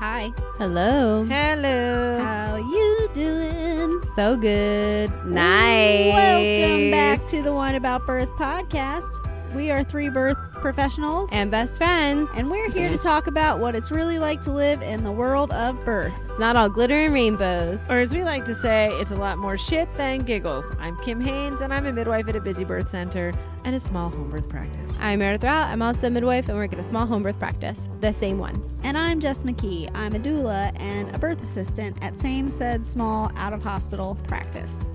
Hi. 0.00 0.32
Hello. 0.56 1.24
Hello. 1.24 2.18
How 2.20 2.56
you 2.56 3.08
doing? 3.12 4.00
So 4.16 4.34
good. 4.34 5.10
Nice. 5.26 6.14
Welcome 6.14 6.90
back 6.90 7.26
to 7.26 7.42
the 7.42 7.52
One 7.52 7.74
About 7.74 8.06
Birth 8.06 8.30
podcast. 8.30 9.22
We 9.54 9.70
are 9.70 9.84
three 9.84 10.08
birth 10.08 10.38
professionals, 10.60 11.28
And 11.32 11.50
best 11.50 11.76
friends. 11.78 12.30
and 12.36 12.50
we're 12.50 12.70
here 12.70 12.88
to 12.88 12.96
talk 12.98 13.26
about 13.26 13.58
what 13.58 13.74
it's 13.74 13.90
really 13.90 14.18
like 14.18 14.40
to 14.42 14.52
live 14.52 14.82
in 14.82 15.02
the 15.04 15.10
world 15.12 15.50
of 15.52 15.82
birth. 15.84 16.12
it's 16.28 16.38
not 16.38 16.56
all 16.56 16.68
glitter 16.68 17.04
and 17.04 17.14
rainbows. 17.14 17.84
Or 17.90 17.98
as 18.00 18.12
we 18.12 18.22
like 18.24 18.44
to 18.46 18.54
say, 18.54 18.88
it's 19.00 19.10
a 19.10 19.16
lot 19.16 19.38
more 19.38 19.56
shit 19.56 19.88
than 19.96 20.20
giggles. 20.20 20.70
I'm 20.78 20.96
Kim 20.98 21.20
Haynes, 21.20 21.60
and 21.60 21.72
I'm 21.72 21.86
a 21.86 21.92
midwife 21.92 22.28
at 22.28 22.36
a 22.36 22.40
busy 22.40 22.64
birth 22.64 22.88
center 22.90 23.32
and 23.64 23.74
a 23.74 23.80
small 23.80 24.10
home 24.10 24.30
birth 24.30 24.48
practice. 24.48 24.96
I'm 25.00 25.18
Meredith 25.18 25.44
Rao. 25.44 25.64
I'm 25.64 25.82
also 25.82 26.06
a 26.06 26.10
midwife 26.10 26.48
and 26.48 26.56
work 26.56 26.72
at 26.72 26.78
a 26.78 26.84
small 26.84 27.06
home 27.06 27.22
birth 27.22 27.38
practice. 27.38 27.88
The 28.00 28.12
same 28.12 28.38
one. 28.38 28.62
And 28.82 28.96
I'm 28.96 29.20
Jess 29.20 29.42
McKee. 29.42 29.90
I'm 29.94 30.14
a 30.14 30.18
doula 30.18 30.72
and 30.80 31.14
a 31.14 31.18
birth 31.18 31.42
assistant 31.42 31.96
at 32.02 32.18
same 32.18 32.48
said 32.48 32.86
small 32.86 33.30
out 33.36 33.52
of 33.52 33.62
hospital 33.62 34.16
practice. 34.26 34.88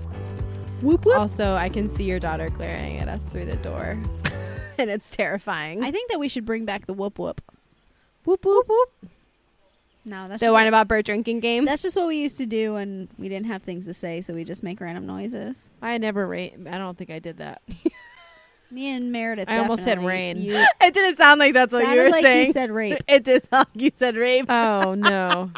Whoop 0.82 1.06
whoop. 1.06 1.16
Also, 1.18 1.54
I 1.54 1.68
can 1.70 1.88
see 1.88 2.04
your 2.04 2.18
daughter 2.18 2.48
glaring 2.50 2.98
at 2.98 3.08
us 3.08 3.24
through 3.24 3.46
the 3.46 3.56
door. 3.56 3.96
and 4.78 4.90
it's 4.90 5.10
terrifying. 5.10 5.82
I 5.84 5.90
think 5.90 6.10
that 6.10 6.18
we 6.18 6.28
should 6.28 6.44
bring 6.44 6.64
back 6.64 6.86
the 6.86 6.92
whoop 6.92 7.18
whoop. 7.18 7.40
whoop 8.24 8.44
whoop 8.44 8.68
whoop. 8.68 8.90
No, 10.04 10.28
that's 10.28 10.40
The 10.40 10.46
just 10.46 10.54
one 10.54 10.66
about 10.68 10.86
bird 10.86 11.04
drinking 11.04 11.40
game. 11.40 11.64
That's 11.64 11.82
just 11.82 11.96
what 11.96 12.06
we 12.06 12.16
used 12.18 12.36
to 12.38 12.46
do 12.46 12.74
when 12.74 13.08
we 13.18 13.28
didn't 13.28 13.46
have 13.46 13.62
things 13.64 13.86
to 13.86 13.94
say, 13.94 14.20
so 14.20 14.34
we 14.34 14.44
just 14.44 14.62
make 14.62 14.80
random 14.80 15.04
noises. 15.04 15.68
I 15.82 15.98
never 15.98 16.26
ra- 16.28 16.36
I 16.70 16.78
don't 16.78 16.96
think 16.96 17.10
I 17.10 17.18
did 17.18 17.38
that. 17.38 17.60
Me 18.70 18.88
and 18.90 19.10
Meredith. 19.12 19.48
I 19.48 19.58
almost 19.58 19.82
said 19.84 19.94
definitely- 19.96 20.12
rain. 20.12 20.36
You 20.38 20.54
it 20.80 20.94
didn't 20.94 21.16
sound 21.18 21.38
like 21.40 21.54
that's 21.54 21.72
what 21.72 21.88
you 21.92 22.00
were 22.02 22.10
like 22.10 22.22
saying. 22.24 22.46
you 22.46 22.52
said 22.52 22.70
rape. 22.70 22.98
it 23.08 23.24
did 23.24 23.48
sound 23.48 23.66
like 23.74 23.82
you 23.82 23.90
said 23.98 24.16
rape. 24.16 24.46
Oh 24.48 24.94
no. 24.94 25.50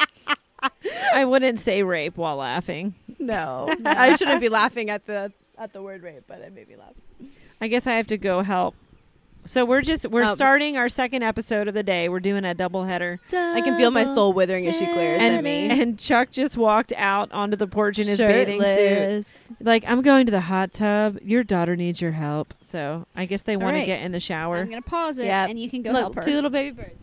I 1.13 1.25
wouldn't 1.25 1.59
say 1.59 1.83
rape 1.83 2.17
while 2.17 2.35
laughing. 2.37 2.95
no. 3.19 3.73
I 3.85 4.15
shouldn't 4.15 4.41
be 4.41 4.49
laughing 4.49 4.89
at 4.89 5.05
the 5.05 5.31
at 5.57 5.73
the 5.73 5.81
word 5.81 6.01
rape, 6.03 6.23
but 6.27 6.39
it 6.39 6.53
made 6.53 6.67
me 6.69 6.75
laugh. 6.75 6.93
I 7.61 7.67
guess 7.67 7.85
I 7.87 7.93
have 7.95 8.07
to 8.07 8.17
go 8.17 8.41
help. 8.41 8.75
So 9.49 9.65
we're 9.65 9.81
just 9.81 10.05
we're 10.05 10.25
Um, 10.25 10.35
starting 10.35 10.77
our 10.77 10.89
second 10.89 11.23
episode 11.23 11.67
of 11.67 11.73
the 11.73 11.81
day. 11.81 12.07
We're 12.07 12.19
doing 12.19 12.45
a 12.45 12.53
double 12.53 12.83
header. 12.83 13.19
I 13.33 13.61
can 13.61 13.75
feel 13.77 13.89
my 13.89 14.05
soul 14.05 14.31
withering 14.31 14.67
as 14.67 14.77
she 14.77 14.85
glares 14.85 15.19
And, 15.23 15.37
at 15.37 15.43
me. 15.43 15.71
and 15.71 15.97
Chuck 15.97 16.29
just 16.29 16.55
walked 16.55 16.93
out 16.95 17.31
onto 17.31 17.57
the 17.57 17.65
porch 17.65 17.97
in 17.97 18.05
his 18.05 18.19
bathing 18.19 18.63
suit. 18.63 19.25
Like, 19.59 19.83
I'm 19.87 20.03
going 20.03 20.27
to 20.27 20.31
the 20.31 20.41
hot 20.41 20.71
tub. 20.71 21.17
Your 21.23 21.43
daughter 21.43 21.75
needs 21.75 21.99
your 21.99 22.11
help. 22.11 22.53
So 22.61 23.07
I 23.15 23.25
guess 23.25 23.41
they 23.41 23.57
want 23.57 23.73
right. 23.73 23.79
to 23.79 23.85
get 23.87 24.01
in 24.03 24.11
the 24.11 24.19
shower. 24.19 24.57
I'm 24.57 24.69
gonna 24.69 24.83
pause 24.83 25.17
it, 25.17 25.25
Yep. 25.25 25.49
and 25.49 25.59
you 25.59 25.67
can 25.67 25.81
go 25.81 25.93
Look, 25.93 25.99
help 26.01 26.15
her. 26.17 26.21
two 26.21 26.35
little 26.35 26.51
baby 26.51 26.75
birds. 26.83 27.01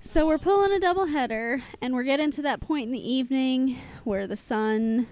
so 0.00 0.26
we're 0.26 0.36
pulling 0.38 0.72
a 0.72 0.80
double 0.80 1.06
header, 1.06 1.62
and 1.80 1.94
we're 1.94 2.02
getting 2.02 2.32
to 2.32 2.42
that 2.42 2.60
point 2.60 2.86
in 2.86 2.92
the 2.92 3.08
evening 3.12 3.78
where 4.02 4.26
the 4.26 4.34
sun, 4.34 5.06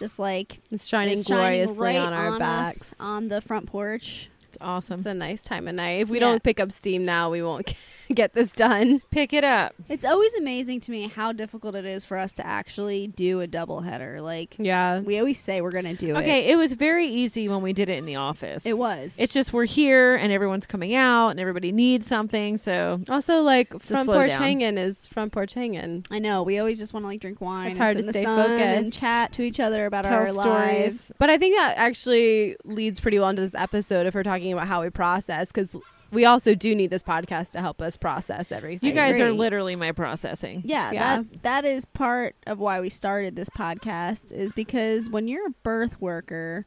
just 0.00 0.18
like 0.18 0.58
It's 0.72 0.88
shining 0.88 1.12
is 1.12 1.26
shining 1.28 1.64
gloriously 1.64 1.78
right 1.78 1.96
on 1.96 2.12
our 2.12 2.32
us 2.32 2.38
backs. 2.40 2.94
on 2.98 3.28
the 3.28 3.40
front 3.40 3.66
porch. 3.66 4.28
It's 4.50 4.58
awesome. 4.60 4.96
It's 4.96 5.06
a 5.06 5.14
nice 5.14 5.42
time 5.42 5.68
of 5.68 5.76
night. 5.76 6.00
If 6.02 6.08
we 6.08 6.18
Yeah. 6.18 6.26
don't 6.26 6.42
pick 6.42 6.58
up 6.58 6.72
steam 6.72 7.04
now, 7.04 7.30
we 7.30 7.40
won't 7.40 7.72
get 8.14 8.34
this 8.34 8.50
done. 8.50 9.00
Pick 9.12 9.32
it 9.32 9.44
up. 9.44 9.74
It's 9.88 10.04
always 10.04 10.34
amazing 10.34 10.80
to 10.80 10.90
me 10.90 11.06
how 11.06 11.30
difficult 11.32 11.76
it 11.76 11.84
is 11.84 12.04
for 12.04 12.16
us 12.18 12.32
to 12.32 12.44
actually 12.46 13.06
do 13.06 13.40
a 13.40 13.46
double 13.46 13.82
header. 13.82 14.20
Like 14.20 14.56
Yeah. 14.58 14.98
we 15.00 15.20
always 15.20 15.38
say 15.38 15.60
we're 15.60 15.70
gonna 15.70 15.94
do 15.94 16.16
it. 16.16 16.18
Okay, 16.18 16.50
it 16.50 16.56
was 16.56 16.72
very 16.72 17.06
easy 17.06 17.48
when 17.48 17.62
we 17.62 17.72
did 17.72 17.88
it 17.88 17.98
in 17.98 18.06
the 18.06 18.16
office. 18.16 18.66
it 18.66 18.76
was. 18.76 19.14
It's 19.20 19.32
just 19.32 19.52
we're 19.52 19.66
here 19.66 20.16
and 20.16 20.32
everyone's 20.32 20.66
coming 20.66 20.96
out 20.96 21.28
and 21.28 21.38
everybody 21.38 21.70
needs 21.70 22.08
something. 22.08 22.56
So 22.56 23.00
Also, 23.08 23.42
like 23.42 23.68
front 23.80 24.06
slow 24.06 24.14
porch 24.16 24.30
down. 24.30 24.42
hanging 24.42 24.78
is 24.78 25.06
front 25.06 25.30
porch 25.30 25.54
hanging. 25.54 26.04
I 26.10 26.18
know. 26.18 26.42
We 26.42 26.58
always 26.58 26.78
just 26.78 26.92
want 26.92 27.04
to 27.04 27.08
like 27.08 27.20
drink 27.20 27.40
wine. 27.40 27.68
It's 27.70 27.78
hard 27.78 27.92
to 27.94 28.00
in 28.00 28.06
the 28.06 28.12
stay 28.12 28.24
sun 28.24 28.50
and 28.50 28.92
chat 28.92 29.32
to 29.34 29.42
each 29.42 29.60
other 29.60 29.86
about 29.86 30.04
tell 30.06 30.14
our 30.14 30.26
stories. 30.28 30.44
lives. 30.44 31.12
But 31.18 31.30
I 31.30 31.38
think 31.38 31.54
that 31.56 31.74
actually 31.76 32.56
leads 32.64 32.98
pretty 32.98 33.18
well 33.20 33.28
into 33.28 33.42
this 33.42 33.54
episode 33.54 34.06
if 34.06 34.14
we're 34.14 34.22
talking 34.24 34.39
about 34.48 34.66
how 34.68 34.82
we 34.82 34.90
process, 34.90 35.50
because 35.52 35.76
we 36.12 36.24
also 36.24 36.54
do 36.56 36.74
need 36.74 36.90
this 36.90 37.02
podcast 37.02 37.52
to 37.52 37.60
help 37.60 37.80
us 37.80 37.96
process 37.96 38.50
everything. 38.50 38.88
you 38.88 38.94
guys 38.94 39.20
are 39.20 39.30
literally 39.32 39.76
my 39.76 39.92
processing. 39.92 40.62
Yeah, 40.64 40.90
Yeah. 40.90 41.16
that 41.22 41.42
that 41.42 41.64
is 41.64 41.84
part 41.84 42.34
of 42.46 42.58
why 42.58 42.80
we 42.80 42.88
started 42.88 43.36
this 43.36 43.50
podcast 43.50 44.32
is 44.32 44.52
because 44.52 45.08
when 45.10 45.28
you're 45.28 45.46
a 45.46 45.54
birth 45.62 46.00
worker, 46.00 46.66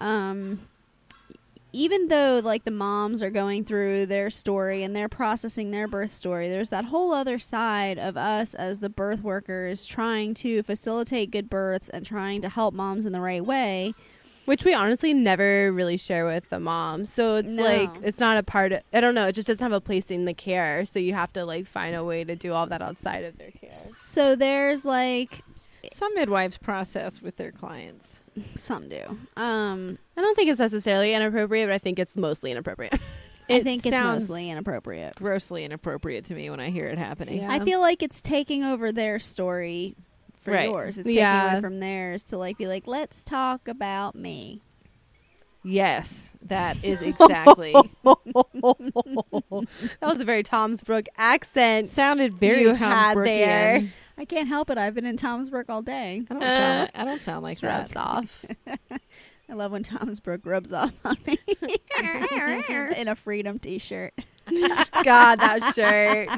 um 0.00 0.60
even 1.72 2.08
though 2.08 2.40
like 2.42 2.64
the 2.64 2.70
moms 2.72 3.22
are 3.22 3.30
going 3.30 3.64
through 3.64 4.04
their 4.06 4.28
story 4.28 4.82
and 4.82 4.94
they're 4.96 5.08
processing 5.08 5.70
their 5.70 5.86
birth 5.86 6.10
story, 6.10 6.48
there's 6.48 6.68
that 6.70 6.86
whole 6.86 7.12
other 7.12 7.38
side 7.38 7.96
of 7.98 8.16
us 8.16 8.54
as 8.54 8.80
the 8.80 8.88
birth 8.88 9.22
workers 9.22 9.86
trying 9.86 10.34
to 10.34 10.64
facilitate 10.64 11.30
good 11.30 11.48
births 11.48 11.88
and 11.88 12.04
trying 12.04 12.40
to 12.42 12.48
help 12.48 12.74
moms 12.74 13.06
in 13.06 13.12
the 13.12 13.20
right 13.20 13.44
way. 13.44 13.94
Which 14.50 14.64
we 14.64 14.74
honestly 14.74 15.14
never 15.14 15.70
really 15.72 15.96
share 15.96 16.26
with 16.26 16.48
the 16.50 16.58
mom. 16.58 17.06
So 17.06 17.36
it's 17.36 17.52
No. 17.52 17.62
like 17.62 17.90
it's 18.02 18.18
not 18.18 18.36
a 18.36 18.42
part 18.42 18.72
of. 18.72 18.80
I 18.92 19.00
don't 19.00 19.14
know. 19.14 19.28
It 19.28 19.32
just 19.34 19.46
doesn't 19.46 19.62
have 19.62 19.72
a 19.72 19.80
place 19.80 20.10
in 20.10 20.24
the 20.24 20.34
care. 20.34 20.84
So 20.84 20.98
you 20.98 21.14
have 21.14 21.32
to 21.34 21.44
like 21.44 21.66
find 21.68 21.94
a 21.94 22.02
way 22.02 22.24
to 22.24 22.34
do 22.34 22.52
all 22.52 22.66
that 22.66 22.82
outside 22.82 23.24
of 23.24 23.38
their 23.38 23.52
care. 23.52 23.70
So 23.70 24.34
there's 24.34 24.84
like 24.84 25.42
Some 25.92 26.12
midwives 26.16 26.58
process 26.58 27.22
with 27.22 27.36
their 27.36 27.52
clients. 27.52 28.18
some 28.56 28.88
do. 28.88 29.18
Um 29.36 29.98
I 30.16 30.20
don't 30.20 30.34
think 30.34 30.50
it's 30.50 30.58
necessarily 30.60 31.14
inappropriate, 31.14 31.68
but 31.68 31.74
I 31.74 31.78
think 31.78 32.00
it's 32.00 32.16
mostly 32.16 32.50
inappropriate. 32.50 32.94
I 33.48 33.62
think 33.62 33.86
it's 33.86 34.00
mostly 34.00 34.50
inappropriate. 34.50 35.14
grossly 35.14 35.64
inappropriate 35.64 36.24
to 36.26 36.34
me 36.34 36.50
when 36.50 36.58
I 36.60 36.70
hear 36.70 36.86
it 36.86 36.98
happening. 36.98 37.38
Yeah. 37.38 37.52
I 37.52 37.64
feel 37.64 37.80
like 37.80 38.02
it's 38.02 38.20
taking 38.20 38.64
over 38.64 38.90
their 38.92 39.18
story 39.20 39.94
for 40.40 40.52
Right. 40.52 40.68
yours. 40.68 40.98
It's 40.98 41.08
Yeah. 41.08 41.40
taking 41.42 41.52
away 41.52 41.60
from 41.60 41.80
theirs 41.80 42.24
to 42.24 42.38
like 42.38 42.58
be 42.58 42.66
like, 42.66 42.86
let's 42.86 43.22
talk 43.22 43.68
about 43.68 44.14
me. 44.14 44.62
Yes, 45.62 46.32
that 46.42 46.82
is 46.82 47.02
exactly. 47.02 47.72
that 48.04 49.66
was 50.02 50.20
a 50.20 50.24
very 50.24 50.42
Toms 50.42 50.82
Brook 50.82 51.06
accent. 51.18 51.88
sounded 51.88 52.34
very 52.34 52.62
You 52.62 52.74
Tom's 52.74 52.94
had 52.94 53.18
there. 53.18 53.82
I 54.16 54.24
can't 54.24 54.48
help 54.48 54.70
it. 54.70 54.78
I've 54.78 54.94
been 54.94 55.06
in 55.06 55.16
Toms 55.16 55.50
Brook 55.50 55.66
all 55.68 55.82
day. 55.82 56.22
I 56.30 56.34
don't 56.34 56.42
sound 56.42 56.80
like, 56.82 56.90
I 56.94 57.04
don't 57.04 57.20
sound 57.20 57.42
like 57.44 57.58
Just 57.60 57.62
rubs 57.62 57.96
off. 57.96 58.44
I 59.48 59.54
love 59.54 59.72
when 59.72 59.82
Toms 59.82 60.20
Brook 60.20 60.42
rubs 60.44 60.72
off 60.72 60.92
on 61.04 61.16
me 61.26 61.36
in 62.96 63.08
a 63.08 63.14
freedom 63.16 63.58
T-shirt. 63.58 64.14
God, 65.04 65.40
that 65.40 65.72
shirt. 65.74 66.28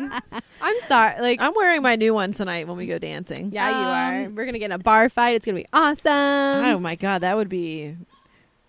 I'm 0.60 0.80
sorry. 0.86 1.20
Like, 1.20 1.40
I'm 1.40 1.52
wearing 1.54 1.82
my 1.82 1.96
new 1.96 2.14
one 2.14 2.32
tonight 2.32 2.68
when 2.68 2.76
we 2.76 2.86
go 2.86 2.98
dancing. 2.98 3.50
yeah, 3.52 3.68
you 3.70 4.20
are. 4.22 4.26
Um, 4.26 4.34
We're 4.34 4.44
gonna 4.46 4.58
get 4.58 4.66
in 4.66 4.72
a 4.72 4.78
bar 4.78 5.08
fight. 5.08 5.36
It's 5.36 5.46
gonna 5.46 5.58
be 5.60 5.66
awesome. 5.72 6.06
Oh 6.12 6.78
my 6.80 6.94
god, 6.96 7.20
that 7.22 7.36
would 7.36 7.48
be 7.48 7.96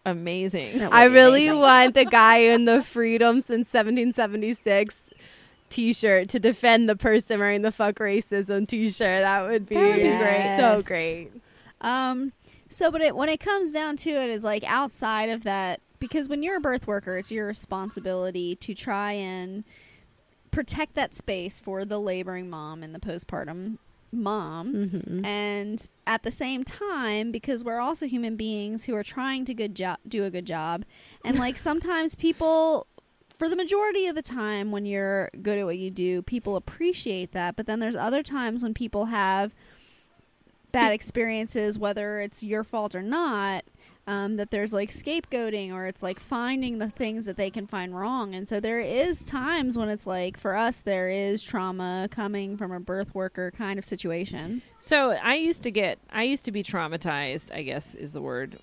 amazing. 0.05 0.77
That 0.79 0.91
would 0.91 0.95
I 0.97 1.07
be 1.07 1.13
really 1.13 1.47
amazing. 1.47 1.59
want 1.61 1.95
the 1.95 2.05
guy 2.05 2.37
in 2.37 2.65
the 2.65 2.81
Freedom 2.83 3.41
since 3.41 3.71
1776 3.73 5.09
T-shirt 5.69 6.29
to 6.29 6.39
defend 6.39 6.87
the 6.87 6.95
person 6.95 7.39
wearing 7.39 7.61
the 7.63 7.71
"fuck 7.71 7.95
racism" 7.95 8.67
T-shirt. 8.67 9.21
That 9.21 9.47
would 9.47 9.67
be, 9.67 9.75
That 9.75 9.87
would 9.87 9.95
be 9.95 10.01
great. 10.03 10.17
great. 10.19 10.57
So 10.59 10.81
great. 10.87 11.31
Um, 11.81 12.31
so, 12.69 12.91
but 12.91 13.01
it, 13.01 13.15
when 13.15 13.29
it 13.29 13.39
comes 13.39 13.71
down 13.71 13.97
to 13.97 14.09
it, 14.11 14.29
is 14.29 14.43
like 14.43 14.63
outside 14.65 15.29
of 15.29 15.43
that, 15.43 15.79
because 16.03 16.27
when 16.27 16.43
you're 16.43 16.57
a 16.57 16.59
birth 16.59 16.85
worker, 16.85 17.17
it's 17.17 17.31
your 17.31 17.47
responsibility 17.47 18.57
to 18.57 18.73
try 18.73 19.13
and 19.13 19.63
protect 20.51 20.95
that 20.95 21.13
space 21.13 21.61
for 21.61 21.85
the 21.85 21.97
laboring 21.97 22.49
mom 22.49 22.83
and 22.83 22.93
the 22.93 22.99
postpartum 22.99 23.77
mom. 24.11 24.73
Mm-hmm. 24.73 25.23
And 25.23 25.89
at 26.05 26.23
the 26.23 26.29
same 26.29 26.65
time, 26.65 27.31
because 27.31 27.63
we're 27.63 27.79
also 27.79 28.05
human 28.05 28.35
beings 28.35 28.83
who 28.83 28.93
are 28.97 29.03
trying 29.03 29.45
to 29.45 29.53
good 29.53 29.75
job, 29.75 29.97
do 30.05 30.25
a 30.25 30.29
good 30.29 30.45
job, 30.45 30.83
and 31.23 31.39
like 31.39 31.57
sometimes 31.69 32.15
people, 32.15 32.85
for 33.29 33.47
the 33.47 33.55
majority 33.55 34.07
of 34.07 34.15
the 34.15 34.21
time, 34.21 34.73
when 34.73 34.85
you're 34.85 35.29
good 35.41 35.57
at 35.57 35.63
what 35.63 35.77
you 35.77 35.89
do, 35.89 36.21
people 36.21 36.57
appreciate 36.57 37.31
that. 37.31 37.55
But 37.55 37.65
then 37.65 37.79
there's 37.79 37.95
other 37.95 38.23
times 38.23 38.61
when 38.61 38.73
people 38.73 39.05
have 39.05 39.53
bad 40.73 40.91
experiences, 40.91 41.79
whether 41.79 42.19
it's 42.19 42.43
your 42.43 42.65
fault 42.65 42.93
or 42.93 43.01
not. 43.03 43.63
Um, 44.05 44.35
that 44.35 44.51
there's 44.51 44.73
like 44.73 44.89
scapegoating 44.89 45.71
or 45.71 45.85
it's 45.85 46.03
like 46.03 46.19
finding 46.19 46.79
the 46.79 46.89
things 46.89 47.25
that 47.25 47.37
they 47.37 47.49
can 47.49 47.67
find 47.67 47.95
wrong 47.95 48.35
and 48.35 48.49
so 48.49 48.59
there 48.59 48.81
is 48.81 49.23
times 49.23 49.77
when 49.77 49.87
it's 49.87 50.05
like 50.05 50.37
for 50.37 50.57
us 50.57 50.81
there 50.81 51.09
is 51.09 51.41
trauma 51.41 52.09
coming 52.11 52.57
from 52.57 52.73
a 52.73 52.81
birth 52.81 53.15
worker 53.15 53.49
kind 53.51 53.79
of 53.79 53.85
situation 53.85 54.61
So 54.79 55.11
I 55.11 55.35
used 55.35 55.63
to 55.63 55.71
get, 55.71 55.99
I 56.11 56.23
used 56.23 56.43
to 56.45 56.51
be 56.51 56.63
traumatized. 56.63 57.53
I 57.55 57.61
guess 57.63 57.95
is 57.95 58.11
the 58.11 58.21
word 58.21 58.57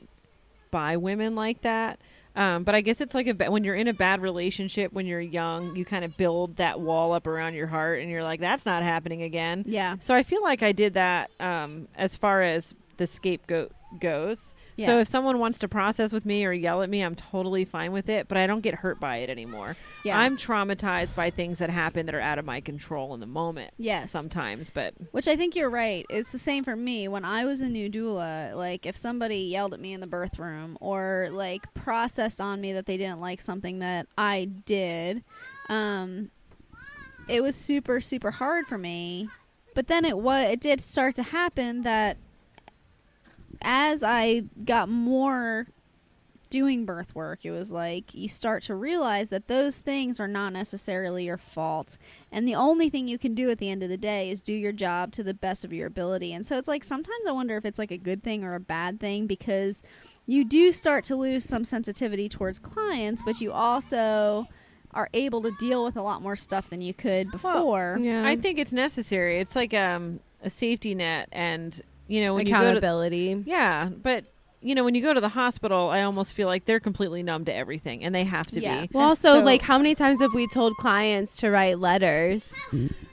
by 0.71 0.99
women 0.99 1.35
like 1.35 1.63
that. 1.63 1.99
Um, 2.37 2.63
but 2.63 2.75
I 2.75 2.81
guess 2.83 3.01
it's 3.01 3.15
like 3.15 3.27
a 3.27 3.51
when 3.51 3.65
you're 3.65 3.75
in 3.75 3.89
a 3.89 3.93
bad 3.95 4.21
relationship 4.21 4.93
when 4.93 5.07
you're 5.07 5.21
young, 5.21 5.75
you 5.75 5.85
kind 5.85 6.05
of 6.05 6.17
build 6.17 6.57
that 6.57 6.81
wall 6.81 7.13
up 7.13 7.27
around 7.27 7.55
your 7.55 7.67
heart, 7.67 8.01
and 8.01 8.09
you're 8.11 8.23
like, 8.23 8.39
"That's 8.39 8.65
not 8.65 8.83
happening 8.85 9.23
again." 9.23 9.65
Yeah. 9.67 9.97
So 9.99 10.15
I 10.15 10.23
feel 10.23 10.43
like 10.43 10.63
I 10.63 10.71
did 10.73 10.95
that 10.95 11.31
um, 11.41 11.89
as 11.97 12.17
far 12.17 12.43
as 12.43 12.73
the 12.99 13.07
scapegoat 13.09 13.73
goes. 13.99 14.55
Yeah. 14.77 14.87
So 14.87 14.99
if 15.01 15.09
someone 15.09 15.39
wants 15.39 15.59
to 15.59 15.69
process 15.69 16.13
with 16.13 16.25
me 16.25 16.45
or 16.47 16.53
yell 16.53 16.83
at 16.83 16.89
me, 16.89 17.03
I'm 17.03 17.15
totally 17.15 17.65
fine 17.65 17.93
with 17.93 18.09
it, 18.09 18.29
but 18.29 18.39
I 18.39 18.47
don't 18.47 18.61
get 18.61 18.75
hurt 18.75 18.99
by 18.99 19.19
it 19.19 19.31
anymore. 19.31 19.77
yeah. 20.05 20.19
I'm 20.19 20.37
traumatized 20.37 21.15
by 21.15 21.31
things 21.31 21.59
that 21.59 21.71
happen 21.71 22.07
that 22.07 22.15
are 22.15 22.21
out 22.21 22.39
of 22.39 22.45
my 22.45 22.61
control 22.61 23.13
in 23.15 23.21
the 23.21 23.27
moment 23.27 23.73
yes. 23.77 24.11
sometimes, 24.11 24.71
but 24.71 24.95
Which 25.11 25.29
I 25.29 25.37
think 25.37 25.55
you're 25.57 25.71
right. 25.71 26.07
It's 26.09 26.33
the 26.33 26.39
same 26.39 26.65
for 26.65 26.77
me. 26.77 27.09
When 27.09 27.25
I 27.25 27.45
was 27.45 27.61
a 27.61 27.69
new 27.69 27.91
doula, 27.91 28.55
like 28.55 28.87
if 28.87 28.97
somebody 28.97 29.39
yelled 29.39 29.75
at 29.75 29.81
me 29.81 29.93
in 29.93 30.01
the 30.01 30.07
birth 30.07 30.39
room 30.39 30.79
or 30.81 31.29
like 31.31 31.73
processed 31.75 32.41
on 32.41 32.61
me 32.61 32.73
that 32.75 32.87
they 32.87 32.97
didn't 32.97 33.21
like 33.21 33.41
something 33.41 33.81
that 33.81 34.07
I 34.17 34.47
did, 34.47 35.25
um, 35.69 36.31
it 37.29 37.43
was 37.43 37.55
super 37.55 38.01
super 38.01 38.31
hard 38.31 38.67
for 38.67 38.79
me. 38.79 39.29
But 39.75 39.87
then 39.87 40.05
it 40.05 40.19
was 40.19 40.53
it 40.53 40.61
did 40.61 40.81
start 40.81 41.15
to 41.17 41.23
happen 41.23 41.83
that 41.83 42.17
as 43.63 44.03
I 44.03 44.45
got 44.65 44.89
more 44.89 45.67
doing 46.51 46.85
birth 46.85 47.15
work, 47.15 47.45
it 47.45 47.53
was 47.53 47.71
like 47.71 48.13
you 48.13 48.29
start 48.29 48.63
to 48.65 48.75
realize 48.75 49.31
that 49.31 49.47
those 49.47 49.79
things 49.79 50.19
are 50.19 50.29
not 50.29 50.53
necessarily 50.53 51.25
your 51.25 51.39
fault. 51.39 51.97
And 52.31 52.47
the 52.47 52.57
only 52.57 52.91
thing 52.91 53.09
you 53.09 53.19
can 53.19 53.35
do 53.35 53.51
at 53.51 53.59
the 53.59 53.71
end 53.71 53.83
of 53.83 53.89
the 53.89 53.97
day 53.97 54.31
is 54.31 54.41
do 54.41 54.53
your 54.53 54.73
job 54.73 55.13
to 55.13 55.23
the 55.23 55.33
best 55.33 55.65
of 55.65 55.73
your 55.73 55.87
ability. 55.87 56.33
And 56.33 56.45
so 56.45 56.59
it's 56.59 56.69
like 56.69 56.85
sometimes 56.85 57.27
I 57.27 57.33
wonder 57.33 57.57
if 57.57 57.65
it's 57.65 57.79
like 57.79 57.93
a 57.93 57.97
good 57.97 58.23
thing 58.23 58.45
or 58.45 58.55
a 58.55 58.61
bad 58.61 59.01
thing 59.01 59.27
because 59.27 59.83
you 60.27 60.45
do 60.45 60.73
start 60.73 61.05
to 61.05 61.17
lose 61.17 61.45
some 61.45 61.65
sensitivity 61.65 62.29
towards 62.29 62.59
clients, 62.59 63.23
but 63.23 63.41
you 63.41 63.53
also 63.53 64.47
are 64.93 65.09
able 65.15 65.41
to 65.43 65.53
deal 65.59 65.85
with 65.85 65.97
a 65.97 66.03
lot 66.03 66.21
more 66.21 66.37
stuff 66.37 66.69
than 66.69 66.81
you 66.81 66.93
could 66.93 67.31
before. 67.31 67.97
Yeah. 68.01 68.27
I 68.27 68.35
think 68.35 68.59
it's 68.59 68.73
necessary. 68.73 69.39
It's 69.39 69.55
like 69.55 69.73
um, 69.73 70.19
a 70.43 70.51
safety 70.51 70.97
net 70.97 71.29
and 71.31 71.81
you 72.11 72.21
know 72.23 72.35
when 72.35 72.47
you 72.47 72.53
go 72.53 72.59
to 72.61 72.65
accountability. 72.67 73.43
Yeah, 73.47 73.89
but 73.89 74.25
you 74.63 74.75
know 74.75 74.85
when 74.85 74.95
you 74.95 75.01
go 75.01 75.15
to 75.15 75.21
the 75.21 75.29
hospital, 75.31 75.89
I 75.89 76.03
almost 76.03 76.35
feel 76.35 76.47
like 76.49 76.65
they're 76.67 76.81
completely 76.81 77.23
numb 77.23 77.45
to 77.47 77.55
everything 77.55 78.05
and 78.05 78.15
they 78.15 78.25
have 78.25 78.47
to 78.49 78.61
Yeah. 78.61 78.83
be. 78.83 78.91
Well, 78.93 79.09
also, 79.09 79.39
So- 79.39 79.45
like, 79.45 79.63
how 79.63 79.79
many 79.79 79.95
times 79.95 80.21
have 80.21 80.35
we 80.35 80.47
told 80.49 80.77
clients 80.77 81.37
to 81.39 81.51
write 81.51 81.79
letters 81.79 82.53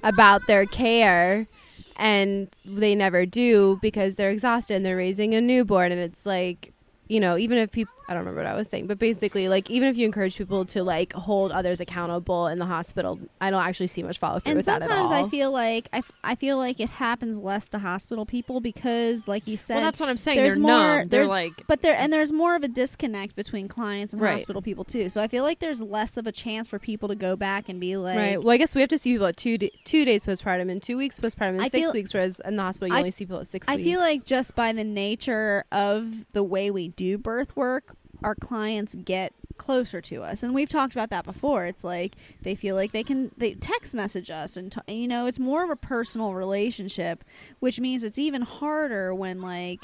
about 0.03 0.41
their 0.47 0.65
care 0.65 1.47
and 1.95 2.49
they 2.65 2.95
never 2.95 3.25
do 3.25 3.79
because 3.81 4.15
they're 4.15 4.29
exhausted 4.29 4.75
and 4.75 4.85
they're 4.85 4.97
raising 4.97 5.33
a 5.35 5.41
newborn? 5.41 5.91
And 5.91 6.01
it's 6.01 6.25
like, 6.25 6.73
you 7.07 7.19
know, 7.19 7.37
even 7.37 7.57
if 7.59 7.71
people, 7.71 7.93
I 8.09 8.13
don't 8.13 8.19
remember 8.21 8.41
what 8.41 8.47
I 8.49 8.55
was 8.55 8.69
saying, 8.69 8.87
but 8.87 8.99
basically, 8.99 9.49
like, 9.49 9.69
even 9.69 9.89
if 9.89 9.97
you 9.97 10.05
encourage 10.05 10.37
people 10.37 10.63
to, 10.67 10.83
like, 10.83 11.11
hold 11.13 11.51
others 11.51 11.79
accountable 11.81 12.47
in 12.47 12.57
the 12.57 12.65
hospital, 12.65 13.19
I 13.41 13.49
don't 13.51 13.61
actually 13.65 13.87
see 13.87 14.01
much 14.03 14.17
follow 14.17 14.39
through 14.39 14.51
and 14.51 14.57
with 14.57 14.65
that 14.67 14.77
at 14.77 14.83
sometimes 14.83 15.11
all. 15.11 15.25
I 15.25 15.29
feel 15.29 15.51
like 15.51 15.89
I, 15.91 15.97
f- 15.97 16.11
I 16.23 16.35
feel 16.35 16.57
like 16.57 16.79
it 16.79 16.89
happens 16.89 17.37
less 17.37 17.67
to 17.69 17.79
hospital 17.79 18.25
people 18.25 18.61
because, 18.61 19.27
like 19.27 19.45
you 19.45 19.57
said, 19.57 19.75
Well, 19.75 19.83
that's 19.83 19.99
what 19.99 20.07
I'm 20.07 20.15
saying. 20.17 20.37
there's 20.37 20.53
They're 20.55 20.61
more- 20.61 20.71
numb. 20.71 20.97
They're 21.09 21.19
there's- 21.19 21.29
like 21.29 21.67
But 21.67 21.81
there 21.81 21.95
and 21.95 22.13
there's 22.13 22.31
more 22.31 22.55
of 22.55 22.63
a 22.63 22.67
disconnect 22.69 23.35
between 23.35 23.67
clients 23.67 24.13
and 24.13 24.21
Right. 24.21 24.33
hospital 24.33 24.61
people 24.61 24.85
too. 24.85 25.09
So 25.09 25.21
I 25.21 25.27
feel 25.27 25.43
like 25.43 25.59
there's 25.59 25.81
less 25.81 26.15
of 26.15 26.25
a 26.27 26.31
chance 26.31 26.69
for 26.69 26.79
people 26.79 27.09
to 27.09 27.15
go 27.15 27.35
back 27.35 27.67
and 27.67 27.77
be 27.79 27.97
like, 27.97 28.17
right. 28.17 28.37
Well, 28.41 28.51
I 28.53 28.57
guess 28.57 28.73
we 28.73 28.79
have 28.79 28.89
to 28.91 28.97
see 28.97 29.11
people 29.11 29.27
at 29.27 29.35
two 29.35 29.57
d- 29.57 29.71
two 29.83 30.05
days 30.05 30.23
postpartum 30.25 30.71
and 30.71 30.81
two 30.81 30.95
weeks 30.95 31.19
postpartum 31.19 31.49
and 31.49 31.61
I 31.61 31.67
six 31.67 31.81
feel- 31.83 31.91
weeks, 31.93 32.13
whereas 32.13 32.39
in 32.45 32.55
the 32.55 32.63
hospital 32.63 32.87
you 32.89 32.95
I- 32.95 32.99
only 32.99 33.11
see 33.11 33.25
people 33.25 33.39
at 33.41 33.47
six 33.47 33.67
I 33.67 33.75
weeks. 33.75 33.85
feel 33.89 33.99
like 33.99 34.23
just 34.23 34.55
by 34.55 34.71
the 34.71 34.85
nature 34.85 35.65
of 35.73 36.25
the 36.31 36.43
way 36.43 36.71
we 36.71 36.87
do 36.87 37.17
birth 37.17 37.53
work, 37.57 37.95
our 38.23 38.35
clients 38.35 38.95
get 38.95 39.33
closer 39.57 39.99
to 40.01 40.21
us 40.21 40.43
and 40.43 40.53
we've 40.53 40.69
talked 40.69 40.93
about 40.93 41.09
that 41.09 41.25
before 41.25 41.65
it's 41.65 41.83
like 41.83 42.13
they 42.43 42.53
feel 42.53 42.75
like 42.75 42.91
they 42.91 43.03
can 43.03 43.31
they 43.37 43.53
text 43.55 43.95
message 43.95 44.29
us 44.29 44.55
and 44.55 44.71
t- 44.71 44.93
you 44.93 45.07
know 45.07 45.25
it's 45.25 45.39
more 45.39 45.63
of 45.63 45.69
a 45.71 45.75
personal 45.75 46.35
relationship 46.35 47.23
which 47.59 47.79
means 47.79 48.03
it's 48.03 48.19
even 48.19 48.43
harder 48.43 49.15
when 49.15 49.41
like 49.41 49.79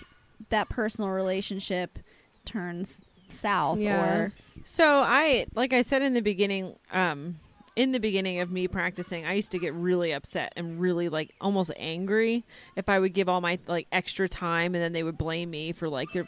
that 0.49 0.69
personal 0.69 1.09
relationship 1.09 1.97
turns 2.45 3.01
south 3.29 3.79
Yeah. 3.79 4.05
or 4.15 4.33
So 4.63 5.01
I, 5.01 5.47
like 5.55 5.73
I 5.73 5.81
said 5.81 6.01
in 6.03 6.13
the 6.13 6.21
beginning, 6.21 6.75
um, 6.91 7.39
in 7.75 7.91
the 7.91 7.99
beginning 7.99 8.39
of 8.41 8.51
me 8.51 8.67
practicing, 8.67 9.25
I 9.25 9.33
used 9.33 9.51
to 9.53 9.59
get 9.59 9.73
really 9.73 10.11
upset 10.11 10.53
and 10.55 10.79
really 10.79 11.09
like 11.09 11.33
almost 11.41 11.71
angry 11.77 12.43
if 12.75 12.87
I 12.89 12.99
would 12.99 13.13
give 13.13 13.27
all 13.27 13.41
my 13.41 13.57
like 13.67 13.87
extra 13.91 14.29
time 14.29 14.75
and 14.75 14.83
then 14.83 14.93
they 14.93 15.01
would 15.03 15.17
blame 15.17 15.49
me 15.49 15.71
for 15.71 15.89
like 15.89 16.11
their 16.13 16.27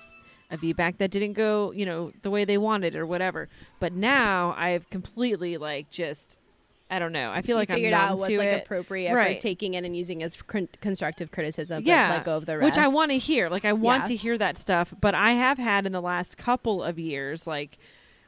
a 0.52 0.58
VBAC 0.58 0.98
that 1.00 1.12
didn't 1.12 1.34
go, 1.34 1.72
you 1.72 1.86
know, 1.86 2.12
the 2.22 2.30
way 2.30 2.46
they 2.46 2.58
wanted 2.58 2.96
or 2.96 3.06
whatever. 3.06 3.50
But 3.80 3.94
now 3.94 4.54
I've 4.58 4.90
completely 4.90 5.58
like 5.58 5.90
just, 5.90 6.38
I 6.90 7.00
don't 7.00 7.12
know. 7.12 7.32
I 7.32 7.42
feel 7.42 7.56
You 7.56 7.60
like 7.62 7.70
I'm 7.72 7.76
figured 7.78 7.92
numb 7.94 8.02
out 8.02 8.18
what's 8.20 8.30
like 8.36 8.48
it. 8.48 8.64
appropriate 8.64 9.14
Right. 9.14 9.38
for 9.38 9.42
taking 9.42 9.74
it 9.74 9.84
and 9.84 9.98
using 9.98 10.22
as 10.22 10.36
con- 10.36 10.70
constructive 10.82 11.32
criticism. 11.32 11.84
Yeah, 11.86 12.12
let 12.12 12.26
go 12.26 12.38
of 12.38 12.46
the 12.46 12.58
rest. 12.60 12.66
which 12.66 12.78
I 12.78 12.88
want 12.88 13.12
to 13.12 13.18
hear. 13.18 13.50
Like 13.50 13.66
I 13.66 13.74
want 13.74 14.04
Yeah. 14.04 14.08
to 14.08 14.16
hear 14.18 14.38
that 14.38 14.58
stuff, 14.58 14.94
but 15.02 15.16
I 15.16 15.32
have 15.32 15.58
had 15.58 15.86
in 15.88 15.92
the 15.94 16.02
last 16.02 16.38
couple 16.38 16.84
of 16.84 17.00
years 17.00 17.48
like 17.48 17.78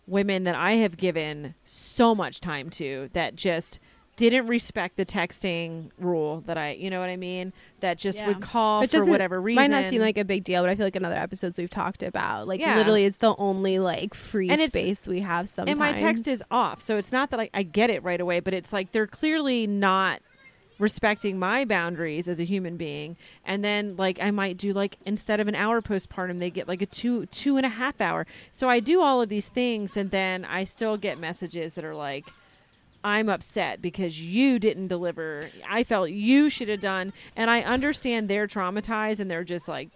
women 0.08 0.44
that 0.46 0.56
I 0.56 0.74
have 0.74 0.98
given 0.98 1.54
so 1.66 2.16
much 2.16 2.40
time 2.42 2.69
to 2.72 3.10
that 3.14 3.36
just 3.36 3.80
didn't 4.18 4.48
respect 4.48 4.98
the 4.98 5.06
texting 5.06 5.92
rule 5.98 6.42
that 6.48 6.58
I, 6.58 6.72
you 6.72 6.90
know 6.90 7.00
what 7.00 7.10
I 7.10 7.16
mean? 7.16 7.54
That 7.80 7.98
just 7.98 8.18
Yeah. 8.18 8.28
would 8.28 8.42
call 8.42 8.81
Which 8.81 8.92
for 8.92 9.06
whatever 9.06 9.40
reason. 9.40 9.56
Might 9.56 9.69
not 9.84 9.90
seem 9.90 10.02
like 10.02 10.18
a 10.18 10.25
big 10.25 10.44
deal, 10.44 10.64
but 10.64 10.69
I 10.69 10.75
feel 10.75 10.86
like 10.86 10.96
in 10.96 11.06
other 11.06 11.16
episodes 11.16 11.58
we've 11.58 11.69
talked 11.69 12.04
about, 12.04 12.48
like 12.48 12.60
Yeah. 12.60 12.75
literally, 12.75 13.06
it's 13.06 13.18
the 13.18 13.36
only 13.38 13.80
like 13.80 14.14
free 14.14 14.50
And 14.50 14.60
space 14.68 15.08
we 15.08 15.22
have. 15.22 15.48
Sometimes, 15.48 15.78
and 15.78 15.80
my 15.80 15.94
text 15.94 16.28
is 16.28 16.44
off, 16.52 16.81
so 16.81 16.98
it's 16.98 17.12
not 17.12 17.30
that 17.30 17.40
I, 17.40 17.50
I 17.54 17.64
get 17.64 17.90
it 17.90 18.04
right 18.04 18.19
away, 18.19 18.40
but 18.42 18.54
it's 18.54 18.74
like 18.74 18.92
they're 18.92 19.08
clearly 19.08 19.68
not 19.68 20.22
respecting 20.80 21.40
my 21.40 21.66
boundaries 21.66 22.28
as 22.28 22.40
a 22.40 22.44
human 22.44 22.78
being 22.78 23.18
and 23.44 23.66
then 23.66 23.96
like 23.98 24.22
i 24.22 24.30
might 24.30 24.58
do 24.58 24.74
like 24.74 24.96
instead 25.08 25.40
of 25.40 25.48
an 25.48 25.56
hour 25.56 25.81
postpartum 25.81 26.38
they 26.38 26.52
get 26.52 26.68
like 26.68 26.84
a 26.84 26.86
two 26.86 27.25
two 27.28 27.58
and 27.58 27.66
a 27.66 27.69
half 27.69 28.00
hour 28.00 28.28
so 28.52 28.69
i 28.69 28.80
do 28.80 29.02
all 29.02 29.19
of 29.19 29.28
these 29.28 29.48
things 29.48 29.98
and 29.98 30.12
then 30.12 30.46
i 30.46 30.64
still 30.64 30.96
get 30.96 31.18
messages 31.18 31.74
that 31.74 31.84
are 31.84 31.96
like 31.96 32.25
i'm 33.07 33.30
upset 33.30 33.81
because 33.81 34.21
you 34.21 34.59
didn't 34.59 34.88
deliver 34.88 35.50
i 35.69 35.83
felt 35.83 36.09
you 36.09 36.50
should 36.50 36.68
have 36.69 36.81
done 36.81 37.13
and 37.36 37.50
i 37.50 37.62
understand 37.62 38.27
they're 38.30 38.48
traumatized 38.48 39.19
and 39.19 39.30
they're 39.31 39.44
just 39.56 39.68
like 39.68 39.89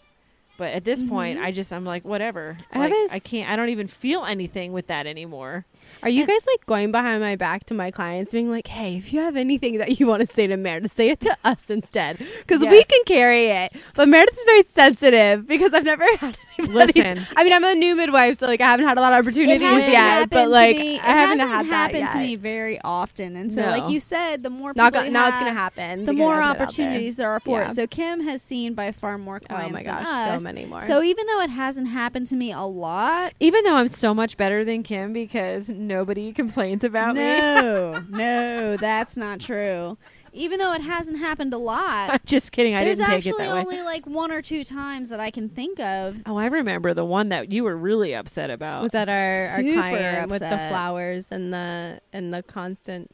but 0.58 0.72
at 0.74 0.84
this 0.84 1.02
point 1.02 1.40
Mhm. 1.40 1.44
i 1.44 1.52
just 1.52 1.74
i'm 1.74 1.86
like 1.86 2.04
whatever 2.06 2.58
I 2.72 2.80
like, 2.80 2.92
have 2.92 2.98
a 3.02 3.04
s- 3.06 3.12
i 3.14 3.20
can't 3.20 3.50
i 3.50 3.56
don't 3.56 3.70
even 3.70 3.88
feel 3.88 4.26
anything 4.26 4.74
with 4.74 4.88
that 4.88 5.08
anymore 5.08 5.66
Are 6.04 6.10
you 6.10 6.26
guys 6.28 6.46
like 6.46 6.66
going 6.68 6.92
behind 6.92 7.22
my 7.22 7.36
back 7.36 7.66
to 7.66 7.74
my 7.74 7.92
clients, 7.92 8.32
being 8.32 8.50
like, 8.50 8.68
"Hey, 8.68 8.98
if 8.98 9.14
you 9.14 9.20
have 9.22 9.36
anything 9.38 9.78
that 9.78 10.00
you 10.00 10.08
want 10.08 10.22
to 10.22 10.28
say 10.36 10.48
to 10.48 10.58
Meredith, 10.58 10.92
say 10.92 11.10
it 11.10 11.20
to 11.22 11.38
us 11.44 11.70
instead, 11.70 12.18
because 12.18 12.62
we 12.62 12.84
can 12.84 13.04
carry 13.06 13.46
it." 13.48 13.70
But 13.96 14.08
Meredith 14.10 14.36
is 14.38 14.46
very 14.46 14.64
sensitive 14.64 15.46
because 15.48 15.74
I've 15.76 15.84
never 15.84 16.06
had. 16.18 16.38
Listen. 16.70 17.26
I 17.36 17.44
mean, 17.44 17.54
I'm 17.54 17.64
a 17.64 17.76
new 17.76 17.96
midwife, 17.96 18.40
so 18.40 18.48
like 18.48 18.62
I 18.62 18.66
haven't 18.66 18.88
had 18.88 18.98
a 18.98 19.02
lot 19.02 19.14
of 19.14 19.20
opportunities 19.26 19.62
yet. 19.62 20.30
But 20.30 20.50
like 20.50 20.78
me- 20.78 21.00
I 21.00 21.04
haven't 21.04 21.40
it 21.40 21.42
hasn't 21.42 21.50
had 21.50 21.66
that 21.66 21.70
happened 21.72 22.00
yet. 22.00 22.12
to 22.14 22.18
me 22.20 22.36
very 22.36 22.80
often, 22.84 23.36
and 23.36 23.52
so 23.52 23.62
No. 23.64 23.70
like 23.72 23.90
you 23.90 24.00
said, 24.00 24.44
the 24.44 24.50
more 24.50 24.74
Now, 24.76 24.90
people 24.90 25.04
go- 25.04 25.10
now 25.10 25.28
it's 25.28 25.38
gonna 25.38 25.52
happen. 25.54 26.06
the 26.06 26.14
more 26.14 26.34
I 26.34 26.36
put 26.36 26.40
it 26.40 26.44
out 26.44 26.54
there. 26.58 26.64
opportunities 26.68 27.16
there 27.16 27.30
are 27.30 27.40
for 27.40 27.60
Yeah. 27.60 27.68
it. 27.68 27.76
So 27.76 27.88
Kim 27.88 28.22
has 28.22 28.42
seen 28.42 28.74
by 28.74 28.92
far 28.92 29.18
more 29.18 29.40
clients 29.40 29.70
Oh 29.70 29.74
my 29.74 29.84
than 29.84 29.94
gosh, 30.04 30.08
us. 30.08 30.42
so 30.42 30.44
many 30.44 30.66
more. 30.66 30.82
So 30.82 31.02
even 31.04 31.26
though 31.28 31.42
it 31.42 31.50
hasn't 31.50 31.88
happened 31.88 32.28
to 32.28 32.36
me 32.36 32.52
a 32.52 32.62
lot, 32.62 33.34
Even 33.40 33.64
though 33.64 33.76
I'm 33.76 33.88
so 33.88 34.14
much 34.14 34.38
better 34.38 34.64
than 34.64 34.84
Kim 34.84 35.14
because 35.14 35.70
nobody 35.70 36.32
complains 36.42 36.84
about 36.84 37.16
me. 37.16 37.22
no, 37.22 38.04
no, 38.10 38.78
that's 38.78 39.18
not 39.18 39.40
true. 39.40 39.98
Even 40.34 40.60
though 40.60 40.74
it 40.74 40.82
hasn't 40.82 41.18
happened 41.18 41.54
a 41.54 41.58
lot, 41.58 42.10
I'm 42.12 42.20
just 42.26 42.52
kidding. 42.52 42.76
I 42.76 42.84
there's 42.84 42.98
didn't 42.98 43.10
take 43.10 43.26
it 43.26 43.30
actually 43.30 43.32
that 43.32 43.38
way. 43.40 43.46
There's 43.46 43.60
actually 43.60 43.80
only 43.80 43.86
like 43.86 44.08
one 44.08 44.32
or 44.32 44.42
two 44.42 44.64
times 44.64 45.10
that 45.10 45.20
I 45.20 45.32
can 45.32 45.50
think 45.50 45.80
of. 45.80 46.22
Oh, 46.26 46.38
I 46.38 46.46
remember 46.46 46.94
the 46.94 47.06
one 47.06 47.30
that 47.30 47.52
you 47.52 47.64
were 47.64 47.76
really 47.76 48.14
upset 48.14 48.50
about. 48.50 48.84
was 48.84 48.92
that 48.92 49.10
our, 49.10 49.48
our 49.48 49.62
Super 49.62 49.74
client 49.74 50.32
with 50.32 50.40
the 50.40 50.48
flowers 50.70 51.28
and 51.32 51.54
the 51.54 52.02
and 52.14 52.34
the 52.34 52.44
constant 52.44 53.12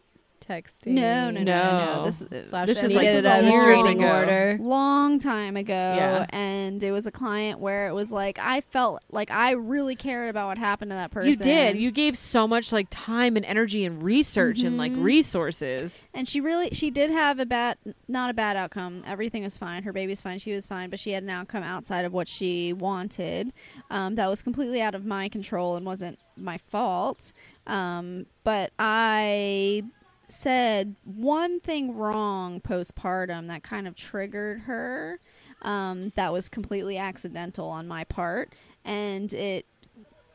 texting? 0.47 0.87
No, 0.93 1.29
no, 1.29 1.41
no, 1.41 1.43
no, 1.43 1.43
no. 1.43 1.95
No. 1.99 2.05
This, 2.05 2.47
Slash 2.49 2.67
This 2.67 2.83
is 2.83 2.93
like 2.93 3.05
needed 3.05 3.25
a 3.25 3.39
a 3.39 3.41
long- 3.41 3.45
restraining 3.67 4.03
ago. 4.03 4.15
order. 4.15 4.57
long 4.61 5.19
time 5.19 5.57
ago 5.57 5.73
Yeah. 5.73 6.25
and 6.29 6.81
it 6.81 6.91
was 6.91 7.05
a 7.05 7.11
client 7.11 7.59
where 7.59 7.87
it 7.87 7.93
was 7.93 8.11
like 8.11 8.39
I 8.39 8.61
felt 8.61 9.01
like 9.11 9.31
I 9.31 9.51
really 9.51 9.95
cared 9.95 10.29
about 10.29 10.47
what 10.47 10.57
happened 10.57 10.91
to 10.91 10.95
that 10.95 11.11
person. 11.11 11.29
you 11.31 11.35
did. 11.37 11.77
You 11.77 11.91
gave 11.91 12.17
so 12.17 12.47
much 12.47 12.71
like 12.71 12.87
time 12.89 13.35
and 13.35 13.45
energy 13.45 13.85
and 13.85 14.01
research 14.01 14.61
and 14.63 14.77
like 14.77 14.91
Mhm. 14.91 15.03
resources. 15.03 16.05
and 16.13 16.27
she 16.27 16.39
really 16.41 16.69
she 16.71 16.89
did 16.91 17.11
have 17.11 17.39
a 17.39 17.45
bad 17.45 17.77
not 18.07 18.29
a 18.29 18.33
bad 18.33 18.55
outcome. 18.55 19.03
Everything 19.05 19.43
was 19.43 19.57
fine. 19.57 19.83
Her 19.83 19.93
baby's 19.93 20.21
fine. 20.21 20.39
She 20.39 20.53
was 20.53 20.65
fine, 20.65 20.89
but 20.89 20.99
she 20.99 21.11
had 21.11 21.23
an 21.23 21.29
outcome 21.29 21.63
outside 21.63 22.05
of 22.05 22.13
what 22.13 22.27
she 22.27 22.73
wanted. 22.73 23.51
Um, 23.89 24.15
that 24.15 24.27
was 24.27 24.41
completely 24.41 24.81
out 24.81 24.95
of 24.95 25.05
my 25.05 25.29
control 25.29 25.75
and 25.75 25.85
wasn't 25.85 26.19
my 26.35 26.57
fault. 26.57 27.31
Um, 27.65 28.25
but 28.43 28.71
I 28.79 29.83
said 30.29 30.95
one 31.03 31.59
thing 31.59 31.95
wrong 31.95 32.59
postpartum 32.61 33.47
that 33.47 33.63
kind 33.63 33.87
of 33.87 33.95
triggered 33.95 34.61
her. 34.61 35.19
Um, 35.61 36.11
that 36.15 36.31
was 36.31 36.49
completely 36.49 36.97
accidental 36.97 37.67
on 37.69 37.87
my 37.87 38.03
part, 38.03 38.53
and 38.85 39.33
it 39.33 39.65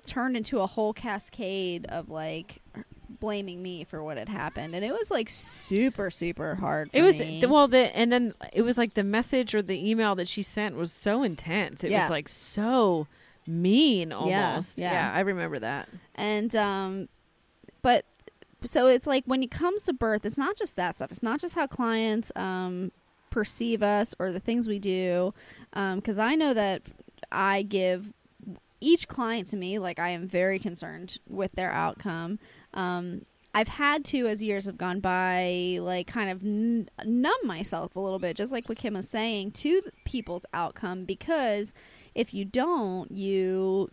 turned 0.04 0.36
into 0.36 0.58
a 0.58 0.66
whole 0.66 0.92
cascade 0.92 1.86
of 1.86 2.08
like 2.10 2.60
blaming 3.20 3.62
me 3.62 3.84
for 3.84 4.02
what 4.02 4.16
had 4.16 4.28
happened, 4.28 4.74
and 4.74 4.84
it 4.84 4.90
was 4.92 5.12
like 5.12 5.30
super 5.30 6.10
super 6.10 6.56
hard. 6.56 6.90
For 6.90 6.96
It 6.96 7.02
was 7.02 7.20
me. 7.20 7.40
well, 7.46 7.68
the 7.68 7.96
and 7.96 8.10
then 8.10 8.34
it 8.52 8.62
was 8.62 8.76
like 8.76 8.94
the 8.94 9.04
message 9.04 9.54
or 9.54 9.62
the 9.62 9.88
email 9.90 10.16
that 10.16 10.26
she 10.26 10.42
sent 10.42 10.74
was 10.74 10.90
so 10.92 11.22
intense. 11.22 11.84
It 11.84 11.92
Yeah. 11.92 12.00
was 12.02 12.10
like 12.10 12.28
so 12.28 13.06
mean 13.46 14.12
almost. 14.12 14.76
yeah. 14.78 15.12
I 15.14 15.20
remember 15.20 15.60
that. 15.60 15.88
and 16.16 16.54
um 16.56 17.08
but 17.80 18.04
so 18.64 18.86
it's 18.86 19.06
like 19.06 19.24
when 19.26 19.42
it 19.42 19.50
comes 19.50 19.82
to 19.82 19.92
birth 19.92 20.24
it's 20.24 20.38
not 20.38 20.56
just 20.56 20.76
that 20.76 20.96
stuff. 20.96 21.10
It's 21.10 21.22
not 21.22 21.40
just 21.40 21.54
how 21.54 21.66
clients 21.66 22.32
um 22.36 22.92
perceive 23.30 23.82
us 23.82 24.14
or 24.18 24.30
the 24.30 24.40
things 24.40 24.68
we 24.68 24.78
do 24.78 25.32
um 25.72 25.96
because 25.96 26.18
i 26.18 26.34
know 26.34 26.52
that 26.52 26.82
i 27.30 27.62
give 27.62 28.12
each 28.78 29.08
client 29.08 29.48
to 29.48 29.56
me 29.56 29.78
like 29.78 29.98
i 29.98 30.10
am 30.10 30.28
very 30.28 30.58
concerned 30.58 31.16
with 31.28 31.52
their 31.52 31.72
outcome. 31.72 32.38
Um 32.74 33.24
I've 33.54 33.68
had 33.68 34.04
to, 34.06 34.26
as 34.28 34.42
years 34.42 34.64
have 34.64 34.78
gone 34.78 35.00
by, 35.00 35.78
like 35.80 36.06
kind 36.06 36.30
of 36.30 36.42
n- 36.42 36.88
numb 37.04 37.34
myself 37.44 37.94
a 37.94 38.00
little 38.00 38.18
bit, 38.18 38.34
just 38.34 38.50
like 38.50 38.66
what 38.68 38.78
Kim 38.78 38.94
was 38.94 39.08
saying, 39.08 39.50
to 39.52 39.82
people's 40.04 40.46
outcome 40.54 41.04
because 41.04 41.74
if 42.14 42.32
you 42.32 42.46
don't, 42.46 43.10
you 43.10 43.90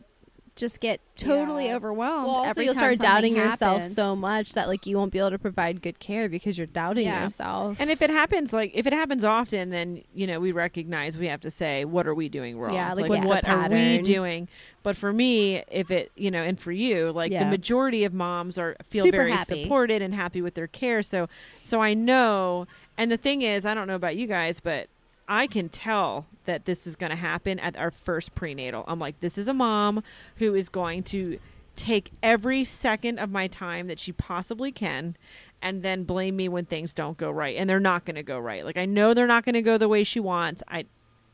just 0.60 0.80
get 0.82 1.00
totally 1.16 1.66
Yeah. 1.68 1.76
overwhelmed 1.76 2.28
Well, 2.28 2.36
also 2.38 2.50
every 2.50 2.66
you'll 2.66 2.74
time 2.74 2.94
start 2.94 2.96
something 2.98 3.34
doubting 3.34 3.36
yourself 3.36 3.84
so 3.84 4.16
much 4.16 4.54
that 4.54 4.68
like 4.68 4.86
you 4.86 4.98
won't 4.98 5.12
be 5.12 5.20
able 5.20 5.32
to 5.32 5.40
provide 5.40 5.82
good 5.82 6.00
care 6.00 6.30
because 6.30 6.58
you're 6.58 6.68
doubting 6.68 7.06
Yeah. 7.06 7.24
yourself. 7.24 7.78
And 7.80 7.90
if 7.90 8.02
it 8.02 8.10
happens, 8.10 8.54
like 8.54 8.72
if 8.74 8.86
it 8.86 8.94
happens 8.94 9.24
often, 9.24 9.70
then 9.70 10.04
you 10.14 10.28
know 10.28 10.40
we 10.40 10.52
recognize 10.52 11.18
we 11.18 11.28
have 11.28 11.42
to 11.42 11.50
say, 11.52 11.86
what 11.86 12.08
are 12.08 12.14
we 12.14 12.30
doing 12.30 12.60
wrong? 12.60 12.74
Yeah, 12.76 12.94
like, 12.94 13.10
what's 13.10 13.22
the 13.24 13.28
what 13.28 13.46
are 13.46 13.70
we 13.70 14.02
doing? 14.02 14.48
But 14.84 14.96
for 14.96 15.12
me, 15.12 15.64
if 15.72 15.92
it, 15.92 16.12
you 16.16 16.30
know, 16.32 16.42
and 16.42 16.60
for 16.60 16.72
you, 16.72 17.12
like 17.12 17.32
Yeah. 17.32 17.44
the 17.46 17.50
majority 17.50 18.04
of 18.04 18.14
moms 18.14 18.58
are 18.58 18.76
feel 18.90 19.04
Super 19.06 19.18
very 19.18 19.32
happy. 19.32 19.64
supported 19.64 20.02
and 20.02 20.14
happy 20.14 20.42
with 20.42 20.54
their 20.54 20.68
care. 20.68 21.04
So, 21.04 21.28
so 21.64 21.82
I 21.82 21.94
know. 21.94 22.68
And 22.98 23.12
the 23.12 23.18
thing 23.18 23.42
is, 23.42 23.66
I 23.66 23.74
don't 23.74 23.88
know 23.88 23.96
about 23.96 24.16
you 24.18 24.28
guys, 24.28 24.60
but 24.60 24.88
I 25.30 25.46
can 25.46 25.70
tell 25.70 26.26
that 26.46 26.66
this 26.66 26.88
is 26.88 26.96
going 26.96 27.12
to 27.12 27.16
happen 27.16 27.60
at 27.60 27.78
our 27.78 27.92
first 27.92 28.34
prenatal. 28.34 28.84
I'm 28.88 29.00
like, 29.00 29.20
this 29.20 29.38
is 29.38 29.48
a 29.48 29.54
mom 29.54 30.04
who 30.38 30.56
is 30.56 30.68
going 30.68 31.04
to 31.04 31.40
take 31.76 32.12
every 32.22 32.66
second 32.66 33.20
of 33.20 33.30
my 33.30 33.48
time 33.48 33.86
that 33.86 34.00
she 34.00 34.12
possibly 34.12 34.72
can 34.72 35.16
and 35.62 35.84
then 35.84 36.04
blame 36.04 36.36
me 36.36 36.50
when 36.50 36.66
things 36.66 36.94
don't 36.94 37.18
go 37.18 37.30
right. 37.30 37.56
And 37.56 37.70
they're 37.70 37.80
not 37.80 38.06
going 38.06 38.16
to 38.16 38.24
go 38.24 38.40
right. 38.40 38.66
Like 38.66 38.78
i 38.78 38.86
know 38.86 39.14
they're 39.14 39.28
not 39.28 39.46
going 39.46 39.54
to 39.54 39.62
go 39.62 39.78
the 39.78 39.88
way 39.88 40.04
she 40.04 40.20
wants. 40.20 40.64
I 40.68 40.86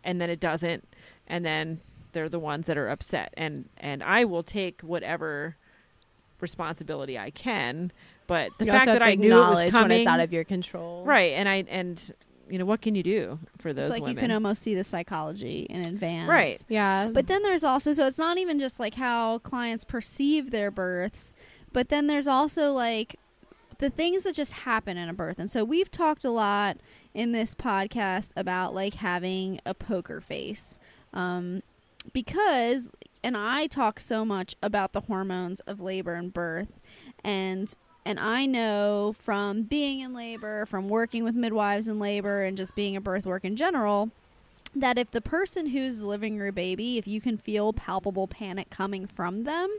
and 0.03 0.21
then 0.21 0.29
it 0.29 0.39
doesn't. 0.39 0.87
And 1.25 1.45
then 1.45 1.79
they're 2.11 2.29
the 2.29 2.39
ones 2.39 2.67
that 2.67 2.77
are 2.77 2.89
upset. 2.89 3.33
And 3.37 3.69
and 3.77 4.03
i 4.03 4.25
will 4.25 4.43
take 4.43 4.81
whatever 4.81 5.55
responsibility 6.41 7.17
i 7.17 7.31
can. 7.31 7.91
But 8.27 8.51
the 8.59 8.65
you 8.65 8.71
fact 8.71 8.87
that 8.87 9.01
i 9.01 9.15
knew 9.15 9.31
it 9.33 9.49
was 9.49 9.71
coming 9.71 9.89
when 9.89 9.99
it's 9.99 10.07
out 10.07 10.19
of 10.19 10.33
your 10.33 10.43
control. 10.43 11.05
right. 11.05 11.33
And 11.33 11.49
i 11.49 11.63
and 11.69 12.13
you 12.49 12.59
know 12.59 12.65
what 12.65 12.81
can 12.81 12.95
you 12.95 13.03
do 13.03 13.39
for 13.57 13.73
those 13.73 13.83
it's 13.83 13.91
like 13.91 14.01
women 14.01 14.15
you 14.15 14.19
can 14.19 14.31
almost 14.31 14.61
see 14.61 14.75
the 14.75 14.83
psychology 14.83 15.65
in 15.69 15.85
advance. 15.85 16.29
Right. 16.29 16.63
Yeah. 16.67 17.09
But 17.11 17.27
then 17.27 17.43
there's 17.43 17.63
also 17.63 17.93
so 17.93 18.05
it's 18.05 18.17
not 18.17 18.37
even 18.37 18.59
just 18.59 18.79
like 18.79 18.95
how 18.95 19.39
clients 19.39 19.83
perceive 19.83 20.51
their 20.51 20.71
births, 20.71 21.33
but 21.73 21.89
then 21.89 22.07
there's 22.07 22.27
also 22.27 22.71
like 22.71 23.17
the 23.79 23.89
things 23.89 24.23
that 24.23 24.35
just 24.35 24.51
happen 24.51 24.97
in 24.97 25.09
a 25.09 25.13
birth. 25.13 25.39
And 25.39 25.49
so 25.49 25.63
we've 25.63 25.91
talked 25.91 26.23
a 26.23 26.29
lot 26.29 26.77
in 27.13 27.31
this 27.31 27.55
podcast 27.55 28.31
about 28.35 28.73
like 28.73 28.95
having 28.95 29.59
a 29.65 29.73
poker 29.73 30.21
face. 30.21 30.79
Um 31.13 31.63
because 32.13 32.91
and 33.23 33.35
I 33.35 33.65
talk 33.65 33.99
so 33.99 34.23
much 34.23 34.55
about 34.61 34.93
the 34.93 35.01
hormones 35.01 35.59
of 35.61 35.79
labor 35.79 36.13
and 36.13 36.31
birth 36.31 36.79
and 37.23 37.73
and 38.05 38.19
I 38.19 38.45
know 38.45 39.15
from 39.23 39.63
being 39.63 40.01
in 40.01 40.13
labor, 40.13 40.65
from 40.67 40.89
working 40.89 41.23
with 41.23 41.33
midwives 41.33 41.87
in 41.87 41.99
labor 41.99 42.43
and 42.43 42.55
just 42.55 42.75
being 42.75 42.95
a 42.95 43.01
birth 43.01 43.25
work 43.25 43.43
in 43.43 43.55
general, 43.55 44.11
that 44.75 44.97
if 44.97 45.11
the 45.11 45.21
person 45.21 45.67
who's 45.67 46.03
living 46.03 46.35
your 46.35 46.51
baby, 46.51 46.97
if 46.97 47.07
you 47.07 47.19
can 47.19 47.37
feel 47.37 47.73
palpable 47.73 48.27
panic 48.27 48.69
coming 48.69 49.07
from 49.07 49.43
them, 49.43 49.75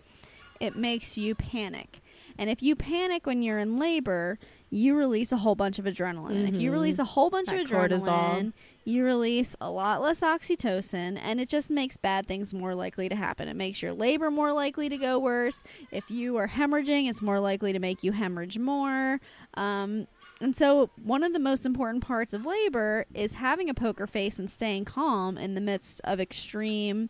it 0.59 0.75
makes 0.75 1.17
you 1.17 1.35
panic. 1.35 2.01
And 2.39 2.51
if 2.51 2.63
you 2.63 2.77
panic 2.77 3.27
when 3.27 3.43
you're 3.43 3.59
in 3.59 3.79
labor, 3.79 4.39
you 4.71 4.95
release 4.97 5.33
a 5.33 5.37
whole 5.39 5.55
bunch 5.55 5.79
of 5.79 5.85
adrenaline. 5.85 6.33
And 6.33 6.49
If 6.49 6.61
you 6.61 6.71
release 6.73 6.99
a 6.99 7.05
whole 7.05 7.31
bunch 7.31 7.49
That 7.49 7.61
of 7.61 7.71
cortisol. 7.71 8.07
adrenaline, 8.09 8.53
you 8.85 9.05
release 9.05 9.57
a 9.61 9.71
lot 9.71 10.01
less 10.03 10.21
oxytocin, 10.21 11.19
and 11.23 11.41
it 11.41 11.49
just 11.49 11.71
makes 11.71 11.97
bad 11.97 12.27
things 12.27 12.53
more 12.55 12.75
likely 12.75 13.09
to 13.09 13.15
happen. 13.17 13.49
It 13.49 13.55
makes 13.57 13.81
your 13.83 13.93
labor 13.93 14.31
more 14.31 14.53
likely 14.53 14.89
to 14.89 14.97
go 14.97 15.19
worse. 15.19 15.63
If 15.91 16.11
you 16.11 16.37
are 16.37 16.49
hemorrhaging, 16.49 17.09
it's 17.09 17.23
more 17.23 17.41
likely 17.41 17.73
to 17.73 17.79
make 17.79 18.03
you 18.05 18.13
hemorrhage 18.13 18.59
more. 18.59 19.21
Um, 19.55 20.07
and 20.41 20.55
so, 20.55 20.91
one 21.03 21.23
of 21.25 21.33
the 21.33 21.39
most 21.41 21.65
important 21.65 22.05
parts 22.05 22.35
of 22.35 22.45
labor 22.45 23.07
is 23.15 23.35
having 23.35 23.71
a 23.71 23.75
poker 23.75 24.07
face 24.07 24.39
and 24.39 24.51
staying 24.51 24.85
calm 24.85 25.39
in 25.39 25.55
the 25.55 25.61
midst 25.63 26.01
of 26.05 26.21
extreme 26.21 27.09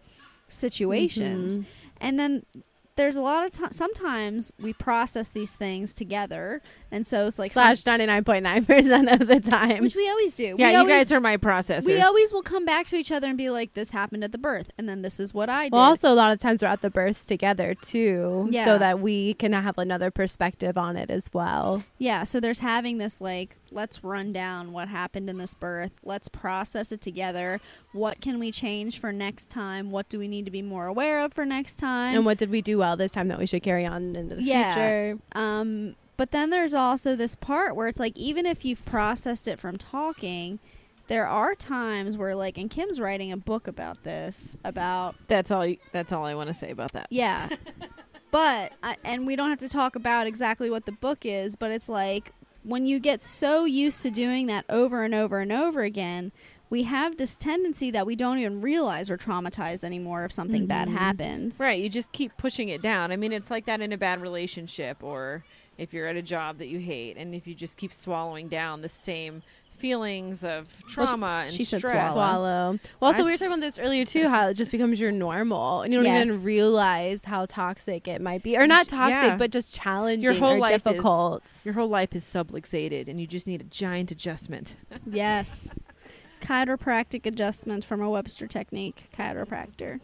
situations. 0.49 1.59
Mhm. 1.59 1.64
And 2.00 2.18
then 2.21 2.42
there's 2.97 3.17
a 3.17 3.21
lot 3.21 3.45
of 3.45 3.50
times, 3.53 3.76
sometimes 3.76 4.53
we 4.61 4.73
process 4.73 5.29
these 5.29 5.55
things 5.55 5.93
together. 5.95 6.62
And 6.91 7.07
so 7.07 7.26
it's 7.26 7.38
like, 7.38 7.53
Slash 7.53 7.85
ninety 7.87 8.07
nine 8.07 8.25
point 8.25 8.43
nine 8.43 8.65
percent 8.65 9.09
of 9.09 9.26
the 9.29 9.41
time. 9.41 9.83
which 9.83 9.95
we 9.97 10.09
always 10.09 10.35
do. 10.35 10.57
yeah 10.59 10.67
we 10.69 10.73
you 10.73 10.79
always, 10.79 10.93
guys 10.95 11.12
are 11.12 11.21
my 11.21 11.37
processors 11.37 11.87
we 11.87 12.00
always 12.00 12.33
will 12.33 12.43
come 12.43 12.65
back 12.65 12.87
to 12.87 12.97
each 12.97 13.12
other 13.12 13.29
and 13.29 13.37
be 13.37 13.50
like, 13.50 13.75
this 13.75 13.91
happened 13.91 14.25
at 14.25 14.33
the 14.33 14.38
birth. 14.38 14.71
And 14.79 14.88
then 14.88 15.03
this 15.03 15.21
is 15.21 15.35
what 15.35 15.49
I 15.50 15.65
did. 15.65 15.73
Well, 15.73 15.83
also 15.83 16.11
a 16.12 16.15
lot 16.15 16.33
of 16.33 16.38
times 16.41 16.62
we're 16.62 16.69
at 16.69 16.81
the 16.83 16.91
births 16.91 17.25
together 17.25 17.75
too, 17.75 18.49
Yeah. 18.50 18.65
so 18.65 18.79
that 18.79 19.00
we 19.00 19.35
can 19.35 19.53
have 19.53 19.79
another 19.79 20.11
perspective 20.11 20.79
on 20.79 20.97
it 20.97 21.11
as 21.11 21.29
well. 21.33 21.85
Yeah, 21.99 22.25
so 22.25 22.41
there's 22.41 22.61
having 22.61 22.99
this 22.99 23.21
like, 23.21 23.57
let's 23.71 24.03
run 24.05 24.33
down 24.33 24.73
what 24.73 24.89
happened 24.89 25.29
in 25.29 25.39
this 25.39 25.55
birth. 25.55 25.93
Let's 26.05 26.29
process 26.29 26.93
it 26.93 27.01
together. 27.01 27.61
What 27.93 28.21
can 28.21 28.39
we 28.39 28.51
change 28.53 28.99
for 29.01 29.13
next 29.13 29.51
time? 29.51 29.91
What 29.91 30.09
do 30.09 30.19
we 30.19 30.29
need 30.29 30.45
to 30.45 30.51
be 30.51 30.63
more 30.63 30.87
aware 30.87 31.21
of 31.25 31.33
for 31.33 31.45
next 31.45 31.77
time? 31.77 32.15
and 32.17 32.25
what 32.25 32.39
did 32.39 32.51
we 32.51 32.63
do 32.63 32.79
well 32.79 32.97
this 32.97 33.13
time 33.13 33.29
that 33.29 33.39
we 33.39 33.47
should 33.47 33.63
carry 33.63 33.85
on 33.87 34.15
into 34.17 34.37
the 34.37 34.43
Yeah. 34.43 34.73
future? 34.73 35.19
um, 35.33 35.97
but 36.17 36.31
then 36.31 36.49
there's 36.51 36.73
also 36.73 37.15
this 37.15 37.35
part 37.37 37.77
where 37.77 37.89
it's 37.89 38.01
like, 38.01 38.17
even 38.17 38.47
if 38.47 38.65
you've 38.65 38.83
processed 38.87 39.47
it 39.47 39.59
from 39.59 39.77
talking, 39.77 40.59
there 41.09 41.27
are 41.27 41.55
times 41.55 42.17
where 42.17 42.35
like, 42.35 42.57
and 42.59 42.71
Kim's 42.71 42.99
writing 42.99 43.31
a 43.31 43.37
book 43.37 43.69
about 43.69 44.03
this 44.03 44.57
about 44.65 45.15
that's 45.29 45.51
all 45.51 45.65
you- 45.67 45.77
that's 45.93 46.13
all 46.13 46.25
i 46.25 46.35
want 46.35 46.49
to 46.49 46.55
say 46.55 46.71
about 46.71 46.93
that 46.93 47.07
Yeah. 47.11 47.49
but 48.31 48.73
I, 48.83 48.97
and 49.05 49.27
we 49.27 49.37
don't 49.37 49.51
have 49.51 49.59
to 49.61 49.69
talk 49.69 49.95
about 49.97 50.27
exactly 50.27 50.69
what 50.71 50.85
the 50.87 50.93
book 50.93 51.25
is, 51.25 51.55
but 51.57 51.71
it's 51.71 51.89
like 51.89 52.33
when 52.67 52.87
you 52.87 52.99
get 52.99 53.21
so 53.21 53.65
used 53.65 54.03
to 54.03 54.11
doing 54.11 54.47
that 54.47 54.65
over 54.69 55.03
and 55.05 55.15
over 55.15 55.41
and 55.41 55.53
over 55.53 55.83
again, 55.83 56.33
we 56.69 56.83
have 56.83 57.17
this 57.17 57.37
tendency 57.37 57.93
that 57.93 58.07
we 58.07 58.17
don't 58.17 58.39
even 58.39 58.61
realize 58.61 59.09
we're 59.09 59.17
traumatized 59.17 59.85
anymore 59.85 60.25
if 60.25 60.33
something 60.33 60.67
bad 60.67 60.89
Mhm. 60.89 60.93
happens. 60.99 61.61
Right, 61.61 61.81
you 61.81 61.89
just 61.89 62.11
keep 62.11 62.37
pushing 62.37 62.69
it 62.69 62.83
down. 62.83 63.13
I 63.13 63.17
mean, 63.17 63.33
it's 63.33 63.51
like 63.53 63.67
that 63.67 63.81
in 63.81 63.93
a 63.93 63.97
bad 63.97 64.21
relationship 64.21 65.03
or 65.05 65.45
if 65.79 65.93
you're 65.95 66.09
at 66.09 66.17
a 66.17 66.23
job 66.23 66.59
that 66.59 66.67
you 66.67 66.79
hate 66.81 67.17
and 67.17 67.35
if 67.35 67.47
you 67.47 67.55
just 67.55 67.77
keep 67.77 67.93
swallowing 67.95 68.49
down 68.49 68.83
the 68.83 68.89
same 68.89 69.43
feelings 69.78 70.42
of 70.45 70.68
trauma 70.88 71.42
and 71.47 71.50
she 71.50 71.64
said 71.64 71.78
stress. 71.78 72.12
swallow. 72.12 72.14
Swallow. 72.14 72.78
Well, 73.00 73.09
also 73.12 73.23
I 73.23 73.25
we 73.25 73.30
were 73.33 73.37
talking 73.37 73.47
about 73.49 73.61
this 73.61 73.78
earlier 73.78 74.04
too. 74.04 74.28
How 74.28 74.49
it 74.49 74.54
just 74.54 74.71
becomes 74.71 74.99
your 75.00 75.12
normal, 75.12 75.83
and 75.83 75.92
you 75.92 75.99
don't 75.99 76.06
Yes. 76.06 76.26
even 76.26 76.42
realize 76.42 77.25
how 77.25 77.47
toxic 77.47 78.09
it 78.09 78.21
might 78.21 78.42
be, 78.42 78.56
or 78.56 78.66
not 78.66 78.88
toxic, 78.88 79.14
Yeah. 79.14 79.37
but 79.37 79.50
just 79.50 79.75
challenging 79.75 80.23
Your 80.25 80.35
whole 80.35 80.54
or 80.54 80.59
life 80.59 80.76
is- 80.76 80.83
difficult. 80.83 81.42
Your 81.64 81.75
whole 81.75 81.88
life 81.88 82.14
is 82.14 82.25
subluxated 82.25 83.09
and 83.09 83.21
you 83.21 83.26
just 83.26 83.47
need 83.47 83.61
a 83.61 83.64
giant 83.64 84.11
adjustment. 84.11 84.76
Yes. 85.11 85.71
Chiropractic 86.42 87.26
adjustment 87.26 87.85
from 87.85 88.00
a 88.00 88.11
Webster 88.11 88.47
technique, 88.47 89.09
chiropractor. 89.16 90.00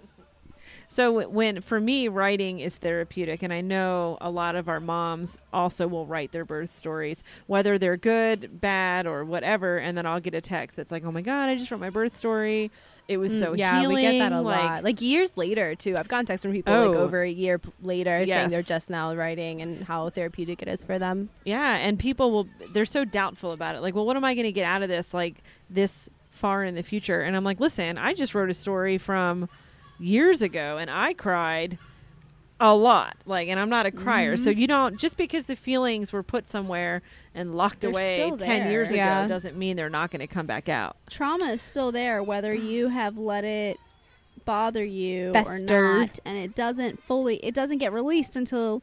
So 0.93 1.27
when 1.27 1.63
for 1.63 1.81
me 1.81 2.09
writing 2.09 2.61
is 2.61 2.77
therapeutic 2.77 3.43
and 3.43 3.51
I 3.51 3.63
know 3.63 4.19
a 4.21 4.29
lot 4.29 4.57
of 4.57 4.69
our 4.69 4.79
moms 4.79 5.39
also 5.51 5.87
will 5.87 6.05
write 6.05 6.33
their 6.33 6.45
birth 6.45 6.71
stories 6.71 7.25
whether 7.47 7.79
they're 7.79 7.97
good, 7.97 8.61
bad 8.61 9.07
or 9.07 9.25
whatever 9.25 9.79
and 9.79 9.97
then 9.97 10.05
I'll 10.05 10.21
get 10.21 10.35
a 10.35 10.43
text 10.43 10.77
that's 10.77 10.93
like, 10.93 11.03
"Oh 11.07 11.11
my 11.11 11.23
god, 11.23 11.49
I 11.49 11.57
just 11.57 11.71
wrote 11.71 11.81
my 11.81 11.89
birth 11.89 12.15
story. 12.15 12.71
It 13.09 13.17
was 13.17 13.33
Mm, 13.33 13.41
so 13.41 13.53
yeah, 13.55 13.81
healing." 13.81 13.95
we 13.97 14.03
get 14.03 14.19
that 14.19 14.33
a 14.33 14.43
like, 14.43 14.63
lot. 14.63 14.85
Like 14.85 15.01
years 15.01 15.35
later 15.39 15.75
too. 15.75 15.95
I've 15.97 16.09
gotten 16.09 16.27
texts 16.27 16.45
from 16.45 16.53
people 16.53 16.75
like 16.75 16.95
Oh. 16.95 17.01
over 17.01 17.23
a 17.23 17.31
year 17.31 17.59
later 17.81 18.27
saying 18.27 18.51
they're 18.51 18.61
just 18.61 18.91
now 18.91 19.15
writing 19.15 19.63
and 19.63 19.85
how 19.85 20.11
therapeutic 20.11 20.61
it 20.61 20.69
is 20.69 20.85
for 20.85 20.99
them. 20.99 21.31
Yeah, 21.47 21.77
and 21.77 21.99
people 21.99 22.31
will 22.33 22.49
they're 22.75 22.85
so 22.85 23.07
doubtful 23.07 23.53
about 23.53 23.77
it. 23.77 23.81
Like, 23.81 23.95
well, 23.95 24.05
what 24.05 24.19
am 24.19 24.25
I 24.25 24.35
going 24.35 24.45
to 24.45 24.53
get 24.53 24.67
out 24.67 24.83
of 24.83 24.91
this 24.91 25.15
like 25.15 25.37
this 25.71 26.11
far 26.33 26.65
in 26.65 26.75
the 26.75 26.83
future? 26.83 27.23
And 27.23 27.35
I'm 27.35 27.45
like, 27.45 27.61
listen, 27.61 27.97
I 27.97 28.13
just 28.13 28.35
wrote 28.35 28.51
a 28.51 28.55
story 28.55 28.99
from 28.99 29.49
years 30.03 30.43
ago 30.43 30.79
and 30.79 30.91
I 30.91 31.15
cried 31.15 31.79
a 32.61 32.75
lot. 32.75 33.17
Like, 33.27 33.49
and 33.49 33.59
I'm 33.59 33.69
not 33.69 33.87
a 33.87 33.91
crier. 33.91 34.37
So 34.37 34.51
mm-hmm. 34.51 34.61
you 34.61 34.67
don't 34.69 34.97
just 34.99 35.17
because 35.17 35.47
the 35.47 35.57
feelings 35.57 36.13
were 36.13 36.23
put 36.23 36.49
somewhere 36.49 37.03
and 37.35 37.55
locked 37.57 37.81
They're 37.81 37.91
away 37.91 38.15
10 38.15 38.39
there. 38.39 38.71
years 38.71 38.91
ago 38.91 39.27
doesn't 39.29 39.57
mean 39.57 39.77
they're 39.77 39.91
not 39.91 40.11
going 40.11 40.21
to 40.21 40.27
come 40.29 40.47
back 40.47 40.69
out. 40.69 40.97
Trauma 41.11 41.47
is 41.47 41.61
still 41.61 41.93
there 41.93 42.23
whether 42.23 42.55
you 42.55 42.89
have 42.89 43.19
let 43.19 43.45
it 43.45 43.79
bother 44.45 44.85
you 44.85 45.33
or 45.47 45.59
not 45.61 46.19
and 46.25 46.37
it 46.37 46.53
doesn't 46.57 47.01
fully 47.05 47.37
it 47.45 47.55
doesn't 47.55 47.79
get 47.79 47.93
released 47.93 48.35
until 48.35 48.83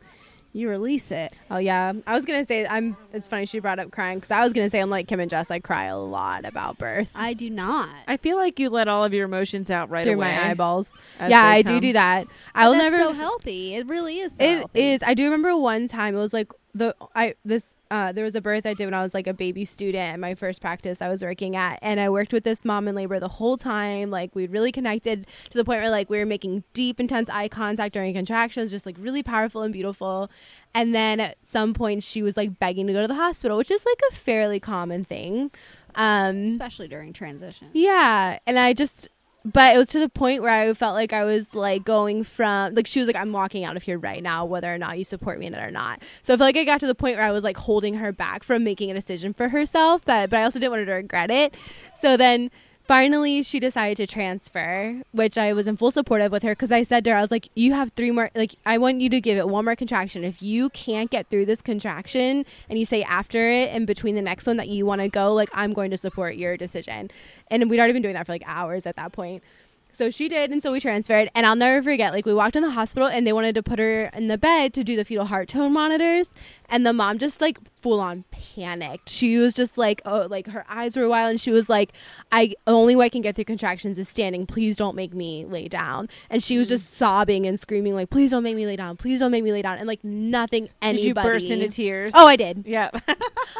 you 0.51 0.67
release 0.69 1.11
it. 1.11 1.33
Oh 1.51 1.57
yeah, 1.57 1.93
I 2.07 2.13
was 2.13 2.25
gonna 2.25 2.43
say 2.45 2.65
I'm. 2.67 2.97
It's 3.13 3.27
funny 3.27 3.45
she 3.45 3.59
brought 3.59 3.79
up 3.79 3.91
crying 3.91 4.17
because 4.17 4.31
I 4.31 4.41
was 4.43 4.51
gonna 4.53 4.69
say 4.69 4.79
I'm 4.79 4.89
like 4.89 5.07
Kim 5.07 5.19
and 5.19 5.29
Jess. 5.29 5.51
I 5.51 5.59
cry 5.59 5.85
a 5.85 5.97
lot 5.97 6.45
about 6.45 6.77
birth 6.77 7.11
I 7.15 7.33
do 7.33 7.49
not. 7.49 7.89
I 8.07 8.17
feel 8.17 8.37
like 8.37 8.59
you 8.59 8.69
let 8.69 8.87
all 8.87 9.03
of 9.03 9.13
your 9.13 9.25
emotions 9.25 9.69
out 9.69 9.89
right 9.89 10.03
through 10.03 10.15
away. 10.15 10.35
my 10.35 10.49
eyeballs. 10.49 10.89
Yeah, 11.19 11.43
I 11.43 11.61
do 11.61 11.73
come. 11.73 11.79
do 11.81 11.93
that. 11.93 12.27
I 12.55 12.67
will 12.67 12.75
never. 12.75 12.97
so 12.97 13.13
healthy. 13.13 13.75
It 13.75 13.87
really 13.87 14.19
is. 14.19 14.37
So 14.37 14.43
It 14.43 14.57
healthy. 14.59 14.81
is. 14.91 15.03
I 15.03 15.13
do 15.13 15.23
remember 15.25 15.55
one 15.57 15.87
time. 15.87 16.15
It 16.15 16.19
was 16.19 16.33
like 16.33 16.51
the 16.73 16.95
I 17.15 17.35
this. 17.43 17.65
Uh, 17.91 18.11
there 18.11 18.23
was 18.23 18.35
a 18.35 18.41
birth 18.41 18.67
I 18.67 18.75
did 18.75 18.85
when 18.85 18.93
I 18.93 19.01
was 19.01 19.15
like 19.15 19.25
a 19.25 19.33
baby 19.33 19.65
student 19.65 20.13
at 20.13 20.19
my 20.19 20.35
first 20.35 20.61
practice 20.61 21.01
I 21.01 21.07
was 21.09 21.23
working 21.23 21.55
at, 21.55 21.79
and 21.81 21.99
I 21.99 22.09
worked 22.09 22.31
with 22.31 22.43
this 22.43 22.63
mom 22.63 22.87
in 22.87 22.93
labor 22.93 23.19
the 23.19 23.27
whole 23.27 23.57
time. 23.57 24.11
Like 24.11 24.35
we 24.35 24.45
really 24.45 24.71
connected 24.71 25.25
to 25.49 25.57
the 25.57 25.65
point 25.65 25.81
where 25.81 25.89
like 25.89 26.07
we 26.07 26.19
were 26.19 26.25
making 26.25 26.63
deep, 26.73 26.99
intense 26.99 27.29
eye 27.29 27.47
contact 27.47 27.95
during 27.95 28.13
contractions, 28.13 28.69
just 28.69 28.85
like 28.85 28.95
really 28.99 29.23
powerful 29.23 29.63
and 29.63 29.73
beautiful. 29.73 30.29
And 30.75 30.93
then 30.93 31.19
at 31.19 31.37
some 31.43 31.73
point, 31.73 32.03
she 32.03 32.21
was 32.21 32.37
like 32.37 32.59
begging 32.59 32.85
to 32.87 32.93
go 32.93 33.01
to 33.01 33.07
the 33.07 33.15
hospital, 33.15 33.57
which 33.57 33.71
is 33.71 33.83
like 33.85 33.99
a 34.11 34.13
fairly 34.13 34.59
common 34.59 35.03
thing. 35.03 35.49
Um, 35.95 36.45
especially 36.45 36.87
during 36.87 37.11
transition. 37.13 37.69
yeah, 37.73 38.37
and 38.45 38.59
I 38.59 38.73
just, 38.73 39.07
but 39.45 39.73
it 39.73 39.77
was 39.77 39.87
to 39.87 39.99
the 39.99 40.09
point 40.09 40.41
where 40.41 40.51
I 40.51 40.73
felt 40.73 40.95
like 40.95 41.13
I 41.13 41.23
was 41.23 41.53
like 41.55 41.83
going 41.85 42.23
from 42.23 42.75
like 42.75 42.87
she 42.87 42.99
was 42.99 43.07
like 43.07 43.15
I'm 43.15 43.31
walking 43.31 43.63
out 43.63 43.77
of 43.77 43.83
here 43.83 43.97
right 43.97 44.21
now, 44.21 44.45
whether 44.45 44.73
or 44.73 44.77
not 44.77 44.97
you 44.97 45.03
support 45.03 45.39
me 45.39 45.45
in 45.45 45.53
it 45.53 45.63
or 45.63 45.71
not. 45.71 46.01
So 46.21 46.33
I 46.33 46.37
felt 46.37 46.47
like 46.47 46.57
I 46.57 46.65
got 46.65 46.79
to 46.81 46.87
the 46.87 46.95
point 46.95 47.17
where 47.17 47.25
I 47.25 47.31
was 47.31 47.43
like 47.43 47.57
holding 47.57 47.95
her 47.95 48.11
back 48.11 48.43
from 48.43 48.63
making 48.63 48.91
a 48.91 48.93
decision 48.93 49.33
for 49.33 49.49
herself. 49.49 50.05
That, 50.05 50.29
but 50.29 50.39
I 50.39 50.43
also 50.43 50.59
didn't 50.59 50.71
want 50.71 50.81
her 50.81 50.85
to 50.87 50.93
regret 50.93 51.31
it. 51.31 51.55
So 51.99 52.17
then. 52.17 52.51
Finally, 52.89 53.43
she 53.43 53.59
decided 53.59 53.95
to 53.97 54.11
transfer, 54.11 55.03
which 55.11 55.37
I 55.37 55.53
was 55.53 55.67
in 55.67 55.77
full 55.77 55.91
support 55.91 56.21
of 56.21 56.31
with 56.31 56.41
her 56.41 56.53
because 56.53 56.71
I 56.71 56.81
said 56.81 57.03
to 57.03 57.11
her, 57.11 57.17
I 57.17 57.21
was 57.21 57.29
like, 57.29 57.47
You 57.53 57.73
have 57.73 57.91
three 57.91 58.09
more, 58.09 58.31
like, 58.33 58.55
I 58.65 58.79
want 58.79 58.99
you 58.99 59.09
to 59.11 59.21
give 59.21 59.37
it 59.37 59.47
one 59.47 59.65
more 59.65 59.75
contraction. 59.75 60.23
If 60.23 60.41
you 60.41 60.71
can't 60.71 61.11
get 61.11 61.29
through 61.29 61.45
this 61.45 61.61
contraction 61.61 62.47
and 62.67 62.79
you 62.79 62.85
say 62.85 63.03
after 63.03 63.47
it 63.47 63.69
and 63.69 63.85
between 63.85 64.15
the 64.15 64.23
next 64.23 64.47
one 64.47 64.57
that 64.57 64.69
you 64.69 64.87
want 64.87 65.01
to 65.01 65.07
go, 65.07 65.35
like, 65.35 65.51
I'm 65.53 65.71
going 65.71 65.91
to 65.91 65.97
support 65.97 66.33
your 66.33 66.57
decision 66.57 67.11
and 67.51 67.69
we'd 67.69 67.77
already 67.77 67.93
been 67.93 68.01
doing 68.01 68.15
that 68.15 68.25
for 68.25 68.31
like 68.31 68.43
hours 68.47 68.87
at 68.87 68.95
that 68.95 69.11
point. 69.11 69.43
So 69.91 70.09
she 70.09 70.29
did, 70.29 70.51
and 70.51 70.63
so 70.63 70.71
we 70.71 70.79
transferred. 70.79 71.29
And 71.35 71.45
I'll 71.45 71.55
never 71.55 71.83
forget, 71.83 72.13
like 72.13 72.25
we 72.25 72.33
walked 72.33 72.55
in 72.55 72.63
the 72.63 72.69
hospital, 72.69 73.07
and 73.07 73.27
they 73.27 73.33
wanted 73.33 73.55
to 73.55 73.63
put 73.63 73.79
her 73.79 74.05
in 74.13 74.27
the 74.27 74.37
bed 74.37 74.73
to 74.75 74.83
do 74.83 74.95
the 74.95 75.03
fetal 75.03 75.25
heart 75.25 75.49
tone 75.49 75.73
monitors, 75.73 76.31
and 76.69 76.85
the 76.85 76.93
mom 76.93 77.17
just 77.17 77.41
like 77.41 77.57
full 77.81 77.99
on 77.99 78.23
panicked. 78.31 79.09
She 79.09 79.37
was 79.37 79.55
just 79.55 79.77
like, 79.77 80.01
oh, 80.05 80.27
like 80.29 80.47
her 80.47 80.65
eyes 80.69 80.95
were 80.95 81.09
wild, 81.09 81.31
and 81.31 81.41
she 81.41 81.51
was 81.51 81.67
like, 81.67 81.91
"I 82.31 82.55
only 82.65 82.95
way 82.95 83.07
I 83.07 83.09
can 83.09 83.21
get 83.21 83.35
through 83.35 83.45
contractions 83.45 83.97
is 83.97 84.07
standing. 84.07 84.45
Please 84.45 84.77
don't 84.77 84.95
make 84.95 85.13
me 85.13 85.45
lay 85.45 85.67
down." 85.67 86.07
And 86.29 86.41
she 86.41 86.57
was 86.57 86.67
mm. 86.67 86.71
just 86.71 86.93
sobbing 86.93 87.45
and 87.45 87.59
screaming 87.59 87.93
like, 87.93 88.09
"Please 88.09 88.31
don't 88.31 88.43
make 88.43 88.55
me 88.55 88.65
lay 88.65 88.77
down. 88.77 88.95
Please 88.95 89.19
don't 89.19 89.31
make 89.31 89.43
me 89.43 89.51
lay 89.51 89.61
down." 89.61 89.79
And 89.79 89.87
like 89.87 90.03
nothing 90.03 90.69
anybody. 90.81 91.01
Did 91.01 91.07
you 91.07 91.13
burst 91.13 91.49
into 91.49 91.67
tears? 91.67 92.11
Oh, 92.13 92.27
I 92.27 92.35
did. 92.35 92.63
yeah. 92.65 92.89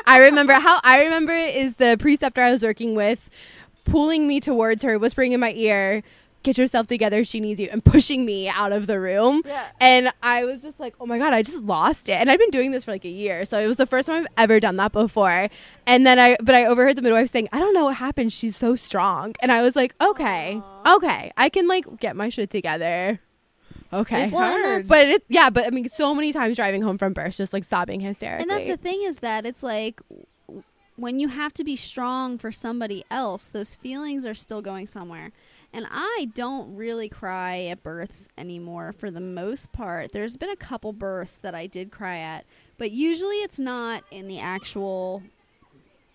I 0.06 0.20
remember 0.20 0.54
how 0.54 0.80
I 0.84 1.04
remember 1.04 1.34
it 1.34 1.56
is 1.56 1.76
the 1.76 1.98
preceptor 2.00 2.42
I 2.42 2.52
was 2.52 2.64
working 2.64 2.96
with 2.96 3.30
pulling 3.90 4.28
me 4.28 4.40
towards 4.40 4.84
her, 4.84 4.98
whispering 4.98 5.32
in 5.32 5.40
my 5.40 5.54
ear, 5.54 6.04
"Get 6.44 6.58
yourself 6.58 6.88
together, 6.88 7.24
she 7.24 7.40
needs 7.40 7.60
you," 7.60 7.70
and 7.72 7.84
pushing 7.84 8.26
me 8.26 8.48
out 8.48 8.72
of 8.72 8.88
the 8.88 9.00
room. 9.00 9.42
Yeah. 9.46 9.68
And 9.80 10.12
I 10.24 10.46
was 10.46 10.62
just 10.62 10.80
like, 10.80 10.96
"Oh 11.00 11.06
my 11.06 11.18
god, 11.18 11.34
I 11.34 11.42
just 11.44 11.64
lost 11.64 12.10
it." 12.10 12.14
And 12.14 12.30
I've 12.32 12.40
been 12.40 12.50
doing 12.52 12.72
this 12.72 12.86
for 12.86 12.92
like 12.92 13.06
a 13.06 13.10
year, 13.10 13.46
so 13.46 13.60
it 13.60 13.68
was 13.68 13.78
the 13.78 13.86
first 13.86 14.08
time 14.08 14.22
I've 14.22 14.34
ever 14.38 14.60
done 14.60 14.78
that 14.78 14.92
before. 14.92 15.50
And 15.86 16.06
then 16.06 16.20
I, 16.20 16.38
but 16.42 16.56
I 16.56 16.66
overheard 16.66 16.96
the 16.96 17.02
midwife 17.02 17.30
saying, 17.30 17.50
"I 17.52 17.60
don't 17.60 17.74
know 17.74 17.86
what 17.86 17.96
happened. 17.96 18.32
She's 18.34 18.56
so 18.56 18.76
strong." 18.76 19.36
And 19.42 19.52
I 19.52 19.62
was 19.62 19.76
like, 19.76 19.94
"Okay, 20.02 20.62
okay, 20.86 21.32
I 21.38 21.50
can 21.50 21.68
like 21.68 22.00
get 22.00 22.16
my 22.16 22.30
shit 22.30 22.50
together." 22.50 23.20
Okay. 23.92 24.26
It's 24.26 24.34
Well, 24.34 24.62
hard. 24.62 24.88
But 24.88 25.08
it, 25.08 25.24
yeah, 25.30 25.50
but 25.50 25.66
I 25.66 25.72
mean, 25.72 25.90
so 25.90 26.14
many 26.14 26.32
times 26.32 26.56
driving 26.56 26.82
home 26.84 26.98
from 26.98 27.14
birth, 27.14 27.38
just 27.38 27.54
like 27.54 27.64
sobbing 27.64 28.00
hysterically. 28.00 28.44
And 28.44 28.52
that's 28.52 28.68
the 28.68 28.78
thing 28.78 29.02
is 29.02 29.20
that 29.20 29.46
it's 29.46 29.64
like 29.64 30.00
when 30.96 31.20
you 31.20 31.30
have 31.30 31.54
to 31.56 31.64
be 31.64 31.76
strong 31.76 32.38
for 32.38 32.52
somebody 32.52 33.04
else, 33.10 33.50
those 33.50 33.76
feelings 33.76 34.26
are 34.26 34.34
still 34.34 34.62
going 34.62 34.86
somewhere. 34.86 35.32
And 35.72 35.86
I 35.90 36.30
don't 36.34 36.76
really 36.76 37.10
cry 37.10 37.66
at 37.66 37.84
births 37.84 38.28
anymore 38.38 38.92
for 38.92 39.12
the 39.12 39.22
most 39.22 39.72
part. 39.72 40.12
There's 40.12 40.36
been 40.36 40.50
a 40.50 40.56
couple 40.56 40.94
births 40.94 41.38
that 41.40 41.54
I 41.54 41.68
did 41.68 41.92
cry 41.92 42.18
at, 42.18 42.46
but 42.78 42.92
usually 42.92 43.38
it's 43.38 43.60
not 43.60 44.04
in 44.10 44.28
the 44.28 44.40
actual 44.40 45.22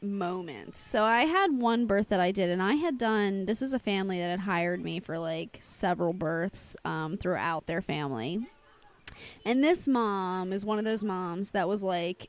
moment. 0.02 0.76
So 0.76 1.04
I 1.04 1.22
had 1.22 1.52
one 1.58 1.86
birth 1.86 2.08
that 2.08 2.20
I 2.20 2.32
did, 2.32 2.50
and 2.50 2.62
I 2.62 2.74
had 2.74 2.98
done 2.98 3.46
this 3.46 3.62
is 3.62 3.72
a 3.72 3.78
family 3.78 4.18
that 4.18 4.30
had 4.30 4.40
hired 4.40 4.82
me 4.82 5.00
for 5.00 5.18
like 5.18 5.60
several 5.62 6.12
births 6.12 6.76
um, 6.84 7.16
throughout 7.16 7.66
their 7.66 7.80
family. 7.80 8.46
And 9.44 9.62
this 9.62 9.86
mom 9.86 10.52
is 10.52 10.64
one 10.64 10.78
of 10.78 10.84
those 10.84 11.04
moms 11.04 11.52
that 11.52 11.68
was 11.68 11.82
like, 11.82 12.28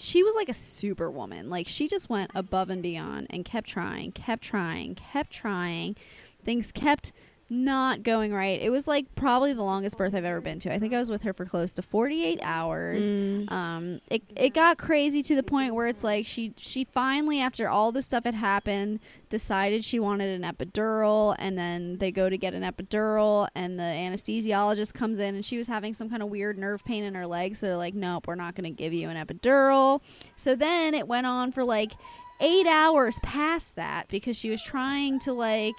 she 0.00 0.22
was 0.22 0.34
like 0.34 0.48
a 0.48 0.54
superwoman. 0.54 1.50
Like 1.50 1.68
she 1.68 1.86
just 1.86 2.08
went 2.08 2.30
above 2.34 2.70
and 2.70 2.82
beyond 2.82 3.26
and 3.30 3.44
kept 3.44 3.68
trying, 3.68 4.12
kept 4.12 4.42
trying, 4.42 4.94
kept 4.94 5.30
trying. 5.30 5.96
Things 6.44 6.72
kept 6.72 7.12
not 7.50 8.04
going 8.04 8.32
right. 8.32 8.60
It 8.62 8.70
was 8.70 8.86
like 8.86 9.12
probably 9.16 9.52
the 9.52 9.64
longest 9.64 9.98
birth 9.98 10.14
I've 10.14 10.24
ever 10.24 10.40
been 10.40 10.60
to. 10.60 10.72
I 10.72 10.78
think 10.78 10.94
I 10.94 11.00
was 11.00 11.10
with 11.10 11.22
her 11.22 11.32
for 11.32 11.44
close 11.44 11.72
to 11.74 11.82
48 11.82 12.38
hours. 12.42 13.04
Mm. 13.06 13.50
Um, 13.50 14.00
it 14.08 14.22
it 14.36 14.54
got 14.54 14.78
crazy 14.78 15.20
to 15.24 15.34
the 15.34 15.42
point 15.42 15.74
where 15.74 15.88
it's 15.88 16.04
like 16.04 16.26
she 16.26 16.54
she 16.56 16.84
finally 16.84 17.40
after 17.40 17.68
all 17.68 17.90
this 17.90 18.04
stuff 18.04 18.24
had 18.24 18.34
happened 18.34 19.00
decided 19.30 19.84
she 19.84 19.98
wanted 19.98 20.40
an 20.40 20.54
epidural 20.54 21.34
and 21.40 21.58
then 21.58 21.98
they 21.98 22.12
go 22.12 22.28
to 22.28 22.38
get 22.38 22.54
an 22.54 22.62
epidural 22.62 23.48
and 23.56 23.78
the 23.78 23.82
anesthesiologist 23.82 24.94
comes 24.94 25.18
in 25.18 25.34
and 25.34 25.44
she 25.44 25.56
was 25.56 25.66
having 25.66 25.92
some 25.92 26.08
kind 26.08 26.22
of 26.22 26.28
weird 26.28 26.56
nerve 26.56 26.84
pain 26.84 27.02
in 27.02 27.14
her 27.14 27.26
leg 27.26 27.56
so 27.56 27.66
they're 27.66 27.76
like 27.76 27.94
nope 27.94 28.26
we're 28.26 28.34
not 28.34 28.54
going 28.54 28.64
to 28.64 28.70
give 28.76 28.92
you 28.92 29.08
an 29.08 29.16
epidural 29.16 30.00
so 30.36 30.56
then 30.56 30.94
it 30.94 31.06
went 31.06 31.26
on 31.26 31.52
for 31.52 31.62
like 31.62 31.92
eight 32.40 32.66
hours 32.66 33.18
past 33.22 33.76
that 33.76 34.08
because 34.08 34.36
she 34.36 34.50
was 34.50 34.62
trying 34.62 35.18
to 35.20 35.32
like 35.32 35.74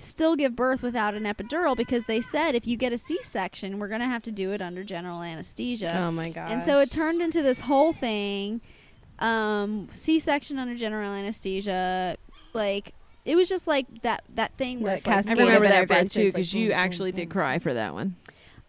still 0.00 0.36
give 0.36 0.54
birth 0.56 0.82
without 0.82 1.14
an 1.14 1.24
epidural 1.24 1.76
because 1.76 2.04
they 2.06 2.20
said 2.20 2.54
if 2.54 2.66
you 2.66 2.76
get 2.76 2.92
a 2.92 2.98
c-section 2.98 3.78
we're 3.78 3.88
going 3.88 4.00
to 4.00 4.06
have 4.06 4.22
to 4.22 4.30
do 4.32 4.52
it 4.52 4.60
under 4.62 4.84
general 4.84 5.22
anesthesia 5.22 5.90
Oh 6.06 6.10
my 6.12 6.30
god. 6.30 6.52
and 6.52 6.62
so 6.64 6.78
it 6.80 6.90
turned 6.90 7.20
into 7.20 7.42
this 7.42 7.60
whole 7.60 7.92
thing 7.92 8.60
um 9.18 9.88
c-section 9.92 10.58
under 10.58 10.74
general 10.76 11.12
anesthesia 11.12 12.16
like 12.52 12.94
it 13.24 13.34
was 13.36 13.48
just 13.48 13.66
like 13.66 13.86
that 14.02 14.22
that 14.28 14.56
thing 14.56 14.80
where 14.80 14.92
That 14.92 14.98
it's 14.98 15.06
like, 15.06 15.14
I 15.16 15.18
cascade 15.18 15.38
remember 15.38 15.68
that 15.68 15.88
birth 15.88 15.98
interventions, 16.00 16.14
too 16.14 16.20
like, 16.26 16.34
because 16.34 16.54
you 16.54 16.68
boom, 16.68 16.70
boom, 16.70 16.78
actually 16.78 17.12
did 17.12 17.30
cry 17.30 17.58
for 17.58 17.74
that 17.74 17.92
one. 17.92 18.16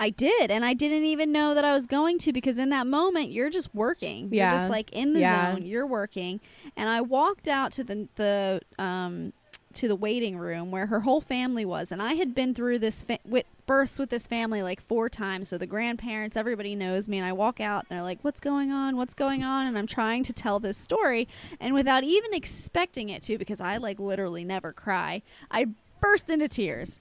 I 0.01 0.09
did, 0.11 0.49
and 0.49 0.63
I 0.63 0.73
didn't 0.73 1.03
even 1.03 1.31
know 1.33 1.53
that 1.53 1.65
I 1.65 1.73
was 1.73 1.85
going 1.85 2.19
to 2.19 2.31
because 2.33 2.57
in 2.57 2.69
that 2.69 2.87
moment 2.87 3.31
you're 3.31 3.49
just 3.49 3.73
working. 3.75 4.25
You're 4.33 4.45
Yeah. 4.45 4.51
just 4.51 4.69
like 4.69 4.89
in 4.91 5.11
the 5.13 5.19
Yeah. 5.19 5.51
zone. 5.53 5.65
You're 5.65 5.85
working, 5.87 6.39
and 6.77 6.87
I 6.89 7.01
walked 7.01 7.47
out 7.49 7.71
to 7.73 7.83
the 7.83 8.07
the 8.15 8.61
um 8.79 9.33
to 9.73 9.87
the 9.87 9.95
waiting 9.95 10.37
room 10.37 10.71
where 10.71 10.87
her 10.87 11.01
whole 11.01 11.21
family 11.21 11.63
was, 11.65 11.91
and 11.91 12.01
I 12.01 12.13
had 12.15 12.33
been 12.33 12.53
through 12.53 12.79
this 12.79 13.01
fa- 13.03 13.19
with 13.25 13.45
births 13.67 13.99
with 13.99 14.09
this 14.09 14.25
family 14.25 14.63
like 14.63 14.81
four 14.81 15.09
times. 15.09 15.47
So 15.47 15.57
the 15.59 15.67
grandparents, 15.67 16.35
everybody 16.35 16.75
knows 16.75 17.07
me, 17.07 17.17
and 17.19 17.25
I 17.27 17.33
walk 17.33 17.59
out, 17.59 17.85
and 17.89 17.95
they're 17.95 18.03
like, 18.03 18.19
"What's 18.23 18.39
going 18.39 18.71
on? 18.71 18.97
What's 18.97 19.13
going 19.13 19.43
on?" 19.43 19.67
And 19.67 19.77
I'm 19.77 19.87
trying 19.87 20.23
to 20.23 20.33
tell 20.33 20.59
this 20.59 20.77
story, 20.77 21.27
and 21.59 21.73
without 21.73 22.03
even 22.03 22.33
expecting 22.33 23.09
it 23.09 23.21
to, 23.23 23.37
because 23.37 23.61
I 23.61 23.77
like 23.77 23.99
literally 23.99 24.43
never 24.43 24.73
cry, 24.73 25.21
I 25.51 25.67
burst 26.01 26.29
into 26.29 26.47
tears. 26.47 26.97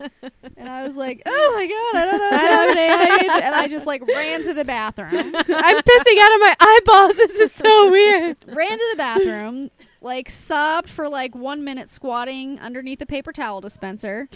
And 0.57 0.69
I 0.69 0.83
was 0.83 0.97
like, 0.97 1.23
"Oh 1.25 1.53
my 1.55 1.67
god, 1.67 2.03
I 2.03 2.05
don't 2.11 2.19
know 2.19 2.31
what's 2.37 2.77
happening!" 2.77 3.43
And 3.45 3.55
I 3.55 3.69
just 3.69 3.87
like 3.87 4.07
ran 4.07 4.43
to 4.43 4.53
the 4.53 4.65
bathroom, 4.65 5.13
I'm 5.37 5.83
pissing 5.83 6.19
out 6.21 6.35
of 6.35 6.41
my 6.41 6.57
eyeballs. 6.61 7.17
This 7.17 7.33
is 7.33 7.53
so 7.53 7.91
weird. 7.91 8.37
ran 8.49 8.77
to 8.77 8.87
the 8.91 8.97
bathroom, 8.97 9.71
like 10.01 10.31
sobbed 10.31 10.89
for 10.89 11.09
like 11.09 11.35
one 11.35 11.65
minute 11.65 11.91
squatting 11.91 12.59
underneath 12.61 13.01
a 13.03 13.07
paper 13.07 13.33
towel 13.33 13.61
dispenser, 13.61 14.29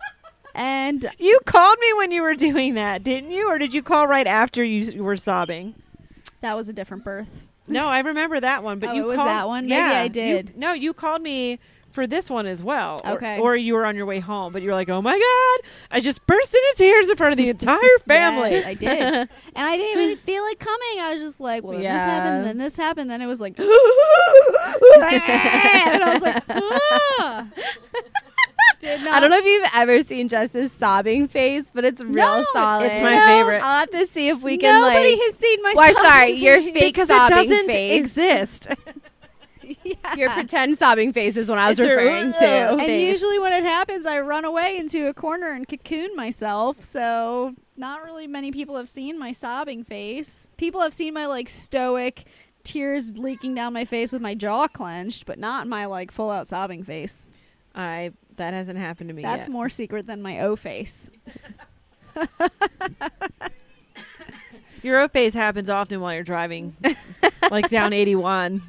and 0.54 1.06
You 1.18 1.40
called 1.46 1.78
me 1.80 1.92
when 1.94 2.10
you 2.12 2.22
were 2.22 2.34
doing 2.34 2.74
that, 2.74 3.02
didn't 3.04 3.30
you? 3.30 3.48
Or 3.50 3.58
did 3.58 3.74
you 3.74 3.82
call 3.82 4.06
right 4.06 4.26
after 4.26 4.64
you 4.64 4.82
s- 4.88 4.94
were 4.94 5.16
sobbing? 5.16 5.74
that 6.42 6.54
was 6.54 6.68
a 6.68 6.72
different 6.72 7.02
birth. 7.02 7.46
No, 7.66 7.86
I 7.88 7.98
remember 8.00 8.38
that 8.38 8.62
one. 8.62 8.78
But 8.78 8.90
Oh, 8.90 8.92
you 8.94 9.02
it 9.04 9.06
was 9.06 9.16
called- 9.16 9.28
that 9.28 9.48
one? 9.48 9.64
Maybe 9.66 9.76
Yeah, 9.80 10.00
I 10.00 10.04
you- 10.04 10.08
did. 10.10 10.56
no, 10.56 10.72
you 10.72 10.92
called 10.92 11.22
me 11.22 11.58
for 11.96 12.06
this 12.06 12.28
one 12.30 12.46
as 12.46 12.62
well. 12.62 13.00
Okay. 13.04 13.40
Or, 13.40 13.56
you 13.56 13.72
were 13.74 13.86
on 13.86 13.96
your 13.96 14.04
way 14.06 14.20
home, 14.20 14.52
but 14.52 14.60
you 14.62 14.68
were 14.68 14.74
like, 14.74 14.90
"Oh 14.90 15.00
my 15.02 15.18
god!" 15.18 15.70
I 15.90 15.98
just 15.98 16.24
burst 16.26 16.54
into 16.54 16.74
tears 16.76 17.08
in 17.08 17.16
front 17.16 17.32
of 17.32 17.38
the 17.38 17.48
entire 17.48 17.80
family. 18.06 18.50
Yes, 18.52 18.66
I 18.66 18.74
did, 18.74 18.90
and 19.00 19.28
I 19.56 19.76
didn't 19.78 20.02
even 20.02 20.16
feel 20.18 20.44
it 20.44 20.58
coming. 20.60 21.00
I 21.00 21.14
was 21.14 21.22
just 21.22 21.40
like, 21.40 21.64
"Well, 21.64 21.72
then 21.72 21.80
this 21.80 21.84
Yeah. 21.84 22.04
happened, 22.06 22.44
then 22.46 22.58
this 22.58 22.76
happened." 22.76 23.10
Then 23.10 23.22
it 23.22 23.26
was 23.26 23.40
like, 23.40 23.58
and 23.58 23.66
I 26.04 26.10
was 26.12 26.22
like. 26.22 26.42
I 29.08 29.20
don't 29.20 29.30
know 29.30 29.38
if 29.38 29.44
you've 29.44 29.68
ever 29.74 30.02
seen 30.02 30.28
Jess's 30.28 30.70
sobbing 30.70 31.28
face, 31.28 31.70
but 31.74 31.84
it's 31.84 32.00
real 32.02 32.12
No, 32.14 32.46
solid. 32.52 32.86
it's 32.92 33.00
my 33.00 33.14
No. 33.16 33.26
favorite. 33.26 33.60
I'll 33.62 33.80
have 33.80 33.90
to 33.90 34.06
see 34.06 34.28
if 34.28 34.42
we 34.42 34.58
can 34.58 34.80
Nobody 34.82 35.12
like. 35.12 35.20
has 35.22 35.34
seen 35.36 35.62
my. 35.62 35.72
Well, 35.74 35.94
sobbing 35.94 36.10
sorry, 36.10 36.30
your 36.32 36.60
face. 36.60 36.72
fake 36.74 36.94
because 36.94 37.08
it 37.10 37.14
sobbing 37.14 37.36
doesn't 37.36 37.66
face. 37.66 37.98
exist. 38.00 38.68
Yeah, 40.04 40.14
Your 40.16 40.30
pretend 40.30 40.78
sobbing 40.78 41.12
face 41.12 41.36
is 41.36 41.48
what 41.48 41.58
I 41.58 41.68
was 41.68 41.78
It's 41.78 41.88
referring 41.88 42.32
to. 42.32 42.38
and 42.72 42.80
face. 42.80 43.10
usually 43.12 43.38
when 43.38 43.52
it 43.52 43.64
happens, 43.64 44.06
I 44.06 44.20
run 44.20 44.44
away 44.44 44.76
into 44.78 45.06
a 45.08 45.14
corner 45.14 45.52
and 45.52 45.66
cocoon 45.68 46.14
myself. 46.16 46.82
So 46.84 47.54
not 47.76 48.02
really 48.04 48.26
many 48.26 48.52
people 48.52 48.76
have 48.76 48.88
seen 48.88 49.18
my 49.18 49.32
sobbing 49.32 49.84
face. 49.84 50.48
People 50.56 50.80
have 50.80 50.94
seen 50.94 51.14
my 51.14 51.26
like 51.26 51.48
stoic 51.48 52.24
tears 52.64 53.16
leaking 53.16 53.54
down 53.54 53.72
my 53.72 53.84
face 53.84 54.12
with 54.12 54.20
my 54.22 54.34
jaw 54.34 54.66
clenched, 54.66 55.24
but 55.26 55.38
not 55.38 55.66
my 55.68 55.86
like 55.86 56.10
full 56.10 56.30
out 56.30 56.48
sobbing 56.48 56.82
face. 56.84 57.30
I 57.74 58.12
that 58.36 58.52
hasn't 58.54 58.78
happened 58.78 59.08
to 59.08 59.14
me 59.14 59.22
That's 59.22 59.46
yet. 59.46 59.52
more 59.52 59.68
secret 59.68 60.06
than 60.06 60.20
my 60.22 60.40
O 60.40 60.56
face. 60.56 61.10
Your 64.82 65.00
O 65.00 65.08
face 65.08 65.34
happens 65.34 65.68
often 65.68 66.00
while 66.00 66.14
you're 66.14 66.22
driving, 66.22 66.76
like 67.50 67.68
down 67.68 67.92
81. 67.92 68.62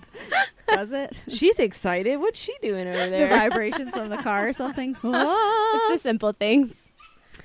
Does 0.67 0.91
it? 0.93 1.19
She's 1.29 1.59
excited. 1.59 2.17
What's 2.17 2.39
she 2.39 2.53
doing 2.61 2.87
over 2.87 3.09
there? 3.09 3.27
the 3.29 3.35
vibrations 3.35 3.95
from 3.95 4.09
the 4.09 4.17
car 4.17 4.47
or 4.47 4.53
something. 4.53 4.91
it's 5.03 5.89
the 5.93 5.97
simple 5.99 6.33
things. 6.33 6.75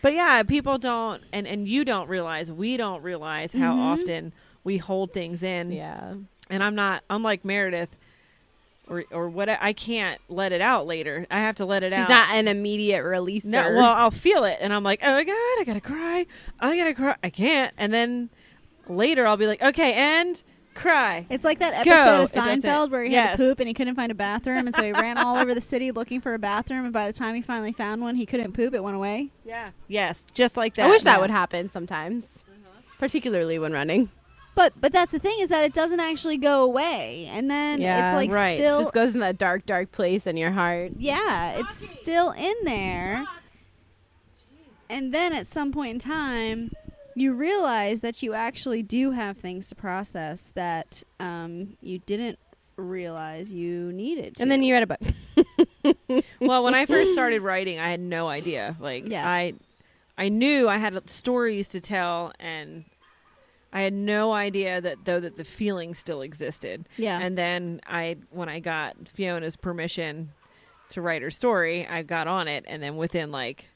But 0.03 0.15
yeah, 0.15 0.43
people 0.43 0.79
don't, 0.79 1.23
and 1.33 1.47
and 1.47 1.69
you 1.69 1.85
don't 1.85 2.09
realize, 2.09 2.51
we 2.51 2.77
don't 2.77 3.03
realize 3.03 3.53
how 3.53 3.75
Mhm. 3.77 3.79
often 4.01 4.33
we 4.65 4.79
hold 4.79 5.13
things 5.13 5.43
in. 5.45 5.71
Yeah. 5.71 6.15
And 6.51 6.63
I'm 6.65 6.75
not, 6.75 7.05
unlike 7.09 7.45
Meredith, 7.45 7.97
or 8.89 9.05
or 9.13 9.29
what. 9.29 9.49
I 9.49 9.73
can't 9.73 10.21
let 10.29 10.51
it 10.51 10.61
out 10.61 10.89
later. 10.89 11.25
I 11.31 11.39
have 11.39 11.55
to 11.57 11.65
let 11.65 11.85
it 11.85 11.93
She's 11.93 12.01
out. 12.01 12.03
She's 12.03 12.09
not 12.09 12.31
an 12.35 12.49
immediate 12.49 13.05
release. 13.05 13.45
No, 13.45 13.63
well, 13.75 13.93
I'll 13.95 14.11
feel 14.11 14.43
it, 14.43 14.59
and 14.61 14.73
I'm 14.73 14.83
like, 14.83 14.99
oh 15.05 15.13
my 15.13 15.23
god, 15.23 15.33
I 15.33 15.63
gotta 15.65 15.81
cry. 15.81 16.27
I 16.59 16.77
gotta 16.77 16.95
cry. 16.95 17.15
I 17.23 17.31
can't. 17.31 17.73
And 17.79 17.95
then 17.95 18.29
later, 18.89 19.25
I'll 19.29 19.37
be 19.37 19.47
like, 19.47 19.63
okay, 19.63 19.93
and 19.95 20.43
cry. 20.75 21.27
It's 21.31 21.45
like 21.45 21.59
that 21.61 21.75
episode 21.75 22.21
It 22.21 22.23
of 22.23 22.31
Seinfeld 22.31 22.91
where 22.91 23.05
he 23.05 23.15
had 23.15 23.33
to 23.33 23.37
poop 23.37 23.61
and 23.61 23.69
he 23.69 23.75
couldn't 23.75 23.95
find 23.95 24.11
a 24.13 24.15
bathroom, 24.15 24.67
and 24.67 24.75
so 24.75 24.83
he 24.83 24.93
ran 24.93 25.19
all 25.19 25.37
over 25.37 25.55
the 25.55 25.61
city 25.61 25.91
looking 25.91 26.21
for 26.21 26.35
a 26.35 26.39
bathroom. 26.39 26.85
And 26.85 26.93
by 26.93 27.11
the 27.11 27.17
time 27.17 27.35
he 27.35 27.43
finally 27.43 27.73
found 27.73 28.03
one, 28.03 28.17
he 28.17 28.27
couldn't 28.27 28.53
poop; 28.53 28.75
it 28.75 28.83
went 28.83 28.97
away. 28.97 29.31
Yeah. 29.45 29.71
Yes, 29.89 30.25
just 30.35 30.57
like 30.57 30.75
that. 30.75 30.87
I 30.87 30.91
wish 30.91 31.03
that 31.03 31.21
would 31.21 31.31
happen 31.31 31.69
sometimes, 31.69 32.45
mm-hmm. 32.51 32.99
particularly 32.99 33.59
when 33.59 33.73
running. 33.73 34.11
But 34.55 34.75
but 34.81 34.93
that's 34.93 35.13
the 35.13 35.19
thing 35.19 35.39
is 35.41 35.49
that 35.49 35.65
it 35.65 35.73
doesn't 35.73 36.01
actually 36.01 36.37
go 36.37 36.63
away, 36.63 37.29
and 37.31 37.51
then 37.51 37.81
Yeah, 37.81 38.07
it's 38.07 38.15
like 38.15 38.31
right. 38.31 38.53
It 38.53 38.57
still 38.57 38.81
just 38.83 38.93
goes 38.93 39.15
in 39.15 39.21
that 39.21 39.39
dark, 39.39 39.65
dark 39.65 39.93
place 39.93 40.27
in 40.27 40.37
your 40.37 40.51
heart. 40.51 40.93
yeah, 40.99 41.53
it's 41.59 41.75
still 41.75 42.33
in 42.33 42.55
there. 42.65 43.25
And 44.91 45.15
then 45.15 45.33
at 45.33 45.47
some 45.47 45.73
point 45.73 45.91
in 45.91 45.99
time, 45.99 46.71
you 47.15 47.33
realize 47.35 48.01
that 48.01 48.23
you 48.23 48.35
actually 48.35 48.83
do 48.83 49.11
have 49.11 49.37
things 49.39 49.69
to 49.69 49.75
process 49.75 50.53
that 50.55 51.03
um, 51.21 51.77
you 51.81 51.99
didn't 52.01 52.39
realize 52.77 53.53
you 53.53 53.93
needed. 53.93 54.37
To. 54.37 54.43
And 54.43 54.51
then 54.51 54.63
you 54.63 54.75
read 54.75 54.83
a 54.83 54.87
book. 54.87 56.25
well, 56.41 56.65
when 56.65 56.75
I 56.75 56.87
first 56.87 57.13
started 57.15 57.43
writing, 57.43 57.79
I 57.79 57.89
had 57.89 58.01
no 58.01 58.29
idea. 58.29 58.77
Like 58.81 59.09
Yeah. 59.09 59.29
I 59.29 59.55
I 60.19 60.29
knew 60.29 60.69
I 60.69 60.77
had 60.77 61.09
stories 61.09 61.69
to 61.71 61.81
tell 61.81 62.33
and 62.39 62.85
I 63.73 63.81
had 63.81 63.95
no 63.95 64.33
idea 64.33 64.81
that 64.81 65.05
though 65.05 65.21
that 65.21 65.37
the 65.37 65.45
feeling 65.45 65.95
still 65.95 66.21
existed. 66.23 66.89
yeah, 66.97 67.19
And 67.21 67.37
then 67.39 67.81
I 67.87 68.17
when 68.31 68.49
I 68.49 68.61
got 68.61 68.97
Fiona's 69.09 69.57
permission 69.57 70.31
to 70.91 71.01
write 71.01 71.23
her 71.23 71.31
story, 71.31 71.87
I 71.87 72.03
got 72.03 72.29
on 72.29 72.49
it 72.49 72.65
and 72.67 72.83
then 72.83 72.97
within 72.97 73.31
like 73.33 73.67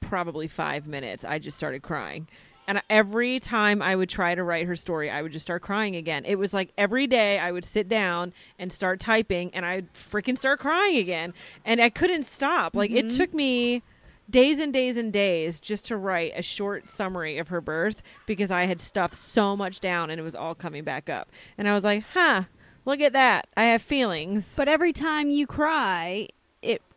probably 0.00 0.48
5 0.48 0.86
minutes 0.86 1.24
I 1.24 1.38
just 1.38 1.56
started 1.56 1.82
crying. 1.82 2.28
And 2.66 2.82
every 2.88 3.40
time 3.40 3.82
I 3.82 3.96
would 3.96 4.08
try 4.08 4.34
to 4.34 4.44
write 4.44 4.66
her 4.66 4.76
story, 4.76 5.10
I 5.10 5.22
would 5.22 5.32
just 5.32 5.44
start 5.44 5.60
crying 5.62 5.96
again. 5.96 6.24
It 6.24 6.36
was 6.36 6.54
like 6.54 6.70
every 6.78 7.06
day 7.08 7.38
I 7.38 7.50
would 7.50 7.64
sit 7.64 7.88
down 7.88 8.32
and 8.60 8.72
start 8.72 9.00
typing 9.00 9.52
and 9.54 9.66
I'd 9.66 9.92
freaking 9.92 10.38
start 10.38 10.60
crying 10.60 10.98
again. 10.98 11.34
And 11.64 11.80
I 11.80 11.90
couldn't 11.90 12.22
stop. 12.24 12.76
Like 12.76 12.92
it 12.92 13.06
Mhm. 13.06 13.16
took 13.16 13.34
me 13.34 13.82
days 14.28 14.60
and 14.60 14.72
days 14.72 14.96
and 14.96 15.12
days 15.12 15.58
just 15.58 15.86
to 15.86 15.96
write 15.96 16.32
a 16.36 16.42
short 16.42 16.88
summary 16.88 17.38
of 17.38 17.48
her 17.48 17.60
birth 17.60 18.02
because 18.26 18.52
I 18.52 18.66
had 18.66 18.80
stuffed 18.80 19.16
so 19.16 19.56
much 19.56 19.80
down 19.80 20.08
and 20.08 20.20
it 20.20 20.22
was 20.22 20.36
all 20.36 20.54
coming 20.54 20.84
back 20.84 21.10
up. 21.10 21.32
And 21.58 21.66
I 21.66 21.72
was 21.74 21.82
like, 21.82 22.04
huh, 22.12 22.44
look 22.84 23.00
at 23.00 23.12
that. 23.14 23.48
I 23.56 23.64
have 23.64 23.82
feelings. 23.82 24.54
But 24.56 24.68
every 24.68 24.92
time 24.92 25.30
you 25.30 25.48
cry, 25.48 26.28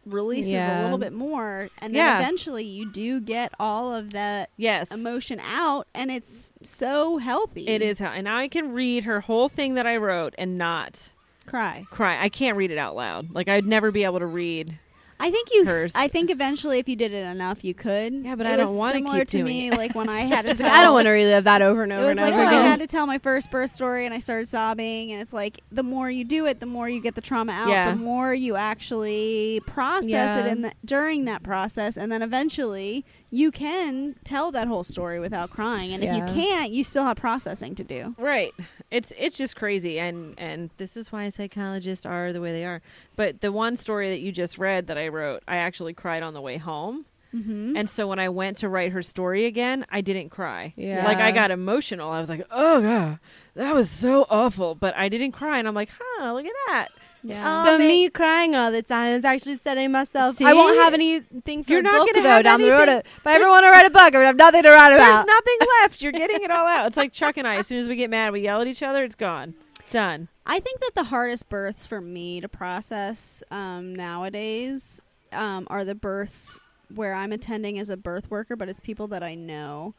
releases 0.05 0.53
a 0.53 0.83
little 0.83 0.97
bit 0.97 1.13
more, 1.13 1.69
and 1.79 1.93
then 1.93 1.99
Yeah. 2.05 2.19
eventually 2.19 2.63
you 2.65 2.91
do 2.91 3.19
get 3.21 3.53
all 3.59 3.93
of 3.93 4.11
that 4.11 4.49
yes. 4.57 4.91
emotion 4.91 5.39
out, 5.39 5.87
and 5.93 6.11
it's 6.11 6.51
so 6.61 7.17
healthy. 7.17 7.67
It 7.67 7.81
is 7.81 7.99
and 8.01 8.25
now 8.25 8.37
I 8.37 8.47
can 8.47 8.73
read 8.73 9.03
her 9.05 9.21
whole 9.21 9.49
thing 9.49 9.75
that 9.75 9.87
I 9.87 9.97
wrote 9.97 10.33
and 10.37 10.57
not 10.57 11.11
cry. 11.45 11.85
cry. 11.89 12.21
I 12.21 12.29
can't 12.29 12.57
read 12.57 12.71
it 12.71 12.77
out 12.77 12.95
loud. 12.95 13.31
Like 13.31 13.47
I'd 13.47 13.65
never 13.65 13.91
be 13.91 14.03
able 14.03 14.19
to 14.19 14.25
read. 14.25 14.79
I 15.19 15.31
think 15.31 15.49
you. 15.53 15.65
Hers. 15.65 15.93
I 15.95 16.07
think 16.07 16.29
eventually, 16.29 16.79
if 16.79 16.89
you 16.89 16.95
did 16.95 17.13
it 17.13 17.25
enough, 17.25 17.63
you 17.63 17.73
could. 17.73 18.13
Yeah, 18.25 18.35
but 18.35 18.45
It 18.45 18.53
I 18.53 18.55
don't 18.57 18.75
wanna 18.75 18.93
Similar 18.95 19.19
keep 19.19 19.27
to 19.29 19.43
me, 19.43 19.67
it. 19.69 19.77
like 19.77 19.95
when 19.95 20.09
I 20.09 20.21
had 20.33 20.45
to. 20.45 20.53
Tell- 20.55 20.69
I 20.71 20.83
don't 20.83 20.93
want 20.93 21.05
to 21.05 21.11
relive 21.11 21.43
that 21.45 21.61
over 21.61 21.83
and 21.83 21.91
It 21.91 21.95
over 21.95 22.07
was 22.07 22.17
and 22.17 22.25
like 22.25 22.33
over 22.33 22.43
when 22.45 22.53
I 22.53 22.67
had 22.67 22.79
to 22.79 22.87
tell 22.87 23.05
my 23.07 23.17
first 23.19 23.49
birth 23.51 23.71
story 23.71 24.05
and 24.05 24.13
I 24.13 24.19
started 24.19 24.47
sobbing, 24.47 25.11
and 25.11 25.21
it's 25.21 25.33
like 25.33 25.61
the 25.71 25.83
more 25.83 26.09
you 26.11 26.23
do 26.25 26.45
it, 26.45 26.59
the 26.59 26.65
more 26.65 26.89
you 26.89 26.99
get 26.99 27.15
the 27.15 27.21
trauma 27.21 27.51
out, 27.53 27.69
Yeah. 27.69 27.91
the 27.91 27.97
more 27.97 28.33
you 28.33 28.55
actually 28.55 29.61
process 29.65 30.09
Yeah. 30.09 30.45
it 30.45 30.47
in 30.51 30.61
the, 30.63 30.71
during 30.85 31.25
that 31.25 31.43
process, 31.43 31.97
and 31.97 32.11
then 32.11 32.21
eventually 32.21 33.05
you 33.31 33.49
can 33.51 34.15
tell 34.23 34.51
that 34.51 34.67
whole 34.67 34.83
story 34.83 35.19
without 35.19 35.49
crying. 35.49 35.91
And 35.93 36.03
if 36.03 36.13
you 36.15 36.21
can't, 36.33 36.71
you 36.71 36.83
still 36.83 37.03
have 37.05 37.17
processing 37.17 37.73
to 37.75 37.83
do. 37.83 38.13
Right. 38.19 38.51
It's 38.93 39.11
it's 39.17 39.37
just 39.37 39.55
crazy 39.55 39.99
and 39.99 40.35
and 40.37 40.69
this 40.77 40.95
is 40.95 41.11
why 41.11 41.27
psychologists 41.29 42.05
are 42.05 42.31
the 42.31 42.39
way 42.39 42.51
they 42.51 42.63
are. 42.63 42.83
But 43.15 43.41
the 43.41 43.51
one 43.51 43.75
story 43.75 44.09
that 44.11 44.19
you 44.19 44.31
just 44.31 44.59
read 44.59 44.85
that 44.85 44.99
I 44.99 45.07
wrote, 45.07 45.41
I 45.47 45.57
actually 45.57 45.95
cried 45.95 46.21
on 46.21 46.35
the 46.35 46.41
way 46.41 46.57
home. 46.57 47.05
Mm-hmm. 47.33 47.75
And 47.75 47.89
so 47.89 48.07
when 48.07 48.19
I 48.19 48.29
went 48.29 48.57
to 48.57 48.69
write 48.69 48.91
her 48.91 49.01
story 49.01 49.45
again, 49.45 49.87
I 49.89 50.01
didn't 50.01 50.29
cry. 50.29 50.73
Yeah. 50.77 51.03
Like 51.05 51.17
I 51.17 51.31
got 51.31 51.49
emotional. 51.49 52.11
I 52.11 52.19
was 52.19 52.29
like, 52.29 52.45
"Oh 52.51 52.81
god, 52.81 53.19
that 53.55 53.73
was 53.73 53.89
so 53.89 54.27
awful." 54.29 54.75
But 54.75 54.95
I 54.95 55.09
didn't 55.09 55.31
cry 55.31 55.57
and 55.57 55.67
I'm 55.67 55.73
like, 55.73 55.89
"Huh, 55.99 56.33
look 56.33 56.45
at 56.45 56.53
that." 56.67 56.89
Yeah. 57.23 57.63
So 57.63 57.75
Um, 57.75 57.79
me 57.81 58.09
crying 58.09 58.53
all 58.55 58.69
the 58.71 58.81
time 58.83 59.13
is 59.13 59.23
actually 59.25 59.55
setting 59.57 59.91
myself. 59.91 60.35
See? 60.35 60.45
I 60.45 60.53
won't 60.53 60.77
have 60.77 60.93
anything 60.93 61.63
for 61.63 61.71
You're 61.71 61.79
a 61.79 61.83
not 61.83 61.99
book 61.99 62.13
gonna 62.13 62.23
though 62.23 62.29
have 62.29 62.43
down 62.43 62.61
the 62.61 62.69
road. 62.69 62.89
anything. 62.89 63.11
If 63.17 63.25
I 63.27 63.35
ever 63.35 63.49
want 63.49 63.63
to 63.65 63.69
write 63.71 63.85
a 63.85 63.89
book, 63.89 64.13
I 64.13 64.17
would 64.17 64.25
have 64.25 64.35
nothing 64.35 64.63
to 64.63 64.69
write 64.69 64.93
about. 64.93 65.25
There's 65.25 65.25
nothing 65.27 65.57
left. 65.81 66.01
You're 66.01 66.11
getting 66.11 66.43
it 66.43 66.51
all 66.51 66.67
out. 66.67 66.85
It's 66.87 66.97
like 66.97 67.13
Chuck 67.13 67.37
and 67.37 67.47
I. 67.47 67.55
As 67.57 67.67
soon 67.67 67.79
as 67.79 67.87
we 67.87 67.95
get 67.95 68.09
mad, 68.09 68.33
we 68.33 68.41
yell 68.41 68.59
at 68.61 68.67
each 68.67 68.83
other. 68.83 69.03
It's 69.03 69.15
gone. 69.15 69.53
Done. 69.89 70.27
I 70.45 70.59
think 70.59 70.81
that 70.81 70.91
the 70.95 71.03
hardest 71.05 71.47
births 71.49 71.87
for 71.87 72.01
me 72.01 72.41
to 72.41 72.49
process 72.49 73.41
um, 73.51 73.95
nowadays 73.95 75.01
um, 75.31 75.65
are 75.69 75.85
the 75.85 75.95
births 75.95 76.59
where 76.93 77.13
I'm 77.13 77.31
attending 77.31 77.79
as 77.79 77.89
a 77.89 77.95
birth 77.97 78.29
worker, 78.29 78.55
but 78.57 78.67
it's 78.67 78.79
people 78.81 79.07
that 79.07 79.23
I 79.23 79.35
know. 79.35 79.93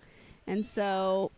And 0.47 0.67
so 0.67 1.31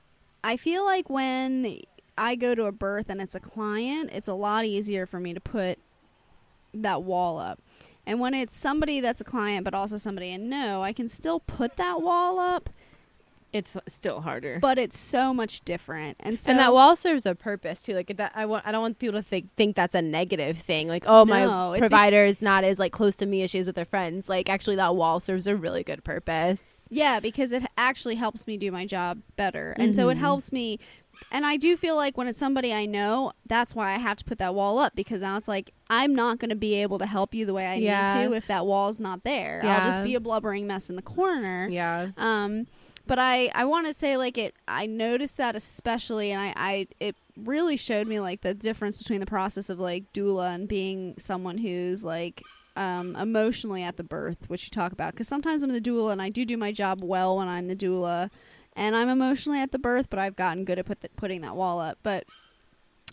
I 0.42 0.57
feel 0.57 0.85
like 0.85 1.09
when 1.09 1.81
I 2.19 2.35
go 2.35 2.55
to 2.55 2.65
a 2.67 2.73
birth 2.73 3.11
and 3.11 3.21
it's 3.21 3.35
a 3.35 3.41
client, 3.41 4.11
it's 4.13 4.29
a 4.29 4.35
lot 4.35 4.65
easier 4.65 5.07
for 5.07 5.21
me 5.21 5.35
to 5.35 5.41
put 5.41 5.79
that 6.75 7.03
wall 7.03 7.39
up. 7.39 7.61
And 8.07 8.21
when 8.21 8.35
it's 8.35 8.57
somebody 8.57 9.01
that's 9.01 9.21
a 9.21 9.25
client, 9.25 9.65
but 9.65 9.75
also 9.75 9.97
somebody 9.97 10.33
I 10.33 10.37
know, 10.37 10.83
I 10.83 10.93
can 10.93 11.09
still 11.09 11.41
put 11.41 11.77
that 11.77 12.01
wall 12.03 12.39
up, 12.39 12.71
It's 13.53 13.77
still 13.89 14.21
harder. 14.21 14.59
but 14.61 14.79
it's 14.79 14.97
so 14.99 15.35
much 15.35 15.65
different. 15.65 16.17
And 16.21 16.39
so 16.39 16.51
and 16.51 16.59
that 16.61 16.73
wall 16.73 16.95
serves 16.95 17.27
a 17.27 17.35
purpose 17.35 17.83
too. 17.83 17.95
Like 17.95 18.17
that, 18.17 18.31
I 18.35 18.47
want. 18.47 18.65
I 18.67 18.71
don't 18.73 18.83
want 18.83 18.99
people 19.01 19.19
to 19.21 19.27
think 19.27 19.49
think 19.57 19.75
that's 19.75 19.95
a 19.95 20.03
negative 20.03 20.59
thing. 20.59 20.87
Like, 20.89 21.05
oh, 21.07 21.25
No, 21.25 21.25
my 21.25 21.71
it's 21.73 21.77
be- 21.77 21.81
provider 21.81 22.25
is 22.25 22.41
not 22.41 22.63
as 22.65 22.79
like 22.79 22.93
close 22.93 23.17
to 23.17 23.27
me 23.27 23.43
as 23.43 23.51
she 23.51 23.59
is 23.59 23.67
with 23.67 23.77
her 23.77 23.85
friends. 23.85 24.29
Like, 24.29 24.49
actually, 24.49 24.77
that 24.77 24.95
wall 24.95 25.19
serves 25.19 25.47
a 25.49 25.57
really 25.57 25.83
good 25.83 26.05
purpose. 26.05 26.83
Yeah, 26.91 27.19
because 27.19 27.51
it 27.51 27.65
actually 27.77 28.15
helps 28.17 28.47
me 28.47 28.57
do 28.57 28.71
my 28.71 28.87
job 28.87 29.21
better. 29.37 29.75
And 29.79 29.97
so 29.97 30.09
it 30.11 30.17
Mhm. 30.17 30.21
helps 30.21 30.53
me. 30.53 30.79
And 31.31 31.45
I 31.45 31.57
do 31.57 31.77
feel 31.77 31.97
like 31.97 32.17
when 32.17 32.29
it's 32.29 32.39
somebody 32.39 32.73
I 32.73 32.87
know, 32.87 33.33
that's 33.47 33.75
why 33.75 33.93
I 33.95 33.99
have 33.99 34.17
to 34.19 34.25
put 34.25 34.39
that 34.39 34.55
wall 34.55 34.79
up 34.79 34.95
because 34.95 35.23
now 35.23 35.37
it's 35.37 35.49
like 35.49 35.73
I'm 35.91 36.15
not 36.15 36.39
going 36.39 36.51
to 36.51 36.57
be 36.57 36.75
able 36.83 36.99
to 36.99 37.07
help 37.07 37.35
you 37.35 37.45
the 37.47 37.53
way 37.55 37.65
I 37.67 37.75
Yeah. 37.77 38.07
need 38.23 38.29
to 38.29 38.35
if 38.35 38.47
that 38.47 38.65
wall's 38.67 39.01
not 39.01 39.25
there. 39.25 39.61
I'll 39.65 39.83
just 39.85 40.03
be 40.05 40.15
a 40.15 40.21
blubbering 40.21 40.67
mess 40.67 40.89
in 40.89 40.97
the 40.97 41.03
corner. 41.03 41.69
Yeah. 41.69 42.09
Um, 42.17 42.67
but 43.07 43.19
I 43.19 43.51
I 43.55 43.65
want 43.67 43.87
to 43.87 43.95
say 43.95 44.17
like 44.17 44.39
it. 44.39 44.55
I 44.67 44.87
noticed 44.87 45.37
that 45.37 45.55
especially, 45.57 46.33
and 46.33 46.41
I 46.41 46.53
I 46.57 46.89
it 47.01 47.17
really 47.37 47.77
showed 47.77 48.07
me 48.07 48.19
like 48.19 48.41
the 48.41 48.55
difference 48.55 48.97
between 48.99 49.21
the 49.21 49.27
process 49.27 49.69
of 49.69 49.79
like 49.79 50.12
doula 50.12 50.55
and 50.55 50.67
being 50.69 51.15
someone 51.19 51.59
who's 51.59 52.05
like 52.05 52.43
um, 52.77 53.15
emotionally 53.17 53.83
at 53.83 53.97
the 53.97 54.03
birth, 54.05 54.49
which 54.49 54.65
you 54.65 54.71
talk 54.71 54.93
about. 54.93 55.12
Because 55.12 55.29
sometimes 55.29 55.62
I'm 55.62 55.71
the 55.73 55.81
doula, 55.81 56.12
and 56.12 56.21
I 56.21 56.31
do 56.31 56.45
do 56.45 56.57
my 56.57 56.73
job 56.73 57.03
well 57.03 57.37
when 57.39 57.47
I'm 57.49 57.69
the 57.69 57.77
doula, 57.77 58.29
and 58.77 58.95
I'm 58.95 59.09
emotionally 59.09 59.61
at 59.61 59.73
the 59.73 59.79
birth, 59.79 60.09
but 60.11 60.19
I've 60.19 60.37
gotten 60.37 60.65
good 60.65 60.79
at 60.79 60.87
put 60.87 61.01
the, 61.01 61.09
putting 61.17 61.41
that 61.41 61.57
wall 61.57 61.81
up. 61.81 61.99
But 62.03 62.25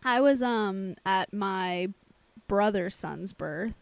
I 0.03 0.21
was 0.21 0.43
um 0.43 0.95
at 1.05 1.33
my 1.33 1.89
brother's 2.47 2.95
son's 2.95 3.33
birth. 3.33 3.73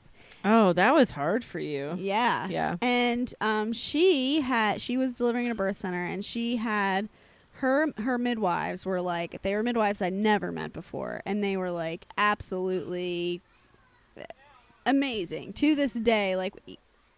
oh, 0.45 0.73
that 0.73 0.93
was 0.93 1.11
hard 1.11 1.43
for 1.43 1.59
you. 1.59 1.95
Yeah. 1.97 2.47
Yeah. 2.47 2.77
And 2.81 3.33
um, 3.41 3.73
she 3.73 4.41
had 4.41 4.79
she 4.79 4.95
was 4.97 5.17
delivering 5.17 5.47
in 5.47 5.51
a 5.51 5.55
birth 5.55 5.77
center, 5.77 6.05
and 6.05 6.23
she 6.23 6.57
had 6.57 7.09
her 7.55 7.87
her 7.97 8.17
midwives 8.17 8.85
were 8.85 9.01
like 9.01 9.41
they 9.41 9.55
were 9.55 9.63
midwives 9.63 10.01
I'd 10.01 10.13
never 10.13 10.51
met 10.51 10.73
before, 10.73 11.21
and 11.25 11.43
they 11.43 11.57
were 11.57 11.71
like 11.71 12.05
absolutely 12.17 13.41
amazing 14.85 15.53
to 15.53 15.75
this 15.75 15.93
day. 15.93 16.35
Like 16.35 16.53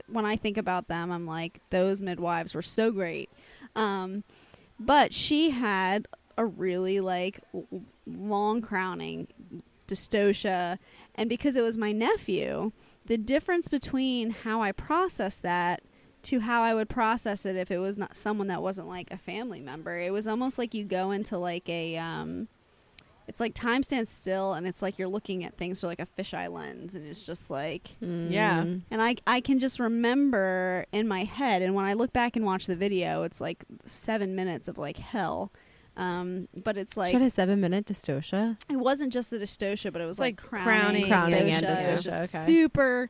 when 0.07 0.25
I 0.25 0.35
think 0.35 0.57
about 0.57 0.87
them, 0.87 1.11
I'm 1.11 1.25
like, 1.25 1.61
those 1.69 2.01
midwives 2.01 2.55
were 2.55 2.61
so 2.61 2.91
great. 2.91 3.29
Um, 3.75 4.23
but 4.79 5.13
she 5.13 5.51
had 5.51 6.07
a 6.37 6.45
really 6.45 6.99
like 6.99 7.39
long 8.05 8.61
crowning 8.61 9.27
dystocia, 9.87 10.77
and 11.15 11.29
because 11.29 11.55
it 11.55 11.61
was 11.61 11.77
my 11.77 11.91
nephew, 11.91 12.71
the 13.05 13.17
difference 13.17 13.67
between 13.67 14.31
how 14.31 14.61
I 14.61 14.71
process 14.71 15.37
that 15.37 15.83
to 16.23 16.39
how 16.39 16.61
I 16.63 16.73
would 16.73 16.89
process 16.89 17.45
it 17.45 17.55
if 17.55 17.69
it 17.69 17.79
was 17.79 17.97
not 17.97 18.15
someone 18.15 18.47
that 18.47 18.63
wasn't 18.63 18.87
like 18.87 19.11
a 19.11 19.17
family 19.17 19.59
member. 19.59 19.99
It 19.99 20.13
was 20.13 20.27
almost 20.27 20.57
like 20.57 20.73
you 20.73 20.85
go 20.85 21.11
into 21.11 21.37
like 21.37 21.67
a 21.69 21.97
um 21.97 22.47
it's 23.27 23.39
like 23.39 23.53
time 23.53 23.83
stands 23.83 24.09
still 24.09 24.53
and 24.53 24.67
it's 24.67 24.81
like 24.81 24.97
you're 24.99 25.07
looking 25.07 25.43
at 25.45 25.55
things 25.57 25.79
through 25.79 25.89
like 25.89 25.99
a 26.01 26.07
fisheye 26.17 26.51
lens 26.51 26.93
and 26.95 27.05
it's 27.07 27.23
just 27.23 27.49
like 27.49 27.91
Yeah. 28.01 28.63
Mm. 28.63 28.81
and 28.91 29.01
I 29.01 29.15
I 29.25 29.39
can 29.41 29.59
just 29.59 29.79
remember 29.79 30.85
in 30.91 31.07
my 31.07 31.23
head 31.23 31.61
and 31.61 31.73
when 31.75 31.85
I 31.85 31.93
look 31.93 32.11
back 32.13 32.35
and 32.35 32.45
watch 32.45 32.65
the 32.67 32.75
video 32.75 33.23
it's 33.23 33.39
like 33.41 33.63
7 33.85 34.35
minutes 34.35 34.67
of 34.67 34.77
like 34.77 34.97
hell. 34.97 35.51
Um 35.95 36.47
but 36.55 36.77
it's 36.77 36.97
like 36.97 37.11
Should 37.11 37.21
a 37.21 37.29
seven 37.29 37.61
minute 37.61 37.85
dystocia? 37.85 38.57
it 38.69 38.77
wasn't 38.77 39.13
just 39.13 39.29
the 39.29 39.37
dystocia, 39.37 39.91
but 39.93 40.01
it 40.01 40.05
was 40.05 40.19
like, 40.19 40.41
like 40.41 40.49
crowning, 40.49 41.07
crowning, 41.07 41.29
Crowning 41.29 41.53
dystocia. 41.53 41.63
and 41.77 41.87
It 41.87 41.91
was 41.91 42.03
just 42.03 42.35
okay. 42.35 42.45
super. 42.45 43.09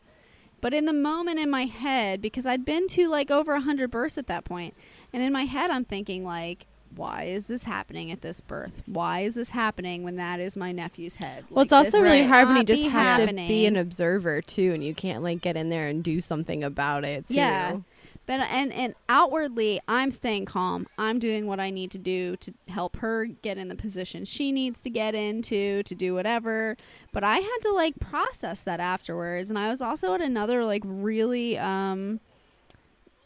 But 0.62 0.73
in 0.73 0.86
the 0.86 0.93
moment 0.93 1.39
in 1.39 1.49
my 1.49 1.65
head, 1.65 2.21
because 2.21 2.45
I'd 2.45 2.63
been 2.63 2.88
to 2.89 3.08
like 3.10 3.30
over 3.32 3.54
a 3.54 3.60
hundred 3.62 3.89
births 3.91 4.17
at 4.17 4.28
that 4.28 4.45
point, 4.45 4.73
and 5.12 5.21
in 5.23 5.34
my 5.34 5.43
head 5.43 5.71
I'm 5.71 5.84
thinking 5.86 6.23
like, 6.23 6.67
why 6.96 7.24
is 7.24 7.48
this 7.48 7.64
happening 7.64 8.12
at 8.12 8.22
this 8.22 8.42
birth? 8.42 8.84
Why 8.86 9.22
is 9.22 9.36
this 9.36 9.50
happening 9.50 10.04
when 10.04 10.16
that 10.18 10.40
is 10.40 10.58
my 10.58 10.72
nephew's 10.72 11.16
head? 11.16 11.46
Well, 11.50 11.64
it's 11.64 11.72
also 11.72 12.02
really 12.02 12.24
hard 12.24 12.48
when 12.48 12.58
you 12.58 12.64
just 12.64 12.86
have 12.88 13.28
to 13.28 13.34
be 13.34 13.66
an 13.66 13.76
observer 13.76 14.42
too, 14.42 14.74
and 14.74 14.84
you 14.84 14.94
can't 14.94 15.24
like 15.24 15.42
get 15.42 15.58
in 15.58 15.70
there 15.70 15.88
and 15.88 16.04
do 16.04 16.22
something 16.22 16.64
about 16.64 17.04
it. 17.04 17.28
Too. 17.28 17.36
Yeah. 17.36 17.78
But 18.26 18.40
and 18.40 18.72
and 18.72 18.96
outwardly, 19.10 19.82
I'm 19.88 20.10
staying 20.10 20.46
calm. 20.46 20.88
I'm 20.98 21.20
doing 21.20 21.46
what 21.46 21.60
I 21.60 21.70
need 21.72 21.92
to 21.92 21.98
do 21.98 22.38
to 22.38 22.54
help 22.70 22.98
her 22.98 23.26
get 23.26 23.58
in 23.58 23.68
the 23.68 23.76
position 23.76 24.24
she 24.24 24.54
needs 24.54 24.82
to 24.84 24.90
get 24.90 25.14
into 25.14 25.84
to 25.84 25.96
do 25.96 26.14
whatever. 26.14 26.78
But 27.12 27.26
I 27.26 27.40
had 27.40 27.58
to 27.64 27.74
like 27.74 28.00
process 28.00 28.62
that 28.62 28.80
afterwards, 28.80 29.50
and 29.50 29.60
I 29.60 29.70
was 29.70 29.82
also 29.82 30.14
at 30.14 30.22
another 30.22 30.64
like 30.64 30.84
really 30.86 31.58
um 31.58 32.22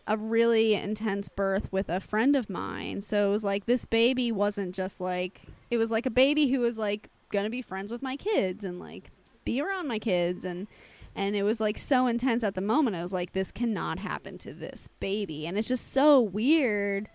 a 0.08 0.18
really 0.18 0.74
intense 0.74 1.30
birth 1.30 1.72
with 1.72 1.90
a 1.90 2.00
friend 2.00 2.36
of 2.36 2.50
mine. 2.50 3.02
So 3.02 3.28
it 3.28 3.32
was 3.32 3.44
like 3.44 3.66
this 3.66 3.86
baby 3.86 4.32
wasn't 4.32 4.74
just 4.74 5.02
like 5.02 5.42
it 5.70 5.78
was 5.78 5.92
like 5.92 6.06
a 6.06 6.12
baby 6.12 6.48
who 6.48 6.60
was 6.60 6.78
like 6.78 7.10
gonna 7.32 7.50
be 7.50 7.62
friends 7.62 7.92
with 7.92 8.02
my 8.02 8.16
kids 8.16 8.64
and 8.64 8.80
like 8.80 9.12
be 9.44 9.62
around 9.62 9.88
my 9.88 10.00
kids 10.00 10.46
and 10.46 10.68
and 11.16 11.36
it 11.36 11.44
was 11.44 11.60
like 11.60 11.78
so 11.78 12.08
intense 12.08 12.44
at 12.44 12.54
the 12.54 12.62
moment. 12.62 12.96
I 12.96 13.02
was 13.02 13.12
like, 13.12 13.34
this 13.34 13.52
cannot 13.52 13.98
happen 14.00 14.38
to 14.40 14.54
this 14.54 14.88
baby. 15.00 15.48
And 15.48 15.58
it's 15.58 15.68
just 15.68 15.92
so 15.92 16.22
weird 16.22 17.10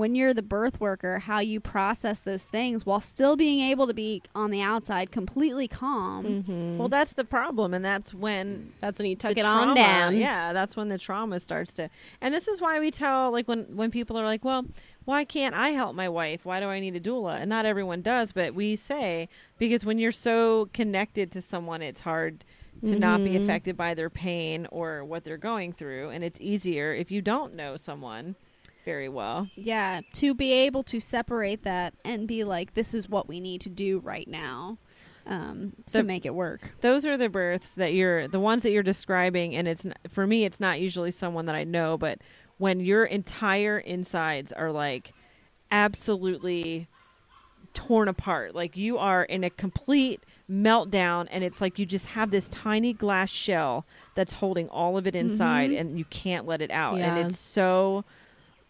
when 0.00 0.14
you're 0.14 0.32
the 0.32 0.42
birth 0.42 0.80
worker 0.80 1.18
how 1.18 1.38
you 1.40 1.60
process 1.60 2.20
those 2.20 2.46
things 2.46 2.86
while 2.86 3.00
still 3.02 3.36
being 3.36 3.60
able 3.60 3.86
to 3.86 3.92
be 3.92 4.22
on 4.34 4.50
the 4.50 4.62
outside 4.62 5.10
completely 5.12 5.68
calm. 5.68 6.24
Mm-hmm. 6.24 6.78
Well, 6.78 6.88
that's 6.88 7.12
the 7.12 7.24
problem, 7.24 7.74
and 7.74 7.84
that's 7.84 8.14
when 8.14 8.72
that's 8.80 8.98
when 8.98 9.08
you 9.08 9.14
tuck 9.16 9.34
the 9.34 9.40
it 9.40 9.46
on 9.46 9.74
down. 9.74 10.16
Yeah, 10.16 10.52
that's 10.54 10.74
when 10.74 10.88
the 10.88 10.96
trauma 10.98 11.38
starts 11.38 11.74
to. 11.74 11.90
And 12.22 12.32
this 12.32 12.48
is 12.48 12.60
why 12.60 12.80
we 12.80 12.90
tell, 12.90 13.30
like, 13.30 13.46
when 13.46 13.76
when 13.76 13.90
people 13.90 14.18
are 14.18 14.24
like, 14.24 14.42
"Well, 14.42 14.64
why 15.04 15.24
can't 15.24 15.54
I 15.54 15.68
help 15.70 15.94
my 15.94 16.08
wife? 16.08 16.44
Why 16.46 16.60
do 16.60 16.66
I 16.66 16.80
need 16.80 16.96
a 16.96 17.00
doula?" 17.00 17.38
And 17.38 17.50
not 17.50 17.66
everyone 17.66 18.00
does, 18.00 18.32
but 18.32 18.54
we 18.54 18.76
say 18.76 19.28
because 19.58 19.84
when 19.84 19.98
you're 19.98 20.12
so 20.12 20.70
connected 20.72 21.30
to 21.32 21.42
someone, 21.42 21.82
it's 21.82 22.00
hard 22.00 22.44
to 22.86 22.96
not 22.98 23.22
be 23.22 23.32
Mhm. 23.32 23.36
affected 23.36 23.76
by 23.76 23.92
their 23.92 24.08
pain 24.08 24.66
or 24.70 25.04
what 25.04 25.24
they're 25.24 25.36
going 25.36 25.74
through, 25.74 26.08
and 26.08 26.24
it's 26.24 26.40
easier 26.40 26.94
if 26.94 27.10
you 27.10 27.20
don't 27.20 27.54
know 27.54 27.76
someone 27.76 28.36
very 28.84 29.08
well. 29.08 29.48
Yeah, 29.54 30.00
to 30.14 30.34
be 30.34 30.52
able 30.52 30.82
to 30.84 31.00
separate 31.00 31.62
that 31.64 31.94
and 32.04 32.26
be 32.26 32.44
like, 32.44 32.74
this 32.74 32.94
is 32.94 33.08
what 33.08 33.28
we 33.28 33.40
need 33.40 33.60
to 33.62 33.68
do 33.68 33.98
right 34.00 34.26
now 34.28 34.78
um, 35.26 35.74
to 35.86 35.98
The- 35.98 36.02
make 36.04 36.24
it 36.26 36.34
work. 36.34 36.70
those 36.80 37.04
are 37.04 37.16
the 37.16 37.28
births 37.28 37.74
that 37.76 37.92
you're 37.92 38.26
the 38.26 38.40
ones 38.40 38.62
that 38.62 38.70
you're 38.72 38.82
describing 38.82 39.54
and 39.54 39.68
it's 39.68 39.86
for 40.08 40.26
me 40.26 40.44
it's 40.44 40.58
not 40.60 40.80
usually 40.80 41.10
someone 41.10 41.44
that 41.46 41.54
i 41.54 41.62
know 41.62 41.98
but 41.98 42.18
when 42.56 42.80
your 42.80 43.04
entire 43.04 43.78
insides 43.78 44.50
are 44.50 44.72
like 44.72 45.12
absolutely 45.70 46.88
torn 47.74 48.08
apart 48.08 48.54
like 48.54 48.76
you 48.76 48.98
are 48.98 49.22
in 49.24 49.44
a 49.44 49.50
complete 49.50 50.20
meltdown 50.50 51.28
and 51.30 51.44
it's 51.44 51.60
like 51.60 51.78
you 51.78 51.86
just 51.86 52.06
have 52.06 52.30
this 52.32 52.48
tiny 52.48 52.92
glass 52.92 53.30
shell 53.30 53.86
that's 54.16 54.32
holding 54.32 54.68
all 54.70 54.96
of 54.96 55.06
it 55.06 55.14
inside 55.14 55.70
Mhm. 55.70 55.80
and 55.80 55.98
you 55.98 56.04
can't 56.06 56.46
let 56.46 56.60
it 56.60 56.70
out 56.72 56.96
Yeah. 56.96 57.14
and 57.14 57.26
it's 57.30 57.38
so 57.38 58.04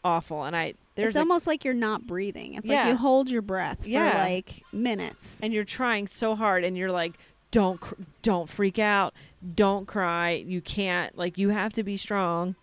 awful 0.04 0.44
and 0.44 0.56
i 0.56 0.74
there's 0.94 1.08
it's 1.08 1.16
a- 1.16 1.20
almost 1.20 1.46
like 1.46 1.64
you're 1.64 1.72
not 1.74 2.06
breathing. 2.06 2.54
It's 2.54 2.68
like 2.68 2.88
you 2.88 2.96
hold 2.96 3.30
your 3.30 3.42
breath 3.42 3.82
for 3.84 3.88
Yeah. 3.88 4.22
like 4.22 4.62
minutes. 4.72 5.42
and 5.42 5.52
you're 5.52 5.64
trying 5.64 6.06
so 6.08 6.34
hard 6.34 6.64
and 6.64 6.76
you're 6.76 6.90
like 6.92 7.14
don't 7.50 7.80
cr- 7.80 7.94
don't 8.22 8.48
freak 8.48 8.78
out 8.78 9.12
don't 9.54 9.86
cry 9.86 10.32
you 10.32 10.60
can't 10.60 11.16
like 11.16 11.36
you 11.38 11.48
have 11.50 11.72
to 11.74 11.82
be 11.82 11.96
strong 11.96 12.54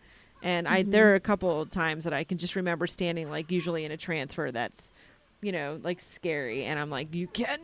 and 0.44 0.68
i 0.68 0.84
Mhm. 0.84 0.92
there 0.92 1.12
are 1.12 1.16
a 1.16 1.20
couple 1.20 1.62
of 1.62 1.70
times 1.70 2.04
that 2.04 2.14
i 2.14 2.24
can 2.24 2.38
just 2.38 2.56
remember 2.56 2.86
standing 2.88 3.30
like 3.30 3.52
usually 3.52 3.84
in 3.86 3.92
a 3.92 3.98
transfer 3.98 4.52
that's 4.52 4.92
you 5.42 5.52
know 5.52 5.80
like 5.84 6.00
scary 6.00 6.64
and 6.64 6.80
i'm 6.80 6.90
like 6.90 7.14
you 7.14 7.28
cannot 7.28 7.60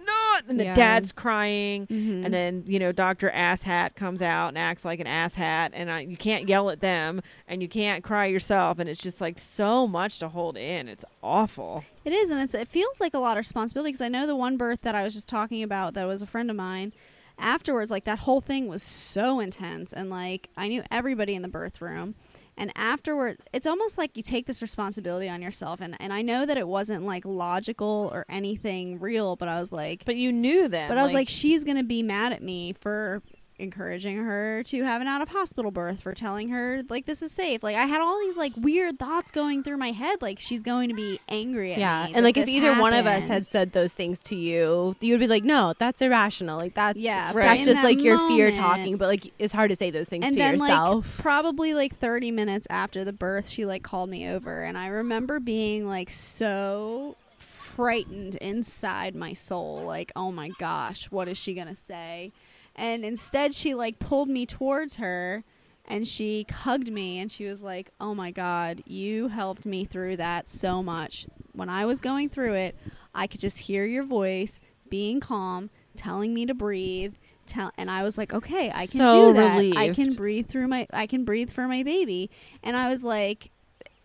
and 0.48 0.60
the 0.60 0.65
Yeah. 0.65 0.74
dad's 0.74 1.12
crying 1.12 1.88
Mhm. 1.88 2.26
and 2.26 2.34
then 2.34 2.63
you 2.67 2.80
know 2.80 2.91
dr 2.91 3.30
asshat 3.32 3.96
comes 3.96 4.22
out 4.22 4.50
and 4.50 4.58
acts 4.58 4.84
like 4.86 5.00
an 5.00 5.08
asshat 5.08 5.69
and 5.74 5.89
I, 5.91 6.00
you 6.02 6.17
can't 6.17 6.48
yell 6.50 6.69
at 6.69 6.82
them 6.82 7.22
and 7.48 7.62
you 7.62 7.67
can't 7.69 8.04
cry 8.04 8.26
yourself 8.26 8.80
and 8.80 8.89
it's 8.89 9.02
just 9.02 9.22
like 9.22 9.39
so 9.39 9.88
much 9.88 10.19
to 10.19 10.30
hold 10.30 10.58
in 10.58 10.88
it's 10.88 11.06
awful 11.22 11.84
It 12.06 12.12
is, 12.13 12.30
and 12.30 12.41
it's 12.41 12.54
it 12.54 12.67
feels 12.67 13.00
like 13.00 13.13
a 13.13 13.19
lot 13.19 13.38
of 13.38 13.41
responsibility 13.41 13.91
because 13.91 14.02
I 14.02 14.10
know 14.10 14.28
the 14.28 14.36
one 14.36 14.58
birth 14.58 14.82
that 14.82 14.93
I 14.96 15.04
was 15.04 15.13
just 15.13 15.28
talking 15.30 15.63
about 15.63 15.93
that 15.93 16.06
was 16.06 16.22
a 16.22 16.26
friend 16.28 16.50
of 16.50 16.56
mine. 16.58 16.91
Afterwards, 17.39 17.89
like 17.89 18.04
that 18.04 18.19
whole 18.19 18.41
thing 18.41 18.67
was 18.67 18.84
so 18.84 19.39
intense, 19.39 19.91
and 19.93 20.10
like 20.10 20.50
I 20.58 20.67
knew 20.67 20.84
everybody 20.91 21.34
in 21.34 21.41
the 21.41 21.48
birth 21.48 21.82
room. 21.82 22.15
And 22.58 22.72
afterward, 22.76 23.39
it's 23.52 23.66
almost 23.66 23.98
like 23.98 24.16
you 24.16 24.24
take 24.24 24.46
this 24.46 24.62
responsibility 24.62 25.28
on 25.28 25.42
yourself. 25.42 25.82
And 25.82 25.96
and 26.00 26.13
I 26.13 26.22
know 26.22 26.46
that 26.46 26.58
it 26.58 26.68
wasn't 26.68 27.06
like 27.06 27.26
logical 27.26 28.12
or 28.13 28.26
anything 28.30 29.00
real, 29.00 29.36
but 29.36 29.48
I 29.48 29.60
was 29.60 29.72
like, 29.72 30.06
but 30.06 30.16
you 30.16 30.32
knew 30.32 30.68
that 30.68 30.89
but 30.89 30.98
I 30.98 31.04
was 31.04 31.13
like, 31.13 31.30
she's 31.30 31.63
gonna 31.63 31.84
be 31.84 32.04
mad 32.04 32.32
at 32.34 32.44
me 32.44 32.74
for 32.74 33.22
encouraging 33.60 34.18
her 34.18 34.63
to 34.63 34.84
have 34.84 35.00
an 35.02 35.08
out 35.08 35.22
of 35.22 35.30
hospital 35.30 35.70
birth 35.70 36.02
for 36.02 36.13
telling 36.13 36.50
her 36.50 36.82
like 36.89 37.06
this 37.06 37.22
is 37.22 37.32
safe 37.32 37.62
like 37.62 37.76
i 37.76 37.86
had 37.86 38.02
all 38.02 38.20
these 38.20 38.36
like 38.36 38.52
weird 38.58 38.98
thoughts 38.98 39.32
going 39.32 39.62
through 39.63 39.78
my 39.78 39.92
head 39.92 40.22
like 40.22 40.39
she's 40.39 40.63
going 40.63 40.89
to 40.89 40.96
be 40.96 41.20
angry 41.30 41.72
at 41.74 41.78
Yeah, 41.78 42.08
and 42.13 42.24
like 42.24 42.36
if 42.36 42.48
either 42.50 42.74
one 42.80 42.94
of 42.94 43.06
us 43.06 43.13
happened. 43.22 43.32
had 43.32 43.46
said 43.46 43.72
those 43.72 43.94
things 43.94 44.20
to 44.22 44.36
you, 44.36 44.96
you 45.02 45.13
would 45.13 45.20
be 45.20 45.28
like, 45.28 45.44
"No, 45.44 45.74
that's 45.78 46.02
irrational. 46.02 46.58
Like 46.60 46.74
that's 46.74 46.98
yeah 47.00 47.28
Right. 47.34 47.44
that's 47.46 47.66
just 47.66 47.82
that 47.82 47.84
like 47.84 48.04
your 48.04 48.18
fear 48.28 48.52
talking." 48.52 48.98
But 48.98 49.08
like, 49.08 49.32
it's 49.38 49.54
hard 49.54 49.70
to 49.70 49.76
say 49.76 49.92
those 49.92 50.10
things 50.10 50.26
and 50.26 50.34
to 50.34 50.39
then 50.39 50.54
yourself. 50.60 51.06
like 51.06 51.18
probably 51.24 51.74
like 51.74 51.98
30 52.00 52.32
minutes 52.32 52.66
after 52.70 53.04
the 53.06 53.13
birth 53.13 53.48
she 53.48 53.66
like 53.66 53.84
called 53.84 54.10
me 54.10 54.28
over 54.28 54.63
and 54.63 54.78
i 54.78 54.88
remember 54.88 55.39
being 55.39 55.86
like 55.88 56.10
so 56.10 57.16
frightened 57.38 58.36
inside 58.36 59.16
my 59.16 59.34
soul 59.34 59.84
like 59.86 60.12
oh 60.16 60.32
my 60.32 60.50
gosh 60.60 61.06
what 61.12 61.28
is 61.28 61.38
she 61.38 61.54
gonna 61.54 61.76
say 61.76 62.32
and 62.75 63.03
instead 63.05 63.53
she 63.53 63.73
like 63.73 63.99
pulled 63.99 64.29
me 64.29 64.45
towards 64.45 64.95
her 64.97 65.43
and 65.86 66.07
she 66.07 66.45
hugged 66.49 66.91
me 66.91 67.19
and 67.19 67.31
she 67.31 67.45
was 67.45 67.62
like 67.62 67.91
oh 67.99 68.15
my 68.15 68.31
god 68.31 68.81
you 68.86 69.27
helped 69.27 69.65
me 69.65 69.86
through 69.86 70.15
that 70.17 70.47
so 70.47 70.81
much. 70.81 71.27
When 71.51 71.69
i 71.69 71.86
was 71.86 72.01
going 72.01 72.29
through 72.29 72.53
it 72.53 72.75
i 73.13 73.27
could 73.27 73.39
just 73.39 73.59
hear 73.59 73.86
your 73.86 74.03
voice 74.03 74.59
being 74.89 75.19
calm 75.19 75.69
telling 75.95 76.33
me 76.33 76.45
to 76.47 76.53
breathe 76.53 77.13
tell 77.45 77.71
and 77.77 77.91
i 77.91 78.01
was 78.03 78.17
like 78.17 78.33
okay 78.33 78.71
i 78.73 78.88
can 78.88 78.99
So 78.99 79.27
do 79.27 79.33
that. 79.33 79.77
I 79.77 79.93
can 79.93 80.13
breathe 80.13 80.47
through 80.47 80.67
my 80.67 80.88
i 80.93 81.05
can 81.07 81.25
breathe 81.25 81.49
for 81.51 81.67
my 81.67 81.83
baby. 81.83 82.31
And 82.63 82.75
i 82.77 82.89
was 82.89 83.03
like 83.03 83.51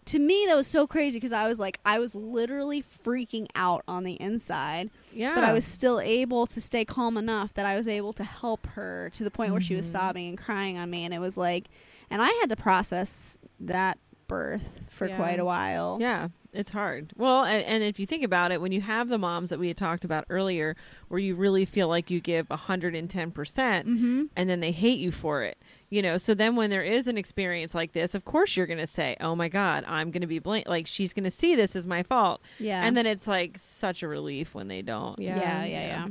to 0.08 0.18
me 0.18 0.44
that 0.46 0.56
was 0.56 0.66
so 0.66 0.86
crazy 0.86 1.16
because 1.18 1.32
i 1.32 1.46
was 1.48 1.58
like 1.58 1.78
i 1.84 1.98
was 1.98 2.14
literally 2.14 2.82
freaking 3.04 3.46
out 3.54 3.82
on 3.86 4.04
the 4.04 4.20
inside 4.20 4.90
yeah 5.12 5.34
but 5.34 5.44
I 5.44 5.52
was 5.52 5.64
still 5.64 6.00
able 6.00 6.46
to 6.46 6.60
stay 6.60 6.84
calm 6.84 7.16
enough 7.16 7.54
that 7.54 7.66
I 7.66 7.76
was 7.76 7.88
able 7.88 8.12
to 8.14 8.24
help 8.24 8.66
her 8.68 9.10
to 9.14 9.24
the 9.24 9.30
point 9.30 9.52
where 9.52 9.60
she 9.60 9.74
was 9.74 9.86
Mhm. 9.86 9.92
sobbing 9.92 10.28
and 10.30 10.38
crying 10.38 10.76
on 10.78 10.90
me. 10.90 11.04
And 11.04 11.12
it 11.14 11.18
was 11.18 11.36
like, 11.36 11.68
and 12.10 12.20
I 12.22 12.28
had 12.40 12.48
to 12.50 12.56
process 12.56 13.38
that 13.60 13.98
birth 14.28 14.68
for 14.90 15.08
Yeah. 15.08 15.16
quite 15.16 15.40
a 15.40 15.44
while. 15.44 15.98
Yeah, 16.00 16.28
it's 16.52 16.70
hard. 16.70 17.12
Well, 17.16 17.44
and, 17.44 17.64
and 17.64 17.82
if 17.82 17.98
you 17.98 18.06
think 18.06 18.22
about 18.22 18.52
it, 18.52 18.60
when 18.60 18.72
you 18.72 18.80
have 18.82 19.08
the 19.08 19.18
moms 19.18 19.50
that 19.50 19.58
we 19.58 19.68
had 19.68 19.76
talked 19.76 20.04
about 20.04 20.24
earlier, 20.28 20.76
where 21.08 21.18
you 21.20 21.34
really 21.34 21.64
feel 21.64 21.88
like 21.88 22.10
you 22.10 22.20
give 22.20 22.46
110%, 22.50 23.32
percent 23.34 23.86
Mm-hmm. 23.88 24.24
and 24.36 24.48
then 24.50 24.60
they 24.60 24.72
hate 24.72 24.98
you 24.98 25.10
for 25.10 25.42
it, 25.42 25.56
you 25.90 26.02
know, 26.02 26.18
so 26.18 26.34
then 26.34 26.54
when 26.56 26.70
there 26.70 26.82
is 26.82 27.06
an 27.06 27.16
experience 27.16 27.74
like 27.74 27.92
this, 27.92 28.14
of 28.14 28.24
course 28.24 28.56
you're 28.56 28.66
going 28.66 28.78
to 28.78 28.86
say, 28.86 29.16
oh 29.20 29.34
my 29.34 29.48
God, 29.48 29.84
I'm 29.86 30.10
going 30.10 30.20
to 30.20 30.26
be 30.26 30.38
blamed. 30.38 30.66
Like, 30.66 30.86
she's 30.86 31.12
going 31.12 31.24
to 31.24 31.30
see 31.30 31.54
this 31.56 31.74
as 31.76 31.86
my 31.86 32.02
fault. 32.02 32.42
Yeah. 32.58 32.84
And 32.84 32.96
then 32.96 33.06
it's 33.06 33.26
like 33.26 33.56
such 33.58 34.02
a 34.02 34.08
relief 34.08 34.54
when 34.54 34.68
they 34.68 34.82
don't. 34.82 35.18
Yeah. 35.18 35.38
yeah, 35.38 35.64
yeah, 35.64 36.08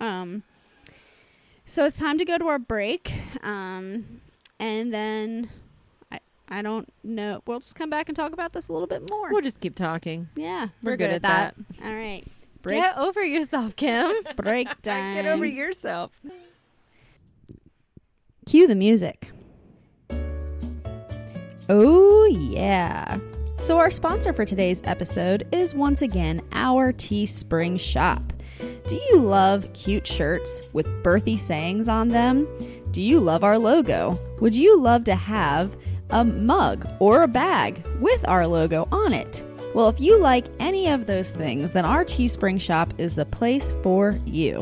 yeah. 0.00 0.20
Um, 0.20 0.42
So 1.66 1.84
it's 1.86 1.98
time 1.98 2.18
to 2.18 2.24
go 2.24 2.36
to 2.36 2.46
our 2.48 2.58
break. 2.58 3.12
Um, 3.42 4.20
and 4.60 4.92
then 4.92 5.48
I 6.12 6.20
I 6.48 6.60
don't 6.62 6.92
know. 7.02 7.42
We'll 7.46 7.60
just 7.60 7.74
come 7.76 7.88
back 7.90 8.08
and 8.10 8.14
talk 8.16 8.32
about 8.32 8.52
this 8.52 8.68
a 8.68 8.72
little 8.72 8.86
bit 8.88 9.08
more. 9.08 9.30
We'll 9.32 9.40
just 9.40 9.60
keep 9.60 9.74
talking. 9.74 10.28
yeah. 10.36 10.68
We're, 10.82 10.92
We're 10.92 10.96
good, 10.98 11.04
good 11.10 11.10
at 11.10 11.14
at 11.14 11.22
that. 11.22 11.54
All 11.84 11.94
right. 11.94 12.24
Break 12.60 12.82
Get 12.82 12.96
over 12.98 13.22
yourself, 13.22 13.76
Kim. 13.76 14.12
break 14.36 14.68
time. 14.82 15.14
Get 15.16 15.26
over 15.26 15.44
yourself. 15.44 16.12
Cue 18.46 18.66
the 18.66 18.74
music. 18.74 19.30
Oh, 21.68 22.26
yeah. 22.26 23.18
So, 23.56 23.78
our 23.78 23.90
sponsor 23.90 24.34
for 24.34 24.44
today's 24.44 24.82
episode 24.84 25.48
is 25.50 25.74
once 25.74 26.02
again 26.02 26.42
our 26.52 26.92
Teespring 26.92 27.80
shop. 27.80 28.20
Do 28.86 28.96
you 28.96 29.16
love 29.16 29.72
cute 29.72 30.06
shirts 30.06 30.68
with 30.74 30.86
birthy 31.02 31.38
sayings 31.38 31.88
on 31.88 32.08
them? 32.08 32.46
Do 32.90 33.00
you 33.00 33.18
love 33.18 33.42
our 33.42 33.58
logo? 33.58 34.18
Would 34.42 34.54
you 34.54 34.78
love 34.78 35.04
to 35.04 35.14
have 35.14 35.74
a 36.10 36.22
mug 36.22 36.86
or 37.00 37.22
a 37.22 37.28
bag 37.28 37.82
with 38.00 38.28
our 38.28 38.46
logo 38.46 38.86
on 38.92 39.14
it? 39.14 39.42
Well, 39.74 39.88
if 39.88 40.00
you 40.00 40.18
like 40.20 40.44
any 40.60 40.88
of 40.88 41.06
those 41.06 41.32
things, 41.32 41.72
then 41.72 41.86
our 41.86 42.04
Teespring 42.04 42.60
shop 42.60 42.92
is 42.98 43.14
the 43.14 43.24
place 43.24 43.72
for 43.82 44.18
you. 44.26 44.60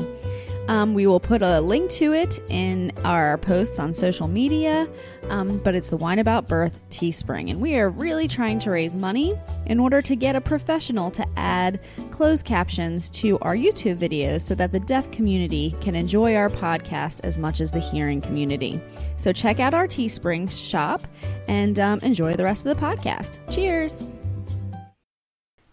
Um, 0.68 0.94
we 0.94 1.06
will 1.06 1.20
put 1.20 1.42
a 1.42 1.60
link 1.60 1.90
to 1.92 2.12
it 2.12 2.38
in 2.48 2.92
our 3.04 3.36
posts 3.36 3.78
on 3.80 3.92
social 3.92 4.28
media, 4.28 4.88
um, 5.28 5.58
but 5.58 5.74
it's 5.74 5.90
the 5.90 5.96
Wine 5.96 6.20
About 6.20 6.46
Birth 6.46 6.78
Teespring, 6.90 7.50
and 7.50 7.60
we 7.60 7.76
are 7.76 7.90
really 7.90 8.28
trying 8.28 8.60
to 8.60 8.70
raise 8.70 8.94
money 8.94 9.34
in 9.66 9.80
order 9.80 10.00
to 10.02 10.14
get 10.14 10.36
a 10.36 10.40
professional 10.40 11.10
to 11.10 11.26
add 11.36 11.80
closed 12.12 12.44
captions 12.44 13.10
to 13.10 13.38
our 13.40 13.56
YouTube 13.56 13.98
videos 13.98 14.42
so 14.42 14.54
that 14.54 14.70
the 14.70 14.80
deaf 14.80 15.10
community 15.10 15.74
can 15.80 15.96
enjoy 15.96 16.36
our 16.36 16.48
podcast 16.48 17.20
as 17.24 17.38
much 17.38 17.60
as 17.60 17.72
the 17.72 17.80
hearing 17.80 18.20
community. 18.20 18.80
So 19.16 19.32
check 19.32 19.58
out 19.58 19.74
our 19.74 19.88
Teespring 19.88 20.50
shop 20.50 21.00
and 21.48 21.78
um, 21.80 21.98
enjoy 22.00 22.34
the 22.34 22.44
rest 22.44 22.66
of 22.66 22.76
the 22.76 22.80
podcast. 22.80 23.38
Cheers! 23.52 24.08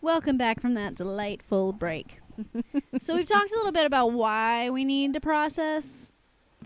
Welcome 0.02 0.38
back 0.38 0.62
from 0.62 0.74
that 0.74 0.96
delightful 0.96 1.74
break. 1.74 2.19
So 3.00 3.16
we've 3.16 3.26
talked 3.26 3.52
a 3.52 3.56
little 3.56 3.72
bit 3.72 3.86
about 3.86 4.12
why 4.14 4.70
we 4.70 4.86
need 4.86 5.14
to 5.14 5.20
process 5.20 6.14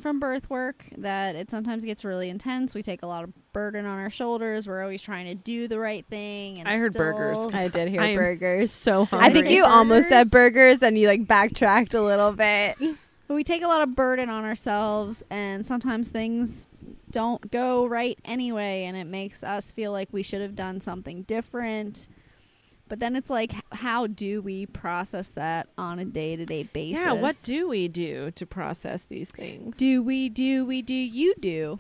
from 0.01 0.19
birth 0.19 0.49
work 0.49 0.85
that 0.97 1.35
it 1.35 1.51
sometimes 1.51 1.85
gets 1.85 2.03
really 2.03 2.29
intense 2.29 2.73
we 2.73 2.81
take 2.81 3.03
a 3.03 3.07
lot 3.07 3.23
of 3.23 3.31
burden 3.53 3.85
on 3.85 3.99
our 3.99 4.09
shoulders 4.09 4.67
we're 4.67 4.81
always 4.81 5.01
trying 5.01 5.25
to 5.25 5.35
do 5.35 5.67
the 5.67 5.77
right 5.79 6.05
thing 6.09 6.59
and 6.59 6.67
I 6.67 6.77
heard 6.77 6.93
burgers. 6.93 7.39
I 7.53 7.67
did 7.67 7.89
hear 7.89 8.01
I 8.01 8.07
am 8.07 8.15
burgers. 8.17 8.71
So 8.71 9.05
hungry. 9.05 9.27
I 9.29 9.31
think 9.31 9.47
Say 9.47 9.55
you 9.55 9.63
almost 9.63 10.09
said 10.09 10.31
burgers? 10.31 10.79
burgers 10.79 10.83
and 10.83 10.97
you 10.97 11.07
like 11.07 11.27
backtracked 11.27 11.93
a 11.93 12.01
little 12.01 12.31
bit. 12.31 12.75
but 13.27 13.35
we 13.35 13.43
take 13.43 13.61
a 13.63 13.67
lot 13.67 13.81
of 13.81 13.95
burden 13.95 14.29
on 14.29 14.43
ourselves 14.43 15.23
and 15.29 15.65
sometimes 15.65 16.09
things 16.09 16.67
don't 17.11 17.51
go 17.51 17.85
right 17.85 18.17
anyway 18.25 18.85
and 18.85 18.97
it 18.97 19.05
makes 19.05 19.43
us 19.43 19.71
feel 19.71 19.91
like 19.91 20.09
we 20.11 20.23
should 20.23 20.41
have 20.41 20.55
done 20.55 20.81
something 20.81 21.21
different 21.23 22.07
but 22.87 22.99
then 22.99 23.15
it's 23.15 23.29
like 23.29 23.53
how 23.71 24.07
do 24.07 24.41
we 24.41 24.65
process 24.67 25.29
that 25.29 25.67
on 25.77 25.99
a 25.99 26.05
day-to-day 26.05 26.63
basis 26.73 26.99
Yeah, 27.03 27.13
what 27.13 27.35
do 27.43 27.67
we 27.69 27.87
do 27.87 28.31
to 28.31 28.45
process 28.45 29.05
these 29.05 29.31
things? 29.31 29.75
do 29.75 30.01
we 30.03 30.29
do 30.29 30.65
we 30.65 30.81
do 30.81 30.93
you 30.93 31.33
do 31.39 31.79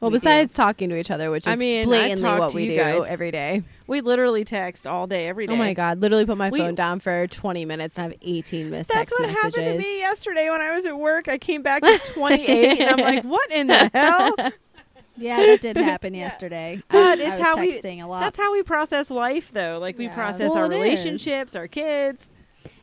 Well, 0.00 0.10
We 0.10 0.16
do. 0.18 0.20
besides 0.20 0.52
talking 0.54 0.88
to 0.90 0.96
each 0.96 1.10
other, 1.10 1.30
which 1.30 1.42
is 1.44 1.48
I 1.52 1.56
mean, 1.56 1.86
blatantly 1.86 2.22
talk 2.22 2.38
what 2.38 2.54
we 2.54 2.68
do 2.68 2.76
guys. 2.76 3.02
every 3.08 3.30
day. 3.32 3.62
We 3.88 4.00
literally 4.00 4.44
text 4.44 4.86
all 4.86 5.06
day, 5.08 5.26
every 5.26 5.46
day. 5.48 5.52
Oh 5.52 5.56
my 5.56 5.74
god! 5.74 5.98
Literally 6.00 6.24
put 6.26 6.36
my 6.38 6.50
We- 6.50 6.58
phone 6.60 6.74
down 6.76 7.00
for 7.00 7.26
20 7.26 7.64
minutes 7.64 7.96
and 7.98 8.04
I 8.06 8.08
have 8.10 8.18
18 8.22 8.70
missed 8.70 8.90
That's 8.90 9.10
text 9.10 9.12
what 9.18 9.22
messages. 9.28 9.56
happened 9.56 9.82
to 9.82 9.88
me 9.88 9.98
yesterday 9.98 10.50
when 10.50 10.60
I 10.60 10.72
was 10.72 10.86
at 10.86 10.96
work. 10.96 11.26
I 11.28 11.36
came 11.38 11.62
back 11.62 11.82
at 11.82 12.04
28 12.04 12.80
and 12.80 12.90
I'm 12.90 12.98
like, 13.00 13.24
what 13.34 13.50
in 13.50 13.66
the 13.66 13.90
hell? 13.92 14.34
Yeah, 15.18 15.36
that 15.38 15.60
did 15.60 15.76
happen 15.92 16.14
Yeah. 16.14 16.20
yesterday. 16.24 16.82
But 16.88 17.18
I, 17.18 17.22
it's 17.22 17.22
I 17.22 17.30
was 17.30 17.40
how 17.40 17.56
we, 17.58 18.00
a 18.00 18.06
lot. 18.06 18.20
That's 18.20 18.38
how 18.38 18.52
we 18.52 18.62
process 18.62 19.10
life, 19.10 19.50
though. 19.52 19.78
Like, 19.80 19.98
we 19.98 20.04
Yeah. 20.06 20.14
process 20.14 20.50
Well, 20.50 20.58
our 20.58 20.66
it 20.66 20.74
is. 20.76 20.82
relationships, 20.82 21.54
our 21.56 21.68
kids. 21.68 22.30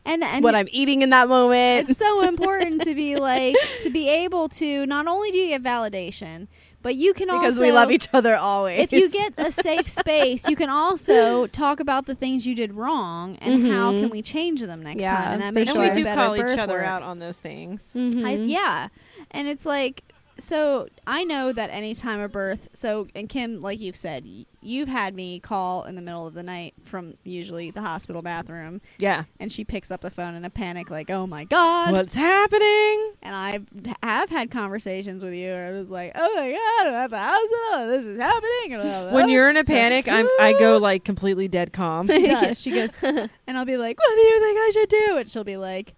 and 0.04 0.22
and 0.22 0.44
what 0.44 0.54
I'm 0.54 0.68
eating 0.70 1.02
in 1.02 1.10
that 1.10 1.28
moment. 1.28 1.88
it's 1.90 1.98
so 1.98 2.22
important 2.22 2.82
to 2.82 2.94
be 2.94 3.16
like 3.30 3.56
to 3.80 3.90
be 3.90 4.08
able 4.08 4.48
to 4.50 4.86
not 4.86 5.06
only 5.08 5.30
do 5.32 5.38
you 5.38 5.48
get 5.48 5.62
validation, 5.62 6.46
but 6.82 6.94
you 6.94 7.12
can 7.12 7.26
because 7.26 7.34
also 7.36 7.46
because 7.48 7.60
we 7.60 7.72
love 7.72 7.90
each 7.90 8.08
other 8.12 8.36
always. 8.36 8.78
if 8.78 8.92
you 8.92 9.08
get 9.10 9.32
a 9.38 9.50
safe 9.50 9.88
space, 9.88 10.48
you 10.48 10.54
can 10.54 10.70
also 10.70 11.48
talk 11.48 11.80
about 11.80 12.06
the 12.06 12.14
things 12.14 12.46
you 12.46 12.54
did 12.54 12.72
wrong 12.74 13.36
and 13.40 13.66
how 13.66 13.90
Mhm. 13.90 14.00
can 14.02 14.10
we 14.10 14.22
change 14.22 14.60
them 14.60 14.82
next 14.84 15.02
Yeah, 15.02 15.10
time, 15.12 15.32
and 15.32 15.42
that 15.42 15.54
makes 15.54 15.70
And 15.70 15.76
sure. 15.76 15.82
we 15.82 15.88
for 15.88 15.94
do 15.96 16.04
call 16.14 16.36
each 16.36 16.58
other 16.58 16.74
work. 16.74 16.86
out 16.86 17.02
on 17.02 17.18
those 17.18 17.40
things. 17.40 17.92
Mhm. 17.96 18.24
I, 18.24 18.34
yeah, 18.36 18.86
and 19.32 19.48
it's 19.48 19.66
like 19.66 20.04
so 20.38 20.88
I 21.06 21.24
know 21.24 21.52
that 21.52 21.70
any 21.70 21.94
time 21.94 22.20
of 22.20 22.32
birth. 22.32 22.68
So 22.72 23.08
and 23.14 23.28
Kim, 23.28 23.62
like 23.62 23.80
you've 23.80 23.96
said, 23.96 24.24
y- 24.24 24.44
you've 24.60 24.88
had 24.88 25.14
me 25.14 25.40
call 25.40 25.84
in 25.84 25.94
the 25.96 26.02
middle 26.02 26.26
of 26.26 26.34
the 26.34 26.42
night 26.42 26.74
from 26.84 27.14
usually 27.24 27.70
the 27.70 27.80
hospital 27.80 28.20
bathroom, 28.22 28.80
Yeah. 28.98 29.24
and 29.40 29.50
she 29.52 29.64
picks 29.64 29.90
up 29.90 30.00
the 30.00 30.10
phone 30.10 30.34
in 30.34 30.44
a 30.44 30.50
panic, 30.50 30.90
like, 30.90 31.10
"Oh 31.10 31.26
my 31.26 31.44
god!" 31.44 31.92
What's 31.92 32.14
happening? 32.14 33.12
And 33.22 33.34
I 33.34 33.60
have 34.02 34.28
had 34.30 34.50
conversations 34.50 35.24
with 35.24 35.34
you, 35.34 35.48
where 35.50 35.68
I 35.68 35.72
was 35.72 35.88
like, 35.90 36.12
"Oh 36.14 36.34
my 36.36 36.50
god, 36.52 36.86
I'm 36.88 36.94
at 36.94 37.10
the 37.10 37.18
hospital. 37.18 37.88
This 37.88 38.06
is 38.06 38.18
happening." 38.20 38.74
And 38.74 38.82
blah, 38.82 39.02
blah, 39.04 39.12
When 39.14 39.28
you're 39.28 39.48
in 39.50 39.56
a 39.56 39.64
panic, 39.64 40.06
I'm, 40.08 40.26
I 40.40 40.52
go 40.58 40.78
like 40.78 41.04
completely 41.04 41.48
dead 41.48 41.72
calm. 41.72 42.06
She 42.16 42.26
does. 42.26 42.60
She 42.66 42.70
goes, 42.72 42.96
and 43.02 43.30
I'll 43.58 43.64
be 43.64 43.76
like, 43.76 43.98
"What 43.98 44.14
do 44.14 44.20
you 44.22 44.40
think 44.40 44.58
I 44.58 44.70
should 44.74 44.88
do?" 44.88 45.16
And 45.18 45.30
she'll 45.30 45.44
be 45.44 45.56
like, 45.56 45.94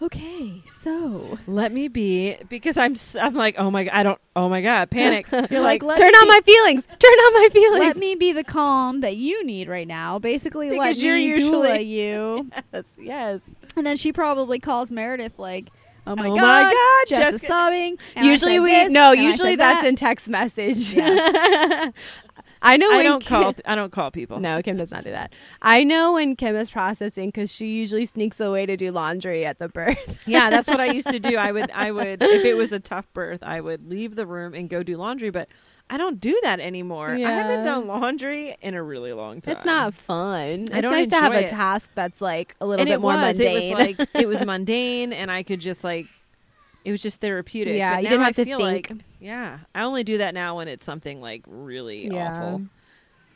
"Okay, 0.00 0.62
so 0.66 1.38
Let 1.46 1.72
me 1.72 1.88
be 1.88 2.36
because 2.48 2.76
I'm 2.76 2.92
s- 2.92 3.16
I'm 3.16 3.34
like 3.34 3.56
oh 3.58 3.70
my 3.70 3.84
god 3.84 3.92
I 3.94 4.02
don't 4.04 4.20
oh 4.36 4.48
my 4.48 4.60
god 4.60 4.90
panic. 4.90 5.26
you're 5.50 5.60
like, 5.60 5.82
let 5.82 5.98
Turn 5.98 6.08
me 6.12 6.14
on 6.18 6.24
be- 6.24 6.28
my 6.28 6.40
feelings. 6.44 6.86
Turn 6.86 7.10
on 7.12 7.32
my 7.42 7.48
feelings. 7.52 7.84
let 7.84 7.96
me 7.96 8.14
be 8.14 8.32
the 8.32 8.44
calm 8.44 9.00
that 9.00 9.16
you 9.16 9.44
need 9.44 9.68
right 9.68 9.88
now. 9.88 10.18
Basically, 10.18 10.70
let 10.70 10.78
Because 10.90 11.02
you're 11.02 11.16
me 11.16 11.24
usually- 11.24 11.68
doula 11.68 11.86
you." 11.86 12.50
yes, 12.72 12.94
yes. 12.98 13.50
And 13.76 13.84
then 13.86 13.96
she 13.96 14.12
probably 14.12 14.58
calls 14.60 14.92
Meredith 14.92 15.38
like, 15.38 15.68
"Oh 16.06 16.14
my 16.14 16.28
Oh 16.28 16.36
god, 16.36 16.42
my 16.42 16.72
God, 16.72 17.08
Jess 17.08 17.18
is 17.34 17.40
Jessica." 17.40 17.46
sobbing." 17.46 17.98
and 18.14 18.24
I 18.26 18.28
usually 18.30 18.54
said 18.54 18.62
we 18.62 18.70
this, 18.70 18.92
no. 18.92 19.10
and 19.12 19.20
I 19.20 19.22
Usually 19.24 19.52
said 19.52 19.60
that's 19.60 19.82
that. 19.82 19.88
in 19.88 19.96
text 19.96 20.28
message. 20.28 20.94
Yeah. 22.62 22.68
I 22.70 22.76
know. 22.76 22.90
I 22.92 22.96
when 22.96 23.04
don't 23.04 23.24
Kim- 23.24 23.42
call 23.42 23.54
I 23.66 23.74
don't 23.74 23.92
call 23.92 24.10
people. 24.10 24.40
No, 24.40 24.60
Kim 24.62 24.76
does 24.76 24.90
not 24.90 25.04
do 25.04 25.10
that. 25.10 25.32
I 25.62 25.84
know 25.84 26.12
when 26.14 26.36
Kim 26.36 26.56
is 26.56 26.70
processing 26.70 27.28
because 27.28 27.52
she 27.52 27.66
usually 27.68 28.06
sneaks 28.06 28.40
away 28.40 28.66
to 28.66 28.76
do 28.76 28.90
laundry 28.92 29.44
at 29.46 29.58
the 29.58 29.68
birth. 29.68 30.24
yeah, 30.26 30.50
that's 30.50 30.68
what 30.68 30.80
I 30.80 30.86
used 30.86 31.08
to 31.10 31.18
do. 31.20 31.36
I 31.36 31.52
would 31.52 31.70
I 31.70 31.90
would 31.92 32.22
if 32.22 32.44
it 32.44 32.54
was 32.54 32.72
a 32.72 32.80
tough 32.80 33.06
birth, 33.12 33.42
I 33.42 33.60
would 33.60 33.88
leave 33.88 34.16
the 34.16 34.26
room 34.26 34.54
and 34.54 34.68
go 34.68 34.82
do 34.82 34.96
laundry, 34.96 35.30
but 35.30 35.48
I 35.90 35.96
don't 35.96 36.20
do 36.20 36.38
that 36.42 36.60
anymore. 36.60 37.12
I 37.14 37.18
haven't 37.30 37.64
done 37.64 37.86
laundry 37.86 38.54
in 38.60 38.74
a 38.74 38.82
really 38.82 39.14
long 39.14 39.40
time. 39.40 39.56
It's 39.56 39.64
not 39.64 39.94
fun. 39.94 40.66
I 40.70 40.78
it's 40.80 40.82
nice 40.82 41.08
to 41.10 41.16
have 41.16 41.32
enjoy 41.32 41.44
a 41.44 41.46
it. 41.46 41.50
task 41.50 41.90
that's 41.94 42.20
like 42.20 42.54
a 42.60 42.66
little 42.66 42.80
and 42.82 42.88
bit 42.88 42.94
it 42.96 43.00
more 43.00 43.14
was. 43.14 43.38
mundane. 43.38 43.72
It 43.72 43.76
was 43.78 43.98
like 43.98 44.10
it 44.14 44.28
was 44.28 44.44
mundane 44.44 45.14
and 45.14 45.30
I 45.30 45.42
could 45.42 45.60
just 45.60 45.84
like 45.84 46.06
it 46.84 46.90
was 46.90 47.02
just 47.02 47.20
therapeutic. 47.20 47.76
Yeah, 47.76 47.94
But 47.96 48.02
you 48.04 48.08
didn't 48.08 48.20
have 48.24 48.28
I 48.30 48.32
to 48.32 48.44
feel 48.44 48.58
think. 48.58 48.90
Like, 48.90 49.00
yeah, 49.20 49.58
I 49.74 49.82
only 49.82 50.04
do 50.04 50.18
that 50.18 50.34
now 50.34 50.56
when 50.56 50.68
it's 50.68 50.84
something 50.84 51.20
like 51.20 51.42
really 51.46 52.10
awful. 52.10 52.62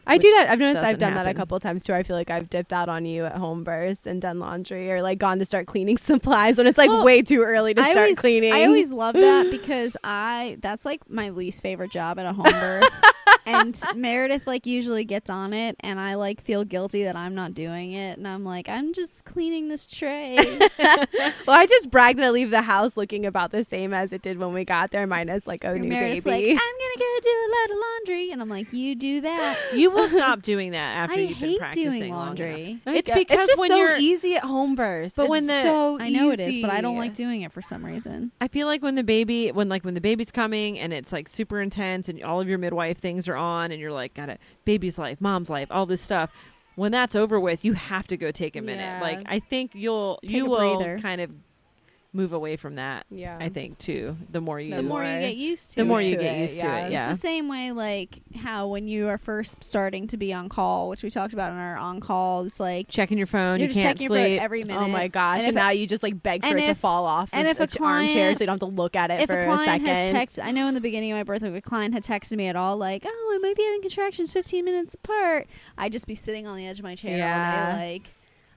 I 0.04 0.18
do 0.18 0.28
that. 0.32 0.50
I've 0.50 0.58
noticed 0.58 0.78
I've 0.78 0.98
doesn't 0.98 0.98
done 0.98 1.14
that 1.14 1.26
a 1.26 1.28
happen. 1.28 1.36
couple 1.36 1.60
times 1.60 1.84
too. 1.84 1.94
I 1.94 2.02
feel 2.02 2.16
like 2.16 2.28
I've 2.28 2.50
dipped 2.50 2.72
out 2.72 2.88
on 2.88 3.04
you 3.04 3.24
at 3.24 3.36
home 3.36 3.62
births 3.62 4.04
and 4.04 4.20
done 4.20 4.40
laundry 4.40 4.90
or 4.90 5.00
like 5.00 5.18
gone 5.18 5.38
to 5.38 5.44
start 5.44 5.66
cleaning 5.68 5.96
supplies 5.98 6.58
when 6.58 6.66
it's 6.66 6.76
like 6.76 6.90
Well, 6.90 7.04
way 7.04 7.22
too 7.22 7.42
early 7.42 7.72
to 7.74 7.80
I 7.80 7.92
start 7.92 7.98
always, 8.06 8.18
cleaning. 8.18 8.52
I 8.52 8.64
always 8.64 8.90
love 8.90 9.14
that 9.14 9.48
because 9.52 9.96
I 10.02 10.56
that's 10.60 10.84
like 10.84 11.08
my 11.08 11.30
least 11.30 11.62
favorite 11.62 11.92
job 11.92 12.18
at 12.18 12.26
a 12.26 12.32
home 12.32 12.44
birth. 12.50 12.84
and 13.46 13.80
Meredith 13.94 14.46
like 14.46 14.66
usually 14.66 15.04
gets 15.04 15.30
on 15.30 15.52
it 15.52 15.76
and 15.80 15.98
I 16.00 16.14
like 16.14 16.40
feel 16.42 16.64
guilty 16.64 17.04
that 17.04 17.16
I'm 17.16 17.34
not 17.34 17.54
doing 17.54 17.92
it 17.92 18.18
and 18.18 18.26
I'm 18.28 18.44
like 18.44 18.68
I'm 18.68 18.92
just 18.92 19.24
cleaning 19.24 19.68
this 19.68 19.86
tray. 19.86 20.36
well, 20.78 21.06
I 21.48 21.66
just 21.66 21.90
brag 21.90 22.16
that 22.16 22.24
I 22.26 22.30
leave 22.30 22.50
the 22.50 22.62
house 22.62 22.96
looking 22.96 23.26
about 23.26 23.50
the 23.52 23.64
same 23.64 23.92
as 23.94 24.12
it 24.12 24.22
did 24.22 24.38
when 24.38 24.52
we 24.52 24.64
got 24.64 24.90
there, 24.90 25.06
minus 25.06 25.46
like 25.46 25.64
a 25.64 25.68
And 25.72 25.82
new 25.82 25.88
Meredith's 25.90 26.24
baby. 26.24 26.48
like 26.54 26.62
I'm 26.62 26.78
gonna 26.78 26.98
go 26.98 27.20
do 27.22 27.30
a 27.30 27.48
load 27.52 27.70
of 27.76 27.82
laundry 27.82 28.30
and 28.32 28.42
I'm 28.42 28.48
like 28.48 28.72
you 28.72 28.94
do 28.94 29.20
that. 29.22 29.58
You 29.72 29.90
will 29.90 30.06
stop 30.08 30.42
doing 30.42 30.72
that 30.72 30.96
after 30.96 31.16
I 31.16 31.20
you've 31.20 31.38
been 31.40 31.48
hate 31.50 31.58
practicing 31.58 31.90
doing 31.90 32.10
long 32.12 32.26
laundry. 32.26 32.80
It's 32.86 33.10
because 33.10 33.38
it's 33.38 33.46
just 33.48 33.58
when 33.60 33.70
so 33.70 33.76
you're- 33.78 33.98
easy 34.00 34.36
at 34.36 34.44
home 34.44 34.74
births. 34.74 35.14
But 35.14 35.28
when 35.28 35.44
It's 35.44 35.48
the- 35.48 35.62
so 35.62 35.98
I 36.00 36.10
know 36.10 36.30
it 36.30 36.40
is, 36.40 36.60
but 36.60 36.70
I 36.70 36.80
don't 36.80 36.96
like 36.98 37.14
doing 37.14 37.42
it 37.42 37.52
for 37.52 37.62
some 37.62 37.84
reason. 37.84 38.32
I 38.40 38.48
feel 38.48 38.66
like 38.66 38.82
when 38.82 38.94
the 38.94 39.02
baby, 39.02 39.50
when 39.50 39.68
like 39.68 39.84
when 39.84 39.94
the 39.94 40.00
baby's 40.00 40.30
coming 40.30 40.78
and 40.78 40.92
it's 40.92 41.12
like 41.12 41.28
super 41.28 41.60
intense 41.60 42.08
and 42.08 42.22
all 42.22 42.40
of 42.40 42.48
your 42.48 42.58
midwife 42.58 42.98
things 42.98 43.28
are 43.28 43.31
on 43.36 43.70
and 43.72 43.80
you're 43.80 43.92
like, 43.92 44.14
got 44.14 44.28
a 44.28 44.38
baby's 44.64 44.98
life, 44.98 45.20
mom's 45.20 45.50
life, 45.50 45.68
all 45.70 45.86
this 45.86 46.00
stuff. 46.00 46.30
When 46.74 46.90
that's 46.92 47.14
over 47.14 47.38
with, 47.38 47.64
you 47.64 47.74
have 47.74 48.06
to 48.08 48.16
go 48.16 48.30
take 48.30 48.56
a 48.56 48.62
minute. 48.62 48.82
Yeah. 48.82 49.00
Like 49.02 49.22
I 49.26 49.38
think 49.40 49.72
you'll 49.74 50.18
Take 50.22 50.30
you 50.32 50.46
will 50.46 50.78
breather. 50.78 50.98
kind 50.98 51.20
of 51.20 51.30
move 52.14 52.32
away 52.34 52.56
from 52.56 52.74
that. 52.74 53.06
Yeah. 53.10 53.38
I 53.40 53.48
think 53.48 53.78
too. 53.78 54.16
The 54.30 54.40
more 54.42 54.60
you, 54.60 54.76
the 54.76 54.82
more 54.82 55.02
you 55.02 55.18
get 55.20 55.34
used 55.34 55.70
to 55.70 55.76
the 55.76 55.84
more 55.86 56.00
you 56.02 56.08
Used 56.10 56.18
to 56.18 56.22
get 56.24 56.36
it, 56.36 56.40
used 56.42 56.54
to 56.60 56.66
yeah. 56.66 56.76
it. 56.78 56.84
It's 56.84 56.92
Yeah. 56.92 57.08
The 57.08 57.16
same 57.16 57.48
way, 57.48 57.72
like 57.72 58.18
how 58.36 58.68
when 58.68 58.86
you 58.86 59.08
are 59.08 59.16
first 59.16 59.64
starting 59.64 60.06
to 60.08 60.18
be 60.18 60.30
on 60.32 60.50
call, 60.50 60.90
which 60.90 61.02
we 61.02 61.08
talked 61.10 61.32
about 61.32 61.52
in 61.52 61.58
our 61.58 61.76
on 61.76 62.00
call. 62.00 62.44
It's 62.44 62.60
like 62.60 62.88
Checking 62.88 63.16
your 63.16 63.26
phone, 63.26 63.60
you're 63.60 63.68
you 63.68 63.74
just 63.74 63.80
can't 63.80 63.96
checking 63.98 64.12
your 64.12 64.20
phone 64.20 64.26
sleep. 64.28 64.42
every 64.42 64.64
minute. 64.64 64.78
Oh 64.82 64.88
my 64.88 65.08
gosh! 65.08 65.38
And 65.38 65.48
And, 65.48 65.56
if- 65.56 65.62
now 65.62 65.70
you 65.70 65.86
just 65.86 66.02
like 66.02 66.22
beg 66.22 66.42
for 66.42 66.48
and 66.48 66.58
it 66.58 66.66
to 66.66 66.74
fall 66.74 67.06
off. 67.06 67.30
and 67.32 67.48
of 67.48 67.56
if 67.58 67.60
a 67.60 67.66
ch- 67.66 67.80
armchair, 67.80 68.12
client- 68.14 68.36
so 68.38 68.42
you 68.44 68.46
don't 68.46 68.60
have 68.62 68.68
to 68.68 68.74
look 68.74 68.94
at 68.94 69.10
it 69.10 69.20
if 69.22 69.26
for 69.28 69.38
a 69.40 69.44
client 69.46 69.64
second. 69.82 69.86
has 69.86 70.12
texted, 70.12 70.44
I 70.44 70.50
know 70.52 70.66
in 70.68 70.74
the 70.74 70.80
beginning 70.82 71.12
of 71.12 71.16
my 71.16 71.22
birth, 71.22 71.42
if 71.42 71.54
a 71.54 71.60
client 71.62 71.94
had 71.94 72.04
texted 72.04 72.36
me 72.36 72.46
at 72.48 72.56
all, 72.56 72.76
like, 72.76 73.04
"Oh, 73.06 73.32
I 73.34 73.38
might 73.38 73.56
be 73.56 73.62
having 73.64 73.80
contractions 73.80 74.34
15 74.34 74.64
minutes 74.66 74.92
apart," 74.94 75.46
I'd 75.78 75.92
just 75.92 76.06
be 76.06 76.14
sitting 76.14 76.46
on 76.46 76.58
the 76.58 76.66
edge 76.66 76.78
of 76.78 76.84
my 76.84 76.94
chair 76.94 77.16
Yeah. 77.16 77.70
all 77.72 77.78
day, 77.78 77.92
like. 77.94 78.02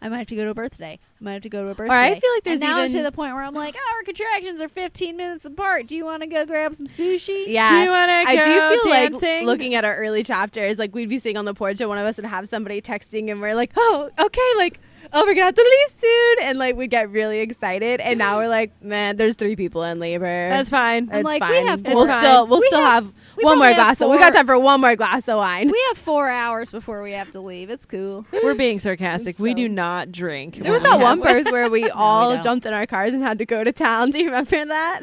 I 0.06 0.10
might 0.10 0.20
have 0.20 0.28
to 0.28 0.36
go 0.36 0.44
to 0.44 0.52
a 0.52 0.54
birthday. 0.54 1.00
I 1.20 1.24
might 1.24 1.34
have 1.34 1.42
to 1.42 1.50
go 1.50 1.64
to 1.64 1.70
a 1.72 1.74
birthday. 1.74 1.92
Or 1.92 1.98
I 1.98 2.20
feel 2.20 2.30
like 2.36 2.44
there's 2.44 2.62
and 2.62 2.70
now 2.70 2.84
it's 2.84 2.94
to 2.94 3.02
the 3.02 3.12
point 3.12 3.34
where 3.34 3.42
I'm 3.42 3.56
like, 3.56 3.76
oh, 3.76 3.94
our 3.96 4.04
contractions 4.04 4.62
are 4.62 4.70
15 4.70 5.18
minutes 5.18 5.46
apart. 5.46 5.88
Do 5.88 5.96
you 5.96 6.06
want 6.06 6.22
to 6.22 6.28
go 6.28 6.46
grab 6.46 6.76
some 6.76 6.86
sushi? 6.86 7.46
yeah. 7.48 7.72
Do 7.72 7.76
you 7.78 7.90
want 7.90 8.10
to 8.10 8.14
I 8.14 8.36
do 8.36 8.76
feel 8.84 8.94
dancing? 8.94 9.30
like 9.40 9.46
looking 9.46 9.74
at 9.74 9.84
our 9.84 9.96
early 9.96 10.24
chapters, 10.24 10.78
like 10.78 10.94
we'd 10.94 11.10
be 11.10 11.18
sitting 11.18 11.38
on 11.38 11.46
the 11.46 11.56
porch 11.56 11.82
and 11.82 11.90
one 11.90 11.98
of 11.98 12.06
us 12.06 12.18
would 12.18 12.28
have 12.28 12.48
somebody 12.48 12.84
texting 12.84 13.32
and 13.32 13.42
we're 13.42 13.56
like, 13.56 13.72
oh, 13.76 14.12
okay, 14.20 14.52
like, 14.58 14.80
oh, 15.14 15.24
we're 15.26 15.34
gonna 15.34 15.46
have 15.46 15.56
to 15.56 15.62
leave 15.62 16.02
soon, 16.02 16.36
and 16.48 16.58
like 16.58 16.76
we 16.76 16.88
get 16.88 17.10
really 17.10 17.40
excited. 17.40 18.00
And 18.00 18.18
now 18.20 18.32
mm-hmm. 18.34 18.38
we're 18.44 18.48
like, 18.50 18.84
man, 18.84 19.18
there's 19.18 19.36
three 19.36 19.56
people 19.56 19.84
in 19.84 20.00
labor. 20.00 20.26
That's 20.26 20.70
fine. 20.70 21.10
I'm 21.12 21.20
it's 21.20 21.26
like, 21.26 21.40
fine. 21.40 21.52
we 21.52 21.58
have 21.68 21.82
we'll 21.86 22.08
four- 22.08 22.20
still 22.20 22.48
we'll 22.48 22.60
We 22.60 22.68
still 22.68 22.80
have- 22.80 23.06
have, 23.06 23.14
we 23.38 23.44
one 23.44 23.58
more 23.58 23.66
probably 23.68 23.74
have 23.74 23.98
glass. 23.98 24.02
Of, 24.02 24.10
we 24.12 24.18
got 24.18 24.24
four- 24.26 24.32
time 24.34 24.46
for 24.48 24.60
one 24.60 24.82
more 24.82 24.96
glass 24.96 25.28
of 25.28 25.38
wine. 25.38 25.70
We 25.72 25.84
have 25.90 25.98
four 25.98 26.30
hours 26.30 26.72
before 26.72 27.02
we 27.04 27.14
have 27.14 27.32
to 27.32 27.42
leave. 27.42 27.70
It's 27.70 27.86
cool. 27.86 28.26
We're 28.44 28.54
being 28.56 28.80
sarcastic. 28.80 29.40
we 29.40 29.54
do 29.54 29.68
not 29.68 30.12
drink. 30.12 30.58
There 30.58 30.72
was 30.72 30.82
when 30.82 30.92
that 30.92 30.98
we 30.98 31.04
one 31.04 31.22
birth 31.22 31.52
where 31.52 31.70
we 31.76 31.90
all 31.90 32.34
don't. 32.34 32.44
jumped 32.44 32.66
in 32.66 32.74
our 32.74 32.86
cars 32.86 33.14
and 33.14 33.22
had 33.24 33.38
to 33.40 33.46
go 33.46 33.64
to 33.64 33.72
town. 33.72 34.12
Do 34.12 34.20
you 34.20 34.26
remember 34.26 34.66
that? 34.66 35.02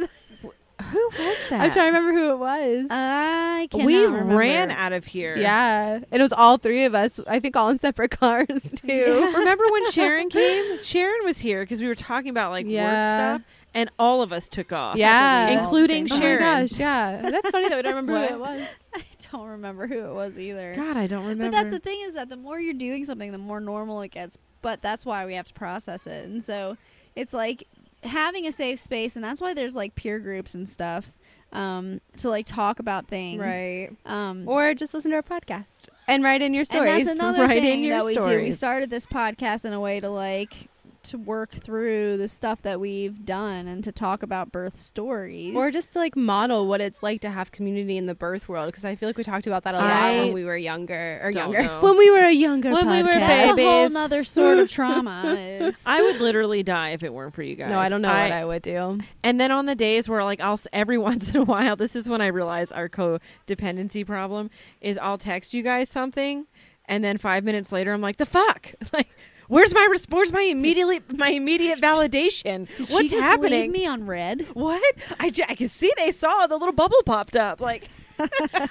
Who 0.93 1.11
was 1.19 1.39
that? 1.51 1.61
I'm 1.61 1.71
trying 1.71 1.93
to 1.93 1.99
remember 1.99 2.13
who 2.13 2.31
it 2.31 2.39
was. 2.39 2.87
I 2.91 3.69
cannot 3.71 3.87
we 3.87 4.05
remember. 4.05 4.29
We 4.31 4.37
ran 4.39 4.71
out 4.71 4.93
of 4.93 5.05
here. 5.05 5.37
yeah, 5.37 5.95
and 5.95 6.07
it 6.11 6.23
was 6.23 6.33
all 6.33 6.59
three 6.59 6.85
of 6.85 6.95
us. 6.95 7.19
I 7.27 7.41
think 7.41 7.57
all 7.57 7.69
in 7.71 7.79
separate 7.79 8.11
cars 8.21 8.47
too. 8.77 9.33
Remember 9.37 9.65
when 9.71 9.91
Sharon 9.91 10.29
came? 10.29 10.83
Sharon 10.83 11.25
was 11.25 11.39
here 11.39 11.63
because 11.63 11.81
we 11.81 11.89
were 11.89 11.95
talking 11.95 12.31
about 12.31 12.51
like 12.51 12.67
Yeah. 12.67 12.85
work 12.85 13.41
stuff, 13.43 13.49
and 13.75 13.91
all 13.99 14.23
of 14.23 14.33
us 14.33 14.49
took 14.49 14.73
off. 14.73 14.97
Yeah. 14.97 15.49
including 15.61 16.07
Oh 16.11 16.15
my 16.15 16.21
Sharon. 16.21 16.43
gosh, 16.69 16.79
yeah, 16.79 17.23
that's 17.31 17.51
funny 17.51 17.69
that 17.69 17.77
we 17.77 17.83
don't 17.83 17.95
remember 17.97 18.19
who 18.29 18.35
it 18.35 18.39
was. 18.41 18.61
I 18.95 19.03
don't 19.33 19.49
remember 19.49 19.87
who 19.87 19.99
it 20.07 20.13
was 20.15 20.39
either. 20.39 20.75
God, 20.77 20.97
I 20.97 21.07
don't 21.07 21.25
remember. 21.25 21.45
But 21.47 21.53
that's 21.53 21.73
the 21.73 21.81
thing 21.81 22.01
is 22.03 22.15
that 22.15 22.29
the 22.29 22.37
more 22.37 22.61
you're 22.61 22.75
doing 22.75 23.05
something, 23.07 23.33
the 23.33 23.39
more 23.39 23.61
normal 23.61 24.03
it 24.03 24.11
gets. 24.11 24.39
But 24.61 24.83
that's 24.83 25.05
why 25.07 25.25
we 25.27 25.35
have 25.35 25.47
to 25.47 25.55
process 25.55 26.07
it. 26.07 26.25
And 26.27 26.45
so 26.45 26.77
it's 27.17 27.33
like 27.35 27.65
having 28.03 28.47
a 28.47 28.53
safe 28.53 28.81
space, 28.81 29.17
and 29.17 29.25
that's 29.25 29.41
why 29.41 29.55
there's 29.55 29.77
like 29.77 29.95
peer 29.95 30.19
groups 30.19 30.55
and 30.55 30.69
stuff 30.69 31.11
um, 31.53 32.01
to 32.19 32.29
like 32.29 32.47
talk 32.47 32.79
about 32.79 33.09
things. 33.09 33.41
Right. 33.41 33.91
Um, 34.07 34.49
Or 34.49 34.75
just 34.75 34.95
listen 34.95 35.11
to 35.11 35.17
our 35.17 35.23
podcast 35.23 35.89
and 36.09 36.25
write 36.25 36.43
in 36.43 36.55
your 36.55 36.61
and 36.63 36.67
stories. 36.69 37.07
that's 37.07 37.19
another 37.19 37.43
Write 37.47 37.59
in 37.59 37.63
thing 37.63 37.85
your 37.85 37.99
that 37.99 38.05
we 38.05 38.15
do. 38.15 38.41
We 38.41 38.53
started 38.53 38.91
this 38.91 39.07
podcast 39.07 39.65
in 39.65 39.73
a 39.73 39.81
way 39.81 40.01
to 40.01 40.09
like 40.09 40.69
to 41.05 41.19
work 41.19 41.51
through 41.53 42.17
the 42.17 42.29
stuff 42.29 42.63
that 42.63 42.79
we've 42.81 43.25
done 43.25 43.67
and 43.67 43.83
to 43.85 43.93
talk 43.93 44.23
about 44.23 44.53
birth 44.53 44.79
stories. 44.79 45.55
or 45.57 45.71
just 45.71 45.93
to 45.93 45.99
like 45.99 46.17
model 46.17 46.67
what 46.67 46.81
it's 46.81 47.03
like 47.03 47.21
to 47.23 47.31
have 47.31 47.51
community 47.53 47.97
in 47.97 48.07
the 48.07 48.15
birth 48.15 48.49
world 48.49 48.67
because 48.67 48.85
I 48.85 48.95
feel 48.95 49.09
like 49.09 49.17
we 49.19 49.25
talked 49.25 49.47
about 49.47 49.65
that 49.65 49.75
a 49.75 49.79
lot 49.79 49.91
I 49.91 50.19
when 50.19 50.33
we 50.33 50.45
were 50.45 50.57
younger 50.57 51.21
or 51.23 51.31
younger 51.31 51.63
know. 51.63 51.81
when 51.83 51.97
we 51.99 52.11
were 52.11 52.19
a 52.27 52.31
younger 52.33 52.71
When 52.71 52.89
we 52.89 53.03
were 53.03 53.09
podcast. 53.09 53.19
that's 53.19 53.59
a 53.59 53.65
whole 53.65 53.75
babies. 53.83 53.93
nother 53.93 54.25
sort 54.25 54.59
of 54.59 54.71
trauma. 54.71 55.35
Is 55.39 55.83
I 55.87 56.01
would 56.03 56.21
literally 56.21 56.63
die 56.63 56.91
if 56.91 57.03
it 57.03 57.13
weren't 57.13 57.35
for 57.35 57.43
you 57.43 57.57
guys. 57.57 57.69
No, 57.69 57.79
I 57.79 57.89
don't 57.89 58.03
know 58.03 58.09
what 58.09 58.33
I 58.33 58.45
would 58.45 58.63
do. 58.63 59.01
And 59.25 59.41
then 59.41 59.51
on 59.51 59.67
the 59.67 59.75
days 59.75 60.09
where 60.09 60.23
like 60.25 60.41
I'll 60.41 60.53
s- 60.55 60.67
every 60.73 60.99
once 60.99 61.31
in 61.31 61.37
a 61.37 61.45
while, 61.45 61.77
this 61.77 61.97
is 61.97 62.09
when 62.09 62.21
I 62.21 62.29
realize 62.29 62.71
our 62.73 62.89
codependency 62.89 64.07
problem 64.07 64.51
is 64.81 64.99
I'll 64.99 65.19
text 65.19 65.55
you 65.55 65.63
guys 65.63 65.89
something, 65.89 66.47
and 66.87 67.03
then 67.05 67.19
five 67.19 67.45
minutes 67.45 67.73
later 67.73 67.93
I'm 67.93 68.01
like, 68.01 68.17
the 68.19 68.27
fuck, 68.27 68.73
like. 68.93 69.09
Where's 69.49 69.75
my 69.75 69.87
res- 69.91 70.07
where's 70.09 70.33
my 70.33 70.43
immediately 70.43 71.01
my 71.15 71.29
immediate 71.31 71.79
validation? 71.81 72.69
Did 72.77 72.89
she 72.89 72.95
What's 72.95 73.11
just 73.11 73.23
happening? 73.23 73.61
leave 73.63 73.71
me 73.71 73.87
on 73.87 74.07
read? 74.07 74.47
What? 74.55 74.83
I, 75.21 75.31
j- 75.31 75.45
I 75.49 75.55
can 75.55 75.69
see 75.69 75.93
they 75.97 76.13
saw 76.13 76.47
the 76.47 76.57
little 76.57 76.73
bubble 76.75 77.03
popped 77.05 77.37
up. 77.37 77.61
Like 77.61 77.89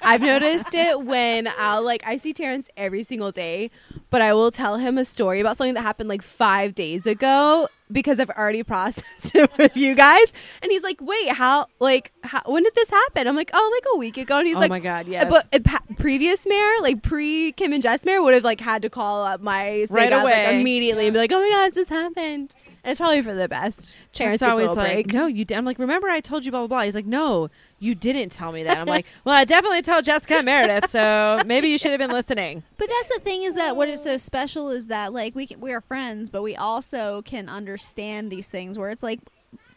I've 0.02 0.22
noticed 0.22 0.74
it 0.74 1.02
when 1.02 1.48
I'll 1.58 1.84
like 1.84 2.04
I 2.06 2.18
see 2.18 2.34
Terrence 2.34 2.68
every 2.78 3.04
single 3.04 3.32
day, 3.32 3.72
but 4.10 4.22
I 4.22 4.34
will 4.34 4.52
tell 4.52 4.78
him 4.78 4.98
a 4.98 5.06
story 5.06 5.40
about 5.40 5.58
something 5.58 5.74
that 5.76 5.82
happened 5.82 6.10
like 6.10 6.22
five 6.22 6.76
days 6.76 7.06
ago 7.06 7.68
because 7.92 8.20
I've 8.20 8.30
already 8.30 8.64
processed 8.72 9.36
it 9.36 9.50
with 9.58 9.76
you 9.76 9.96
guys. 9.96 10.32
And 10.62 10.72
he's 10.72 10.84
like, 10.84 11.00
"Wait, 11.02 11.30
how? 11.30 11.68
Like, 11.80 12.12
how, 12.24 12.42
when 12.46 12.64
did 12.64 12.76
this 12.76 12.90
happen?" 12.90 13.28
I'm 13.28 13.36
like, 13.36 13.52
"Oh, 13.54 13.72
like 13.74 13.86
a 13.94 13.98
week 13.98 14.18
ago." 14.18 14.40
And 14.40 14.48
he's 14.48 14.56
oh 14.56 14.60
like, 14.60 14.70
my 14.70 14.80
god, 14.80 15.08
uh, 15.08 15.12
yes. 15.12 15.30
But 15.30 15.96
previous 15.98 16.46
mayor, 16.46 16.82
like 16.82 17.02
pre 17.02 17.52
Kim 17.54 17.74
and 17.74 17.84
Jess 17.84 18.06
mayor, 18.06 18.22
would 18.22 18.34
have 18.34 18.44
like 18.44 18.62
had 18.62 18.82
to 18.84 18.90
call 18.90 19.24
up 19.24 19.42
my 19.42 19.86
Right 19.90 20.12
Sega, 20.12 20.24
like 20.24 20.48
away. 20.48 20.60
immediately 20.60 21.08
and 21.08 21.14
be 21.14 21.20
like, 21.20 21.32
"Oh 21.32 21.42
my 21.42 21.50
god, 21.50 21.68
this 21.68 21.76
just 21.76 21.90
happened." 21.90 22.54
And 22.84 22.92
it's 22.92 23.00
probably 23.00 23.22
for 23.22 23.34
the 23.34 23.48
best. 23.48 23.94
Terrence 24.12 24.40
Chuck's 24.40 24.50
always 24.50 24.70
little 24.70 24.84
like, 24.84 24.94
break. 24.94 25.14
no, 25.14 25.28
you. 25.28 25.46
Did. 25.46 25.58
I'm 25.58 25.66
like, 25.66 25.78
remember 25.78 26.10
I 26.10 26.20
told 26.20 26.46
you 26.46 26.52
blah 26.52 26.62
blah 26.62 26.68
blah. 26.68 26.82
He's 26.82 26.96
like, 26.96 27.06
no, 27.06 27.50
you 27.80 27.94
didn't 27.94 28.32
tell 28.32 28.52
me 28.52 28.64
that. 28.64 28.78
I'm 28.78 28.88
like, 28.88 29.06
well, 29.24 29.36
I 29.36 29.46
definitely 29.46 29.84
told 29.84 30.04
Jessica 30.04 30.38
and 30.38 30.46
Meredith, 30.46 30.90
so 30.90 31.40
maybe 31.46 31.70
you 31.70 31.78
should 31.78 31.92
have 31.92 32.00
been 32.00 32.12
listening. 32.12 32.64
But 32.78 32.90
that's 32.90 33.14
the 33.14 33.20
thing 33.20 33.44
is 33.44 33.54
that 33.56 33.76
what 33.76 33.90
is 33.90 34.02
so 34.02 34.18
special 34.18 34.72
is 34.72 34.88
that 34.88 35.14
like 35.14 35.36
we 35.36 35.46
can, 35.46 35.60
we 35.60 35.72
are 35.72 35.82
friends, 35.82 36.32
but 36.32 36.42
we 36.42 36.56
also 36.56 37.22
can 37.22 37.48
understand 37.48 38.32
these 38.32 38.50
things 38.50 38.80
where 38.80 38.90
it's 38.90 39.04
like 39.04 39.20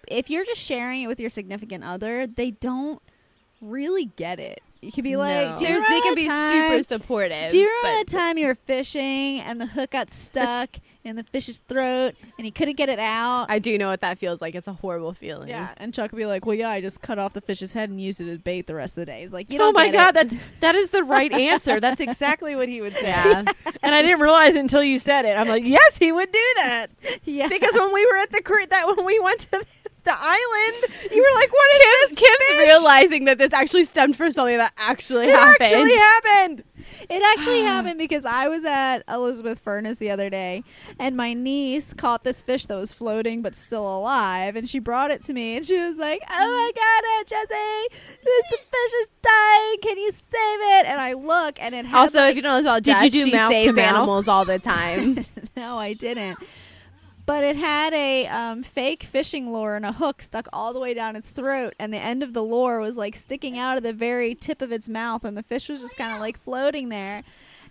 if 0.08 0.30
you're 0.30 0.44
just 0.44 0.60
sharing 0.60 1.02
it 1.02 1.06
with 1.06 1.20
your 1.20 1.28
significant 1.28 1.84
other, 1.84 2.26
they 2.26 2.52
don't 2.52 3.02
really 3.60 4.06
get 4.06 4.40
it. 4.40 4.62
You 4.84 4.92
could 4.92 5.04
be 5.04 5.16
like, 5.16 5.50
No. 5.50 5.56
do 5.56 5.64
They're- 5.66 5.82
can 6.02 6.14
be 6.14 6.26
time- 6.28 6.70
super 6.70 6.82
supportive. 6.82 7.50
Do 7.50 7.58
you 7.58 7.66
remember 7.68 7.98
but- 8.00 8.06
the 8.10 8.16
time 8.16 8.38
you 8.38 8.46
were 8.46 8.54
fishing 8.54 9.40
and 9.40 9.60
the 9.60 9.66
hook 9.66 9.90
got 9.90 10.10
stuck 10.10 10.76
in 11.04 11.16
the 11.16 11.24
fish's 11.24 11.58
throat 11.68 12.14
and 12.38 12.44
he 12.44 12.50
couldn't 12.50 12.76
get 12.76 12.88
it 12.88 12.98
out? 12.98 13.46
I 13.48 13.58
do 13.58 13.76
know 13.78 13.88
what 13.88 14.00
that 14.00 14.18
feels 14.18 14.40
like. 14.40 14.54
It's 14.54 14.66
a 14.68 14.72
horrible 14.74 15.12
feeling. 15.12 15.48
yeah, 15.48 15.70
and 15.78 15.92
Chuck 15.94 16.12
would 16.12 16.18
be 16.18 16.26
like, 16.26 16.46
"Well, 16.46 16.54
yeah, 16.54 16.68
I 16.70 16.80
just 16.80 17.02
cut 17.02 17.18
off 17.18 17.32
the 17.32 17.40
fish's 17.40 17.72
head 17.72 17.88
and 17.90 18.00
used 18.00 18.20
it 18.20 18.28
as 18.28 18.38
bait 18.38 18.66
the 18.66 18.74
rest 18.74 18.96
of 18.96 19.02
the 19.02 19.06
day." 19.06 19.22
He's 19.22 19.32
like, 19.32 19.50
"You 19.50 19.56
oh 19.56 19.64
don't 19.66 19.74
my 19.74 19.90
get 19.90 19.92
god, 19.94 20.08
it. 20.10 20.14
that's 20.30 20.44
that 20.60 20.74
is 20.76 20.90
the 20.90 21.02
right 21.04 21.32
answer. 21.32 21.80
That's 21.80 22.00
exactly 22.00 22.56
what 22.56 22.68
he 22.68 22.80
would 22.80 22.92
say. 23.04 23.08
Yeah. 23.08 23.44
And 23.82 23.94
I 23.94 24.02
didn't 24.02 24.20
realize 24.20 24.54
until 24.54 24.82
you 24.82 24.98
said 24.98 25.24
it. 25.24 25.36
I'm 25.36 25.48
like, 25.48 25.64
yes, 25.64 25.96
he 25.98 26.10
would 26.12 26.30
do 26.32 26.46
that 26.56 26.90
yeah." 27.24 27.48
because 27.48 27.74
when 27.74 27.92
we 27.92 28.04
were 28.06 28.16
at 28.16 28.30
the 28.32 28.42
cre- 28.42 28.66
that 28.70 28.86
when 28.86 29.04
we 29.04 29.18
went 29.20 29.40
to 29.40 29.50
the, 29.50 29.66
the 30.04 30.14
island, 30.16 31.10
you 31.10 31.22
were 31.22 31.40
like, 31.40 31.52
what 31.52 31.70
is 31.74 31.82
Kim's, 32.08 32.10
this? 32.10 32.18
Kim's 32.18 32.46
fish? 32.48 32.58
realizing 32.68 33.24
that 33.24 33.38
this 33.38 33.52
actually 33.52 33.84
stemmed 33.84 34.16
from 34.16 34.30
something 34.30 34.58
that 34.58 34.72
actually 34.76 35.26
It 35.28 35.34
happened. 35.34 35.62
actually 35.72 35.96
happened. 35.96 36.64
It 37.08 37.22
actually 37.22 37.62
happened 37.72 37.98
because 37.98 38.24
I 38.26 38.48
was 38.48 38.64
at 38.64 38.98
Elizabeth 39.08 39.58
Furnace 39.58 39.98
the 39.98 40.10
other 40.10 40.28
day, 40.30 40.62
and 40.98 41.16
my 41.16 41.32
niece 41.32 41.94
caught 41.94 42.24
this 42.24 42.42
fish 42.42 42.66
that 42.66 42.74
was 42.76 42.92
floating 42.92 43.40
but 43.42 43.56
still 43.56 43.86
alive, 43.98 44.56
and 44.56 44.68
she 44.68 44.78
brought 44.78 45.10
it 45.10 45.22
to 45.22 45.32
me, 45.32 45.56
and 45.56 45.64
she 45.64 45.78
was 45.78 45.96
like, 45.98 46.20
"Oh 46.30 46.50
my 46.50 46.70
god, 46.74 47.04
Aunt 47.18 47.26
Jessie, 47.28 48.18
this 48.22 48.46
fish 48.50 49.00
is 49.02 49.08
dying! 49.22 49.76
Can 49.82 49.98
you 49.98 50.10
save 50.12 50.28
it?" 50.34 50.86
And 50.86 51.00
I 51.00 51.14
look, 51.14 51.60
and 51.62 51.74
it 51.74 51.86
had 51.86 51.98
also, 51.98 52.18
like- 52.18 52.30
if 52.32 52.36
you 52.36 52.42
don't 52.42 52.62
know 52.64 52.70
about 52.70 52.82
Did 52.82 53.00
you 53.00 53.10
do 53.10 53.24
she 53.24 53.32
mouth 53.32 53.50
to 53.50 53.54
saves 53.64 53.78
animals 53.78 54.28
all 54.28 54.44
the 54.44 54.58
time. 54.74 55.18
no, 55.56 55.78
I 55.78 55.94
didn't. 55.94 56.38
But 57.26 57.42
it 57.42 57.56
had 57.56 57.94
a 57.94 58.26
um, 58.26 58.62
fake 58.62 59.02
fishing 59.02 59.50
lure 59.50 59.76
and 59.76 59.86
a 59.86 59.92
hook 59.92 60.20
stuck 60.20 60.46
all 60.52 60.74
the 60.74 60.80
way 60.80 60.92
down 60.92 61.16
its 61.16 61.30
throat, 61.30 61.74
and 61.78 61.92
the 61.92 61.98
end 61.98 62.22
of 62.22 62.34
the 62.34 62.42
lure 62.42 62.80
was 62.80 62.98
like 62.98 63.16
sticking 63.16 63.56
out 63.58 63.78
of 63.78 63.82
the 63.82 63.94
very 63.94 64.34
tip 64.34 64.60
of 64.60 64.70
its 64.70 64.88
mouth, 64.90 65.24
and 65.24 65.36
the 65.36 65.42
fish 65.42 65.68
was 65.70 65.80
just 65.80 65.96
kind 65.96 66.12
of 66.12 66.20
like 66.20 66.38
floating 66.38 66.90
there. 66.90 67.22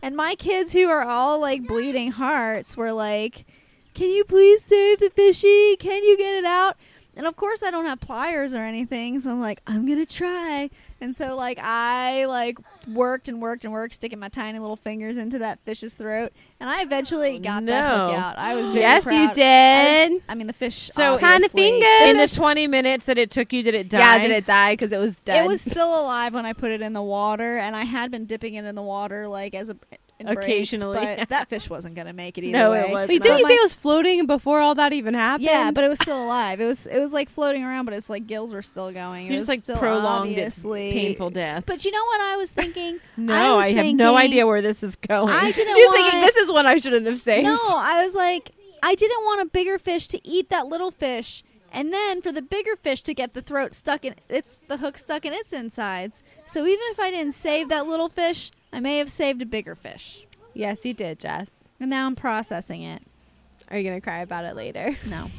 And 0.02 0.16
my 0.16 0.34
kids, 0.36 0.74
who 0.74 0.90
are 0.90 1.06
all 1.06 1.40
like 1.40 1.68
bleeding 1.68 2.12
hearts, 2.12 2.76
were 2.76 2.92
like, 2.92 3.46
"Can 3.94 4.10
you 4.10 4.24
please 4.24 4.64
save 4.64 5.00
the 5.00 5.12
fishy? 5.12 5.76
Can 5.78 6.04
you 6.04 6.18
get 6.18 6.34
it 6.34 6.46
out?" 6.46 6.76
And 7.16 7.28
of 7.28 7.36
course, 7.36 7.62
I 7.62 7.70
don't 7.70 7.86
have 7.86 8.00
pliers 8.00 8.56
or 8.56 8.62
anything, 8.62 9.20
so 9.20 9.32
I'm 9.32 9.40
like, 9.40 9.62
"I'm 9.68 9.86
gonna 9.88 10.06
try." 10.06 10.70
And 11.00 11.16
so, 11.16 11.36
like, 11.36 11.60
I 11.62 12.26
like 12.26 12.58
worked 12.88 13.28
and 13.28 13.42
worked 13.42 13.66
and 13.66 13.74
worked, 13.74 13.94
sticking 13.94 14.20
my 14.20 14.30
tiny 14.30 14.58
little 14.58 14.78
fingers 14.78 15.18
into 15.18 15.38
that 15.40 15.60
fish's 15.64 15.94
throat, 15.94 16.34
and 16.60 16.70
I 16.70 16.82
eventually 16.82 17.38
oh, 17.38 17.40
got 17.40 17.66
that 17.68 17.98
hook 18.00 18.18
out. 18.18 18.38
I 18.38 18.56
was 18.56 18.70
very 18.72 18.82
yes, 18.82 19.04
proud. 19.04 19.14
you 19.14 19.22
I, 19.22 19.28
was- 19.28 19.36
did. 19.36 20.24
I 20.28 20.36
mean, 20.36 20.48
the 20.48 20.54
fish. 20.54 20.92
So- 20.92 21.20
Kind 21.20 21.44
of 21.44 21.52
fingers. 21.52 22.10
In 22.10 22.18
the 22.18 22.28
20 22.28 22.68
minutes 22.68 23.06
that 23.06 23.18
it 23.18 23.30
took 23.30 23.54
you, 23.54 23.62
did 23.62 23.76
it 23.76 23.90
die? 23.90 24.00
Yeah, 24.00 24.20
did 24.20 24.32
it 24.32 24.46
die 24.46 24.74
because 24.74 24.92
it 24.92 24.98
was 24.98 25.16
dead? 25.18 25.46
It 25.46 25.48
was 25.48 25.62
still 25.62 26.00
alive 26.00 26.34
when 26.34 26.46
I 26.46 26.54
put 26.54 26.72
it 26.72 26.82
in 26.82 26.94
the 26.94 27.04
water, 27.04 27.58
and 27.58 27.76
I 27.76 27.84
had 27.84 28.10
been 28.10 28.26
dipping 28.26 28.56
it 28.56 28.66
in 28.66 28.74
the 28.76 28.82
water 28.82 29.28
like 29.28 29.54
as 29.54 29.70
a 29.70 29.78
in 29.92 29.98
breaks, 30.26 30.44
Occasionally. 30.44 30.98
but 31.18 31.30
that 31.30 31.48
fish 31.50 31.70
wasn't 31.70 31.96
gonna 31.96 32.14
make 32.14 32.38
it 32.38 32.44
either 32.44 32.58
No, 32.58 32.72
way. 32.72 32.82
it 32.82 32.90
was 32.94 33.10
Wait, 33.10 33.20
not. 33.20 33.24
didn't 33.24 33.38
you 33.40 33.44
But 33.46 33.50
say 33.50 33.56
it 33.56 33.62
was 33.64 33.74
floating 33.74 34.26
before 34.26 34.60
all 34.62 34.76
that 34.76 34.94
even 34.94 35.14
happened? 35.14 35.44
Yeah, 35.46 35.72
but 35.72 35.84
it 35.84 35.88
was 35.90 36.00
still 36.00 36.24
alive. 36.24 36.60
It 36.62 36.66
was 36.66 36.88
it 36.88 37.00
was 37.00 37.14
like 37.14 37.30
floating 37.30 37.64
around, 37.64 37.86
but 37.86 37.94
its 37.94 38.10
like 38.10 38.28
gills 38.28 38.54
were 38.54 38.62
still 38.62 38.92
going. 38.92 39.28
It 39.28 39.30
You 39.32 39.38
was 39.38 39.40
just 39.42 39.50
like 39.50 39.60
still 39.62 39.78
prolonged 39.78 40.30
obviously 40.30 40.90
its 40.90 40.98
painful 40.98 41.30
death. 41.32 41.64
But 41.66 41.86
you 41.86 41.92
know 41.92 42.04
what 42.06 42.22
I 42.22 42.36
was 42.38 42.52
thinking? 42.52 43.00
No, 43.18 43.58
was 43.58 43.66
I, 43.66 43.70
have 43.72 43.76
no 43.76 43.82
thinking- 44.16 44.18
idea 44.18 44.48
where 44.48 44.62
this 44.62 44.84
is 44.84 44.96
going. 44.96 45.34
I 45.34 45.52
didn't. 45.52 45.74
she 45.74 45.80
was 45.86 45.88
want, 45.88 46.12
thinking 46.12 46.22
this 46.22 46.36
is 46.38 46.52
one 46.52 46.66
I 46.66 46.78
shouldn't 46.78 47.06
have 47.06 47.20
saved. 47.20 47.46
No, 47.46 47.58
I 47.62 48.04
was 48.04 48.16
like, 48.16 48.52
I 48.82 48.96
didn't 48.96 49.24
want 49.24 49.42
a 49.42 49.46
bigger 49.46 49.78
fish 49.80 50.08
to 50.10 50.28
eat 50.28 50.50
that 50.50 50.68
little 50.68 50.92
fish 50.92 51.44
And 51.72 51.92
then 51.94 52.22
for 52.22 52.32
the 52.32 52.42
bigger 52.42 52.76
fish 52.76 53.02
to 53.04 53.14
get 53.14 53.34
the 53.34 53.42
throat 53.42 53.74
stuck 53.74 54.04
in 54.06 54.14
it's 54.30 54.62
the 54.68 54.78
hook 54.78 54.98
stuck 54.98 55.26
in 55.26 55.34
its 55.34 55.54
insides. 55.54 56.22
So 56.46 56.66
even 56.66 56.86
if 56.92 57.00
I 57.00 57.10
didn't 57.12 57.34
save 57.34 57.70
that 57.70 57.88
little 57.88 58.10
fish, 58.10 58.52
I 58.74 58.80
may 58.80 58.98
have 58.98 59.10
saved 59.10 59.42
a 59.42 59.46
bigger 59.46 59.76
fish. 59.76 60.26
Yes, 60.54 60.84
you 60.84 60.94
did, 60.94 61.20
Jess. 61.20 61.50
And 61.80 61.90
now 61.90 62.06
I'm 62.08 62.16
processing 62.16 62.82
it. 62.82 63.04
Are 63.70 63.78
you 63.78 63.84
gonna 63.84 64.02
cry 64.02 64.20
about 64.20 64.46
it 64.46 64.56
later? 64.56 64.98
No. 65.08 65.30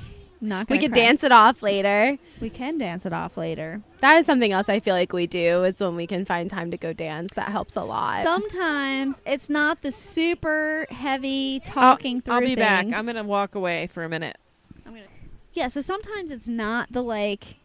Not 0.40 0.68
We 0.68 0.78
could 0.78 0.92
cry. 0.92 1.04
dance 1.04 1.24
it 1.24 1.32
off 1.32 1.62
later. 1.62 2.18
We 2.38 2.50
can 2.50 2.76
dance 2.76 3.06
it 3.06 3.14
off 3.14 3.38
later. 3.38 3.80
That 4.00 4.18
is 4.18 4.26
something 4.26 4.52
else 4.52 4.68
I 4.68 4.78
feel 4.78 4.94
like 4.94 5.12
we 5.14 5.26
do 5.26 5.64
is 5.64 5.78
when 5.78 5.96
we 5.96 6.06
can 6.06 6.26
find 6.26 6.50
time 6.50 6.70
to 6.70 6.76
go 6.76 6.92
dance. 6.92 7.32
That 7.32 7.48
helps 7.48 7.76
a 7.76 7.80
lot. 7.80 8.24
Sometimes 8.24 9.22
it's 9.24 9.48
not 9.48 9.80
the 9.80 9.90
super 9.90 10.86
heavy 10.90 11.60
talking 11.64 12.20
through 12.20 12.34
I'll 12.34 12.40
be 12.42 12.56
back. 12.56 12.84
I'm 12.94 13.06
gonna 13.06 13.24
walk 13.24 13.54
away 13.54 13.86
for 13.86 14.04
a 14.04 14.08
minute. 14.08 14.36
I'm 14.84 14.92
gonna. 14.92 15.06
Yeah, 15.54 15.68
so 15.68 15.80
sometimes 15.80 16.30
it's 16.30 16.48
not 16.48 16.92
the 16.92 17.02
like 17.02 17.56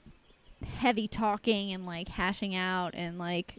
heavy 0.78 1.10
talking 1.10 1.74
and 1.74 1.86
like 1.86 2.08
hashing 2.08 2.56
out 2.56 2.92
and 2.94 3.20
like 3.20 3.56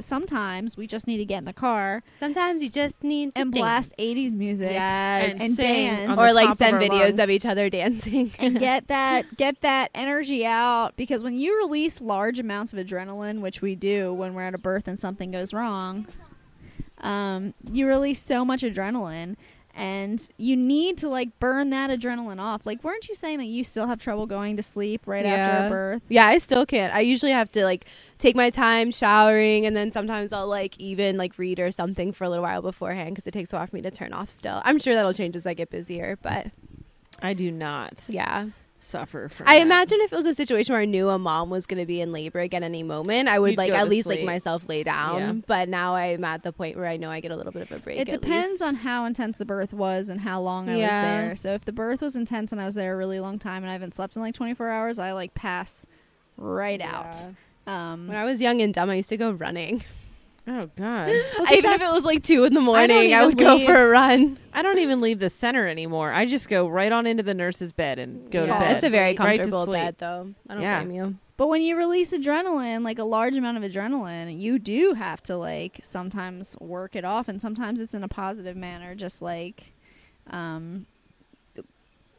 sometimes 0.00 0.76
we 0.76 0.86
just 0.86 1.06
need 1.06 1.16
to 1.18 1.24
get 1.24 1.38
in 1.38 1.44
the 1.44 1.52
car 1.52 2.02
Sometimes 2.20 2.62
you 2.62 2.68
just 2.68 2.94
need 3.02 3.34
to 3.34 3.40
and 3.40 3.52
dance. 3.52 3.60
blast 3.62 3.94
80s 3.98 4.34
music 4.34 4.70
Yes. 4.72 5.36
and 5.40 5.54
sing 5.54 5.86
dance. 5.86 6.10
on 6.10 6.16
the 6.16 6.22
or 6.22 6.32
like 6.32 6.46
top 6.46 6.52
of 6.52 6.58
send 6.58 6.76
our 6.76 6.82
videos 6.82 7.00
lungs. 7.00 7.18
of 7.18 7.30
each 7.30 7.46
other 7.46 7.70
dancing. 7.70 8.30
and 8.38 8.58
get 8.60 8.88
that 8.88 9.36
get 9.36 9.60
that 9.62 9.90
energy 9.94 10.44
out 10.46 10.96
because 10.96 11.22
when 11.22 11.36
you 11.38 11.56
release 11.58 12.00
large 12.00 12.38
amounts 12.38 12.72
of 12.72 12.78
adrenaline, 12.78 13.40
which 13.40 13.62
we 13.62 13.74
do 13.74 14.12
when 14.12 14.34
we're 14.34 14.42
at 14.42 14.54
a 14.54 14.58
birth 14.58 14.86
and 14.88 14.98
something 15.00 15.30
goes 15.30 15.52
wrong, 15.54 16.06
um, 16.98 17.54
you 17.72 17.86
release 17.86 18.20
so 18.22 18.44
much 18.44 18.62
adrenaline 18.62 19.36
and 19.78 20.28
you 20.38 20.56
need 20.56 20.98
to 20.98 21.08
like 21.08 21.38
burn 21.38 21.70
that 21.70 21.88
adrenaline 21.88 22.40
off. 22.40 22.66
Like 22.66 22.82
weren't 22.82 23.08
you 23.08 23.14
saying 23.14 23.38
that 23.38 23.46
you 23.46 23.62
still 23.62 23.86
have 23.86 24.00
trouble 24.00 24.26
going 24.26 24.56
to 24.56 24.62
sleep 24.62 25.02
right 25.06 25.24
after 25.24 25.66
a 25.66 25.70
birth? 25.70 26.02
yeah, 26.08 26.26
I 26.26 26.38
still 26.38 26.66
can't. 26.66 26.92
I 26.92 27.00
usually 27.00 27.30
have 27.30 27.50
to 27.52 27.62
like 27.62 27.86
take 28.18 28.34
my 28.34 28.50
time 28.50 28.90
showering 28.90 29.64
and 29.66 29.76
then 29.76 29.92
sometimes 29.92 30.32
I'll 30.32 30.48
like 30.48 30.78
even 30.80 31.16
like 31.16 31.38
read 31.38 31.60
or 31.60 31.70
something 31.70 32.12
for 32.12 32.24
a 32.24 32.28
little 32.28 32.42
while 32.42 32.60
beforehand 32.60 33.14
because 33.14 33.28
it 33.28 33.30
takes 33.30 33.52
a 33.52 33.56
while 33.56 33.66
for 33.68 33.76
me 33.76 33.82
to 33.82 33.90
turn 33.90 34.12
off 34.12 34.30
still. 34.30 34.60
I'm 34.64 34.80
sure 34.80 34.94
that'll 34.94 35.14
change 35.14 35.36
as 35.36 35.46
I 35.46 35.54
get 35.54 35.70
busier, 35.70 36.18
but 36.22 36.48
I 37.22 37.32
do 37.34 37.52
not 37.52 38.04
yeah. 38.08 38.46
Suffer 38.80 39.28
from. 39.28 39.48
I 39.48 39.56
that. 39.56 39.62
imagine 39.62 39.98
if 40.02 40.12
it 40.12 40.16
was 40.16 40.26
a 40.26 40.34
situation 40.34 40.72
where 40.72 40.82
I 40.82 40.84
knew 40.84 41.08
a 41.08 41.18
mom 41.18 41.50
was 41.50 41.66
going 41.66 41.80
to 41.80 41.86
be 41.86 42.00
in 42.00 42.12
labor 42.12 42.40
again 42.40 42.62
any 42.62 42.82
moment, 42.82 43.28
I 43.28 43.38
would 43.38 43.52
You'd 43.52 43.58
like 43.58 43.72
at 43.72 43.84
to 43.84 43.88
least 43.88 44.06
like 44.06 44.22
myself 44.22 44.68
lay 44.68 44.82
down. 44.82 45.20
Yeah. 45.20 45.32
But 45.46 45.68
now 45.68 45.94
I'm 45.94 46.24
at 46.24 46.42
the 46.42 46.52
point 46.52 46.76
where 46.76 46.86
I 46.86 46.96
know 46.96 47.10
I 47.10 47.20
get 47.20 47.30
a 47.30 47.36
little 47.36 47.52
bit 47.52 47.62
of 47.62 47.72
a 47.72 47.80
break. 47.80 47.98
It 47.98 48.08
depends 48.08 48.52
least. 48.52 48.62
on 48.62 48.74
how 48.76 49.04
intense 49.04 49.38
the 49.38 49.44
birth 49.44 49.72
was 49.72 50.08
and 50.08 50.20
how 50.20 50.40
long 50.40 50.68
I 50.68 50.76
was 50.76 50.88
there. 50.88 51.36
So 51.36 51.52
if 51.54 51.64
the 51.64 51.72
birth 51.72 52.00
was 52.00 52.16
intense 52.16 52.52
and 52.52 52.60
I 52.60 52.64
was 52.66 52.74
there 52.74 52.94
a 52.94 52.96
really 52.96 53.20
long 53.20 53.38
time 53.38 53.62
and 53.62 53.70
I 53.70 53.72
haven't 53.72 53.94
slept 53.94 54.16
in 54.16 54.22
like 54.22 54.34
24 54.34 54.68
hours, 54.68 54.98
I 54.98 55.12
like 55.12 55.34
pass 55.34 55.86
right 56.36 56.80
out. 56.80 57.16
Um, 57.66 58.08
When 58.08 58.16
I 58.16 58.24
was 58.24 58.40
young 58.40 58.60
and 58.60 58.72
dumb, 58.72 58.88
I 58.90 58.94
used 58.94 59.10
to 59.10 59.16
go 59.16 59.30
running. 59.32 59.84
Oh 60.50 60.70
God, 60.76 61.08
well, 61.08 61.24
'cause 61.46 61.52
Even 61.56 61.72
if 61.72 61.82
it 61.82 61.92
was 61.92 62.04
like 62.04 62.22
two 62.22 62.44
in 62.44 62.54
the 62.54 62.60
morning, 62.60 62.96
I, 62.96 63.04
even 63.04 63.26
would 63.26 63.36
go 63.38 63.58
for 63.66 63.74
a 63.74 63.88
run. 63.88 64.38
I 64.54 64.62
don't 64.62 64.78
even 64.78 65.00
leave 65.02 65.18
the 65.18 65.28
center 65.30 65.68
anymore. 65.68 66.10
I 66.12 66.24
just 66.24 66.48
go 66.48 66.66
right 66.66 66.90
on 66.90 67.06
into 67.06 67.22
the 67.22 67.34
nurse's 67.34 67.70
bed 67.72 67.98
and 67.98 68.30
go 68.30 68.44
Yeah. 68.46 68.54
to 68.54 68.58
bed. 68.60 68.76
It's 68.76 68.84
a 68.86 68.88
very 68.88 69.10
Sleep. 69.10 69.20
Right 69.20 69.38
comfortable 69.38 69.64
sleep. 69.66 69.80
bed, 69.82 69.96
though. 69.98 70.34
I 70.48 70.54
don't 70.54 70.62
Yeah. 70.62 70.82
blame 70.82 70.94
you. 70.96 71.14
But 71.36 71.48
when 71.48 71.60
you 71.62 71.76
release 71.76 72.12
adrenaline, 72.12 72.82
like 72.82 72.98
a 72.98 73.04
large 73.04 73.36
amount 73.36 73.58
of 73.58 73.62
adrenaline, 73.62 74.40
you 74.40 74.58
do 74.58 74.94
have 74.94 75.22
to 75.24 75.36
like 75.36 75.80
sometimes 75.82 76.56
work 76.60 76.96
it 76.96 77.04
off, 77.04 77.28
and 77.28 77.40
sometimes 77.42 77.80
it's 77.80 77.94
in 77.94 78.02
a 78.02 78.08
positive 78.08 78.56
manner, 78.56 78.94
just 78.94 79.20
like 79.22 79.74
um, 80.30 80.86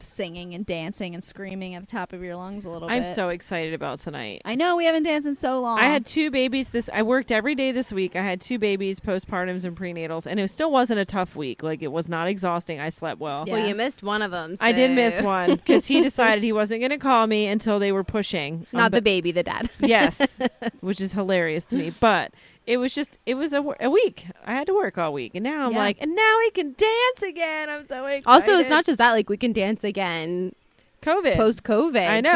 singing 0.02 0.54
and 0.54 0.64
dancing 0.66 1.14
and 1.14 1.22
screaming 1.22 1.74
at 1.74 1.82
the 1.82 1.86
top 1.86 2.12
of 2.12 2.22
your 2.22 2.36
lungs 2.36 2.64
a 2.64 2.70
little 2.70 2.88
bit. 2.88 2.94
I'm 2.94 3.04
so 3.04 3.28
excited 3.28 3.74
about 3.74 3.98
tonight. 3.98 4.42
I 4.44 4.54
know 4.54 4.76
we 4.76 4.84
haven't 4.84 5.04
danced 5.04 5.26
in 5.26 5.36
so 5.36 5.60
long. 5.60 5.78
I 5.78 5.84
had 5.84 6.06
two 6.06 6.30
babies 6.30 6.70
this 6.70 6.88
I 6.92 7.02
worked 7.02 7.30
every 7.32 7.54
day 7.54 7.72
this 7.72 7.92
week. 7.92 8.16
I 8.16 8.22
had 8.22 8.40
two 8.40 8.58
babies, 8.58 9.00
postpartums 9.00 9.64
and 9.64 9.76
prenatals, 9.76 10.26
and 10.26 10.38
it 10.40 10.48
still 10.48 10.70
wasn't 10.70 11.00
a 11.00 11.04
tough 11.04 11.36
week. 11.36 11.62
Like 11.62 11.82
it 11.82 11.88
was 11.92 12.08
not 12.08 12.28
exhausting. 12.28 12.80
I 12.80 12.88
slept 12.90 13.20
well. 13.20 13.44
Yeah. 13.46 13.54
Well, 13.54 13.68
you 13.68 13.74
missed 13.74 14.02
one 14.02 14.22
of 14.22 14.30
them. 14.30 14.56
I 14.60 14.72
did 14.72 14.90
miss 14.92 15.20
one 15.20 15.54
because 15.56 15.86
he 15.86 16.00
decided 16.02 16.42
he 16.42 16.52
wasn't 16.52 16.80
going 16.80 16.90
to 16.90 16.98
call 16.98 17.26
me 17.26 17.46
until 17.46 17.78
they 17.78 17.92
were 17.92 18.04
pushing. 18.04 18.66
on 18.72 18.78
Not 18.78 18.86
um, 18.86 18.90
the 18.92 19.02
baby, 19.02 19.32
the 19.32 19.42
dad. 19.42 19.70
yes, 19.80 20.40
which 20.80 21.00
is 21.00 21.12
hilarious 21.12 21.66
to 21.66 21.76
me. 21.76 21.90
But 22.00 22.32
it 22.66 22.76
was 22.76 22.94
just 22.94 23.18
it 23.26 23.34
was 23.34 23.52
a, 23.52 23.62
a 23.80 23.90
week. 23.90 24.26
I 24.44 24.52
had 24.54 24.66
to 24.68 24.74
work 24.74 24.98
all 24.98 25.12
week, 25.12 25.32
and 25.34 25.42
now 25.44 25.66
I'm 25.66 25.72
Yeah. 25.72 25.78
like, 25.78 25.96
and 26.00 26.14
now 26.14 26.36
we 26.38 26.50
can 26.50 26.74
dance 26.76 27.22
again. 27.22 27.68
I'm 27.70 27.86
so 27.88 28.06
excited. 28.06 28.26
Also, 28.26 28.58
it's 28.58 28.70
not 28.70 28.84
just 28.86 28.98
that. 28.98 29.12
Like 29.12 29.28
we 29.28 29.36
can 29.36 29.52
dance 29.52 29.82
again 29.84 30.54
COVID. 31.02 31.36
post 31.36 31.62
COVID. 31.64 32.08
I 32.08 32.20
know. 32.20 32.30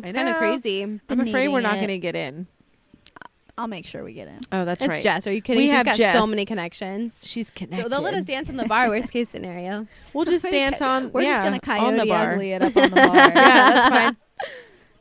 I 0.04 0.08
It's 0.08 0.16
kind 0.16 0.28
of 0.28 0.36
crazy. 0.36 0.82
I'm 0.82 1.00
Been 1.08 1.20
afraid 1.20 1.48
we're 1.48 1.60
not 1.60 1.74
it. 1.76 1.78
going 1.78 1.88
to 1.88 1.98
get 1.98 2.14
in. 2.16 2.46
I'll 3.56 3.68
make 3.68 3.86
sure 3.86 4.02
we 4.02 4.14
get 4.14 4.26
in. 4.26 4.40
Oh, 4.50 4.64
that's 4.64 4.82
it's 4.82 4.88
right. 4.88 5.00
Jess. 5.02 5.28
Are 5.28 5.32
you 5.32 5.40
kidding? 5.40 5.58
We 5.62 5.68
She's 5.68 5.76
have 5.76 5.86
got 5.86 5.94
Jess. 5.96 6.16
so 6.16 6.26
many 6.26 6.44
connections. 6.44 7.20
She's 7.22 7.50
They'll, 7.50 7.68
connected. 7.68 7.92
they'll 7.92 8.02
let 8.02 8.14
us 8.14 8.24
dance 8.24 8.48
in 8.48 8.56
the 8.56 8.64
bar. 8.66 8.88
Worst 8.88 9.12
case 9.12 9.28
scenario. 9.28 9.86
We'll 10.12 10.24
just 10.24 10.44
dance 10.50 10.82
on. 10.82 11.12
We're 11.12 11.22
yeah, 11.22 11.38
just 11.48 11.62
gonna 11.62 11.86
on 11.86 11.96
the 11.96 12.02
coyote 12.02 12.08
bar. 12.08 12.32
ugly 12.32 12.50
it 12.52 12.62
up 12.62 12.76
on 12.76 12.90
the 12.90 12.96
bar. 12.96 13.14
yeah, 13.14 13.30
that's 13.32 13.88
fine. 13.94 14.16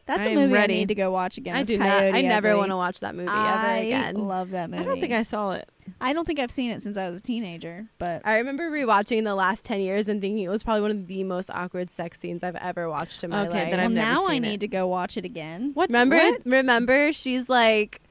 That's 0.05 0.25
I 0.25 0.29
a 0.29 0.29
am 0.31 0.35
movie 0.35 0.53
ready. 0.53 0.73
I 0.73 0.77
need 0.79 0.87
to 0.89 0.95
go 0.95 1.11
watch 1.11 1.37
again. 1.37 1.55
I 1.55 1.61
is 1.61 1.67
do 1.67 1.77
not. 1.77 1.87
I 1.87 2.21
never 2.21 2.57
want 2.57 2.71
to 2.71 2.75
watch 2.75 2.99
that 2.99 3.15
movie 3.15 3.29
I 3.29 3.75
ever 3.77 3.85
again. 3.87 4.15
love 4.15 4.49
that 4.51 4.69
movie. 4.69 4.81
I 4.81 4.85
don't 4.85 4.99
think 4.99 5.13
I 5.13 5.23
saw 5.23 5.51
it. 5.51 5.69
I 6.01 6.13
don't 6.13 6.25
think 6.25 6.39
I've 6.39 6.51
seen 6.51 6.71
it 6.71 6.81
since 6.83 6.97
I 6.97 7.07
was 7.09 7.19
a 7.19 7.21
teenager, 7.21 7.87
but 7.99 8.21
I 8.25 8.37
remember 8.37 8.69
rewatching 8.69 9.23
the 9.23 9.35
last 9.35 9.63
10 9.65 9.79
years 9.81 10.07
and 10.09 10.19
thinking 10.21 10.43
it 10.43 10.49
was 10.49 10.63
probably 10.63 10.81
one 10.81 10.91
of 10.91 11.07
the 11.07 11.23
most 11.23 11.49
awkward 11.49 11.89
sex 11.89 12.19
scenes 12.19 12.43
I've 12.43 12.55
ever 12.57 12.89
watched 12.89 13.23
in 13.23 13.29
my 13.29 13.47
Okay, 13.47 13.59
life. 13.61 13.69
then 13.69 13.77
well, 13.79 13.85
I've 13.87 13.91
never 13.91 14.11
now 14.13 14.25
I 14.27 14.33
seen 14.33 14.41
need 14.43 14.59
to 14.61 14.67
go 14.67 14.87
watch 14.87 15.17
it 15.17 15.25
again. 15.25 15.71
What's 15.73 15.89
remember 15.91 16.17
what? 16.17 16.41
remember 16.45 17.11
she's 17.13 17.47
like 17.49 18.01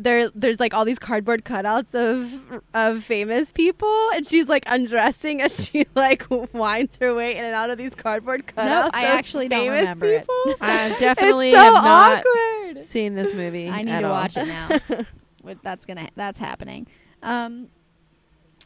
there 0.00 0.30
there's 0.34 0.60
like 0.60 0.72
all 0.72 0.84
these 0.84 0.98
cardboard 0.98 1.44
cutouts 1.44 1.94
of 1.94 2.62
of 2.72 3.02
famous 3.02 3.50
people 3.50 4.10
and 4.14 4.24
she's 4.26 4.48
like 4.48 4.62
undressing 4.68 5.42
as 5.42 5.64
she 5.68 5.86
like 5.96 6.24
winds 6.52 6.96
her 6.98 7.12
way 7.12 7.36
in 7.36 7.44
and 7.44 7.54
out 7.54 7.68
of 7.68 7.76
these 7.76 7.94
cardboard 7.94 8.46
cutouts. 8.46 8.84
Nope, 8.84 8.90
I 8.94 9.06
of 9.06 9.12
actually 9.14 9.48
don't 9.48 9.64
famous 9.64 9.80
remember 9.80 10.06
it. 10.06 10.26
I 10.60 10.96
definitely 10.98 11.50
it's 11.50 11.58
so 11.58 11.64
have 11.64 11.84
not 11.84 12.24
awkward. 12.24 12.84
seen 12.84 13.14
this 13.16 13.34
movie. 13.34 13.68
I 13.68 13.82
need 13.82 13.90
at 13.90 14.00
to 14.00 14.06
all. 14.06 14.12
watch 14.12 14.36
it 14.36 14.46
now. 14.46 14.68
That's 15.62 15.86
gonna 15.86 16.08
that's 16.14 16.38
happening. 16.38 16.86
Um, 17.22 17.68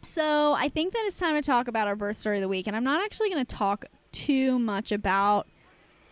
so 0.02 0.54
I 0.54 0.68
think 0.68 0.92
that 0.94 1.04
it's 1.06 1.16
time 1.18 1.36
to 1.36 1.42
talk 1.42 1.68
about 1.68 1.86
our 1.86 1.94
birth 1.94 2.16
story 2.16 2.38
of 2.38 2.42
the 2.42 2.48
week, 2.48 2.66
and 2.66 2.74
I'm 2.74 2.82
not 2.84 3.04
actually 3.04 3.30
going 3.30 3.44
to 3.44 3.54
talk 3.56 3.84
too 4.10 4.58
much 4.58 4.90
about 4.90 5.46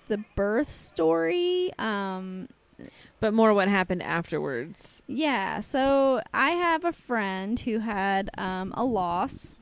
the 0.09 0.19
birth 0.37 0.71
story. 0.71 1.73
Um, 1.79 2.49
But 3.21 3.35
more 3.35 3.53
what 3.53 3.69
happened 3.69 4.03
afterwards. 4.03 5.03
yeah, 5.07 5.61
so 5.61 6.23
I 6.33 6.51
have 6.51 6.85
a 6.85 6.93
friend 6.93 7.59
who 7.61 7.81
had 7.81 8.31
um, 8.39 8.73
a 8.77 8.85
loss, 8.85 9.55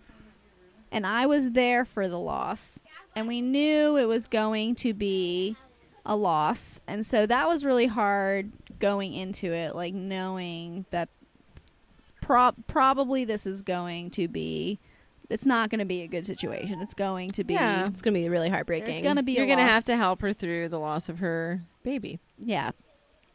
and 0.93 1.07
I 1.07 1.27
was 1.27 1.51
there 1.51 1.85
for 1.85 2.09
the 2.09 2.19
loss, 2.19 2.81
and 3.17 3.27
we 3.27 3.41
knew 3.41 3.97
it 3.97 4.07
was 4.07 4.29
going 4.29 4.75
to 4.77 4.95
be 4.95 5.57
a 6.07 6.15
loss, 6.17 6.81
and 6.87 7.05
so 7.05 7.27
that 7.27 7.49
was 7.49 7.65
really 7.65 7.87
hard 7.87 8.53
going 8.79 9.13
into 9.13 9.53
it, 9.53 9.75
like 9.75 9.93
knowing 9.95 10.87
that 10.91 11.09
prob 12.21 12.55
probably 12.67 13.25
this 13.25 13.47
is 13.47 13.63
going 13.63 14.11
to 14.11 14.29
be. 14.29 14.79
It's 15.31 15.45
not 15.45 15.69
going 15.69 15.81
to 15.81 15.85
be 15.85 16.01
a 16.03 16.07
good 16.07 16.27
situation. 16.27 16.81
It's 16.81 16.95
going 16.95 17.31
to 17.33 17.45
be. 17.45 17.53
Yeah. 17.53 17.87
It's 17.87 18.01
going 18.01 18.15
to 18.15 18.21
be 18.21 18.29
really 18.31 18.49
heartbreaking. 18.49 18.87
There's 18.87 19.03
going 19.03 19.17
to 19.17 19.23
be. 19.23 19.33
You're 19.33 19.47
gonna 19.47 19.63
have 19.63 19.85
to 19.87 19.97
help 19.97 20.23
her 20.23 20.33
through 20.33 20.71
the 20.71 20.79
loss 20.79 21.11
of 21.11 21.19
her 21.19 21.61
baby. 21.83 22.19
Yeah. 22.39 22.71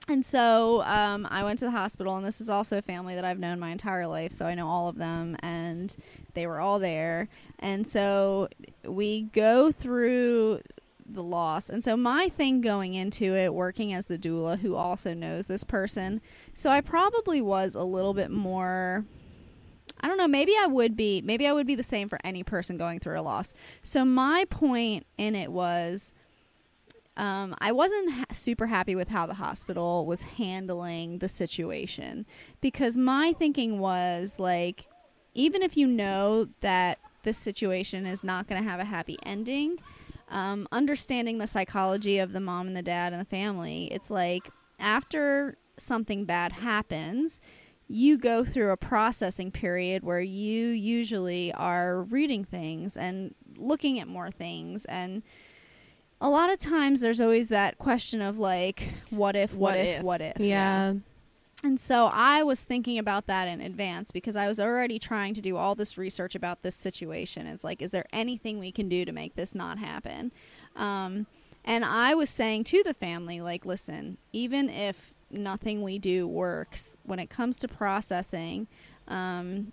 And 0.09 0.25
so 0.25 0.81
um, 0.83 1.25
I 1.31 1.43
went 1.43 1.59
to 1.59 1.65
the 1.65 1.71
hospital, 1.71 2.17
and 2.17 2.25
this 2.25 2.41
is 2.41 2.49
also 2.49 2.77
a 2.77 2.81
family 2.81 3.15
that 3.15 3.23
I've 3.23 3.39
known 3.39 3.59
my 3.59 3.69
entire 3.69 4.05
life, 4.05 4.33
so 4.33 4.45
I 4.45 4.53
know 4.53 4.67
all 4.67 4.89
of 4.89 4.97
them, 4.97 5.37
and 5.39 5.95
they 6.33 6.45
were 6.45 6.59
all 6.59 6.77
there. 6.77 7.29
And 7.59 7.87
so 7.87 8.49
we 8.83 9.23
go 9.23 9.71
through 9.71 10.61
the 11.05 11.23
loss. 11.23 11.69
And 11.69 11.83
so 11.83 11.95
my 11.95 12.27
thing 12.29 12.59
going 12.59 12.95
into 12.95 13.33
it, 13.35 13.53
working 13.53 13.93
as 13.93 14.07
the 14.07 14.17
doula 14.17 14.59
who 14.59 14.75
also 14.75 15.13
knows 15.13 15.47
this 15.47 15.63
person, 15.63 16.19
so 16.53 16.69
I 16.69 16.81
probably 16.81 17.41
was 17.41 17.73
a 17.73 17.83
little 17.83 18.13
bit 18.13 18.29
more. 18.29 19.05
I 20.01 20.07
don't 20.09 20.17
know. 20.17 20.27
Maybe 20.27 20.53
I 20.59 20.67
would 20.67 20.97
be. 20.97 21.21
Maybe 21.21 21.47
I 21.47 21.53
would 21.53 21.67
be 21.67 21.75
the 21.75 21.83
same 21.83 22.09
for 22.09 22.19
any 22.25 22.43
person 22.43 22.77
going 22.77 22.99
through 22.99 23.17
a 23.17 23.21
loss. 23.21 23.53
So 23.83 24.03
my 24.03 24.45
point 24.49 25.05
in 25.17 25.33
it 25.33 25.49
was, 25.49 26.13
um, 27.15 27.53
I 27.59 27.71
wasn't 27.71 28.11
ha- 28.11 28.25
super 28.31 28.67
happy 28.67 28.95
with 28.95 29.09
how 29.09 29.25
the 29.25 29.35
hospital 29.35 30.05
was 30.05 30.23
handling 30.23 31.19
the 31.19 31.27
situation 31.27 32.25
because 32.59 32.97
my 32.97 33.33
thinking 33.33 33.79
was 33.79 34.39
like, 34.39 34.85
even 35.35 35.61
if 35.61 35.77
you 35.77 35.85
know 35.87 36.47
that 36.61 36.99
this 37.23 37.37
situation 37.37 38.05
is 38.05 38.23
not 38.23 38.47
going 38.47 38.61
to 38.61 38.69
have 38.69 38.79
a 38.79 38.85
happy 38.85 39.17
ending, 39.23 39.77
um, 40.29 40.67
understanding 40.71 41.37
the 41.37 41.47
psychology 41.47 42.17
of 42.17 42.33
the 42.33 42.39
mom 42.39 42.67
and 42.67 42.75
the 42.75 42.81
dad 42.81 43.13
and 43.13 43.21
the 43.21 43.25
family, 43.25 43.85
it's 43.91 44.09
like 44.09 44.49
after 44.79 45.57
something 45.77 46.25
bad 46.25 46.51
happens, 46.51 47.39
you 47.87 48.17
go 48.17 48.43
through 48.43 48.71
a 48.71 48.77
processing 48.77 49.51
period 49.51 50.03
where 50.03 50.21
you 50.21 50.69
usually 50.69 51.53
are 51.53 52.03
reading 52.03 52.43
things 52.43 52.97
and 52.97 53.35
looking 53.57 53.99
at 53.99 54.07
more 54.07 54.31
things 54.31 54.85
and 54.85 55.21
a 56.21 56.29
lot 56.29 56.51
of 56.51 56.59
times 56.59 57.01
there's 57.01 57.21
always 57.21 57.49
that 57.49 57.77
question 57.77 58.21
of 58.21 58.37
like, 58.37 58.89
what 59.09 59.35
if, 59.35 59.53
what, 59.53 59.75
What 59.75 59.77
if, 59.77 59.97
if? 59.99 60.03
what 60.03 60.21
if? 60.21 60.39
Yeah. 60.39 60.93
And 61.63 61.79
so 61.79 62.09
I 62.11 62.43
was 62.43 62.61
thinking 62.61 62.97
about 62.97 63.27
that 63.27 63.47
in 63.47 63.61
advance 63.61 64.11
because 64.11 64.35
I 64.35 64.47
was 64.49 64.59
already 64.59 64.99
trying 64.99 65.33
to 65.35 65.41
do 65.41 65.55
all 65.55 65.75
this 65.75 65.97
research 65.97 66.35
about 66.35 66.61
this 66.61 66.75
situation. 66.75 67.47
It's 67.47 67.63
like, 67.63 67.81
is 67.81 67.91
there 67.91 68.05
anything 68.11 68.59
we 68.59 68.71
can 68.71 68.89
do 68.89 69.05
to 69.05 69.13
make 69.13 69.35
this 69.35 69.55
not 69.55 69.77
happen? 69.77 70.33
Um, 70.75 71.25
and 71.63 71.85
I 71.85 72.15
was 72.15 72.29
saying 72.29 72.65
to 72.65 72.83
the 72.83 72.93
family, 72.93 73.39
like, 73.39 73.65
listen, 73.65 74.17
even 74.33 74.69
if 74.69 75.13
nothing 75.31 75.81
we 75.81 75.99
do 75.99 76.27
works, 76.27 76.97
when 77.03 77.19
it 77.19 77.29
comes 77.29 77.55
to 77.57 77.69
processing, 77.69 78.67
um, 79.07 79.71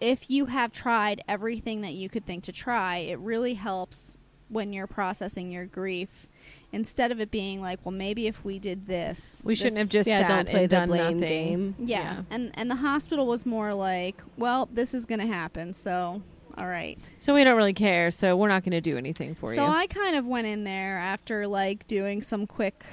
if 0.00 0.28
you 0.28 0.46
have 0.46 0.72
tried 0.72 1.22
everything 1.28 1.82
that 1.82 1.94
you 1.94 2.08
could 2.08 2.26
think 2.26 2.42
to 2.44 2.52
try, 2.52 2.98
it 2.98 3.18
really 3.20 3.54
helps 3.54 4.16
when 4.48 4.72
you're 4.72 4.86
processing 4.86 5.50
your 5.50 5.66
grief. 5.66 6.26
Instead 6.72 7.10
of 7.12 7.20
it 7.20 7.30
being 7.30 7.60
like, 7.60 7.78
well, 7.84 7.92
maybe 7.92 8.26
if 8.26 8.44
we 8.44 8.58
did 8.58 8.86
this, 8.86 9.42
We 9.44 9.54
shouldn't 9.54 9.78
have 9.78 9.88
just 9.88 10.08
yeah, 10.08 10.20
sat 10.26 10.28
don't 10.28 10.48
play 10.48 10.62
and 10.62 10.70
the 10.70 10.76
done 10.76 10.88
blame 10.88 11.04
nothing. 11.20 11.20
game. 11.20 11.74
yeah. 11.78 11.86
Yeah. 11.86 12.22
And 12.30 12.50
and 12.54 12.70
the 12.70 12.76
hospital 12.76 13.26
was 13.26 13.46
more 13.46 13.72
like, 13.74 14.20
well, 14.36 14.68
this 14.72 14.92
is 14.94 15.06
going 15.06 15.20
to 15.20 15.26
happen, 15.26 15.72
so 15.74 16.22
all 16.58 16.66
right. 16.66 16.98
So 17.18 17.34
we 17.34 17.44
don't 17.44 17.56
really 17.56 17.72
care. 17.72 18.10
So 18.10 18.36
we're 18.36 18.48
not 18.48 18.62
going 18.64 18.72
to 18.72 18.80
do 18.80 18.96
anything 18.98 19.34
for 19.34 19.48
so 19.48 19.52
you. 19.52 19.56
So 19.58 19.64
I 19.66 19.86
kind 19.86 20.16
of 20.16 20.26
went 20.26 20.46
in 20.46 20.64
there 20.64 20.98
after 20.98 21.46
like 21.46 21.86
doing 21.86 22.22
some 22.22 22.46
quick 22.46 22.84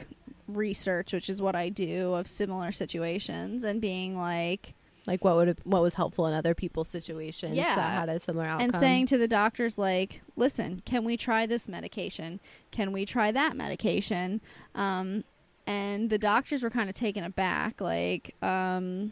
research, 0.47 1.13
which 1.13 1.29
is 1.29 1.41
what 1.41 1.55
I 1.55 1.69
do 1.69 2.13
of 2.13 2.27
similar 2.27 2.71
situations 2.71 3.63
and 3.63 3.79
being 3.81 4.15
like 4.17 4.73
Like 5.05 5.23
what 5.23 5.35
would 5.35 5.57
what 5.65 5.81
was 5.81 5.95
helpful 5.95 6.27
in 6.27 6.33
other 6.33 6.53
people's 6.55 6.87
situations 6.87 7.55
Yeah. 7.57 7.75
that 7.75 7.99
had 7.99 8.09
a 8.09 8.19
similar 8.19 8.45
outcome. 8.45 8.69
and 8.69 8.75
saying 8.75 9.07
to 9.07 9.17
the 9.17 9.27
doctors 9.27 9.77
like, 9.77 10.21
"Listen, 10.35 10.81
can 10.85 11.03
we 11.03 11.17
try 11.17 11.45
this 11.45 11.67
medication? 11.67 12.39
Can 12.71 12.91
we 12.93 13.05
try 13.05 13.31
that 13.31 13.55
medication?" 13.57 14.39
Um 14.75 15.23
and 15.67 16.09
the 16.09 16.17
doctors 16.17 16.61
were 16.63 16.69
kind 16.69 16.89
of 16.89 16.95
taken 16.95 17.23
aback 17.23 17.81
like, 17.81 18.35
um 18.41 19.11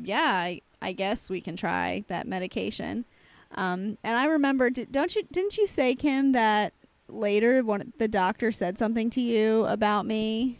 yeah, 0.00 0.20
I, 0.22 0.60
I 0.80 0.92
guess 0.92 1.28
we 1.28 1.40
can 1.40 1.54
try 1.56 2.04
that 2.08 2.26
medication. 2.26 3.04
Um, 3.54 3.98
and 4.02 4.16
I 4.16 4.24
remember, 4.24 4.70
don't 4.70 5.14
you? 5.14 5.22
Didn't 5.30 5.58
you 5.58 5.66
say, 5.66 5.94
Kim, 5.94 6.32
that 6.32 6.72
later 7.08 7.62
one 7.62 7.92
the 7.98 8.08
doctor 8.08 8.50
said 8.50 8.78
something 8.78 9.10
to 9.10 9.20
you 9.20 9.66
about 9.66 10.06
me? 10.06 10.58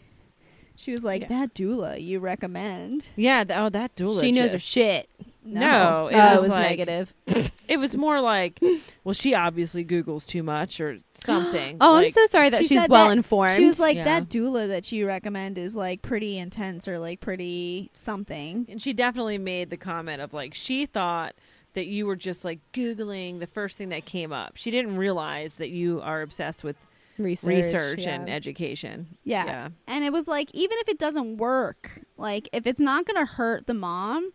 She 0.75 0.91
was 0.91 1.03
like, 1.03 1.21
Yeah. 1.23 1.27
"That 1.29 1.53
doula 1.53 2.01
you 2.03 2.19
recommend." 2.19 3.07
yeah. 3.15 3.43
th- 3.43 3.57
oh, 3.57 3.69
that 3.69 3.95
doula. 3.95 4.19
she 4.21 4.31
knows 4.31 4.51
her 4.51 4.57
just- 4.57 4.69
shit. 4.69 5.09
No, 5.45 6.07
it 6.07 6.15
oh, 6.15 6.17
was 6.31 6.37
it 6.37 6.41
was 6.41 6.49
like- 6.49 6.69
negative. 6.69 7.13
It 7.65 7.77
was 7.77 7.95
more 7.95 8.19
like, 8.19 8.59
well, 9.05 9.13
she 9.13 9.33
obviously 9.33 9.85
Googles 9.85 10.25
too 10.27 10.43
much 10.43 10.81
or 10.81 10.97
something. 11.11 11.77
Oh, 11.79 11.95
I'm 11.95 12.03
Like, 12.03 12.11
so 12.11 12.25
sorry 12.25 12.49
that 12.49 12.61
She 12.61 12.67
she's 12.67 12.81
said 12.81 12.89
well 12.89 13.07
that- 13.07 13.13
informed. 13.17 13.55
She 13.55 13.65
was 13.65 13.79
like, 13.79 13.95
Yeah. 13.95 14.03
"That 14.03 14.29
doula 14.29 14.67
that 14.67 14.91
you 14.91 15.07
recommend 15.07 15.57
is 15.57 15.73
like 15.75 16.01
pretty 16.01 16.37
intense 16.37 16.87
or 16.89 16.99
like 16.99 17.21
pretty 17.21 17.89
something." 17.93 18.65
And 18.69 18.81
she 18.81 18.91
definitely 18.93 19.37
made 19.37 19.69
the 19.69 19.77
comment 19.77 20.21
of 20.21 20.33
like 20.33 20.53
she 20.53 20.85
thought 20.85 21.35
that 21.73 21.85
you 21.87 22.05
were 22.05 22.17
just 22.17 22.43
like 22.43 22.59
googling 22.73 23.39
the 23.39 23.47
first 23.47 23.77
thing 23.77 23.89
that 23.89 24.05
came 24.05 24.33
up. 24.33 24.57
She 24.57 24.69
didn't 24.69 24.97
realize 24.97 25.55
that 25.55 25.69
you 25.69 26.01
are 26.01 26.21
obsessed 26.21 26.63
with 26.65 26.75
research, 27.17 27.49
research 27.49 28.03
yeah. 28.03 28.15
and 28.15 28.29
education. 28.29 29.17
Yeah. 29.23 29.45
Yeah. 29.45 29.69
And 29.87 30.03
it 30.03 30.11
was 30.11 30.27
like, 30.27 30.49
even 30.53 30.77
if 30.79 30.89
it 30.89 30.99
doesn't 30.99 31.37
work, 31.37 32.01
like 32.17 32.49
if 32.53 32.65
it's 32.65 32.81
not 32.81 33.05
going 33.05 33.23
to 33.25 33.31
hurt 33.31 33.67
the 33.67 33.73
mom, 33.73 34.31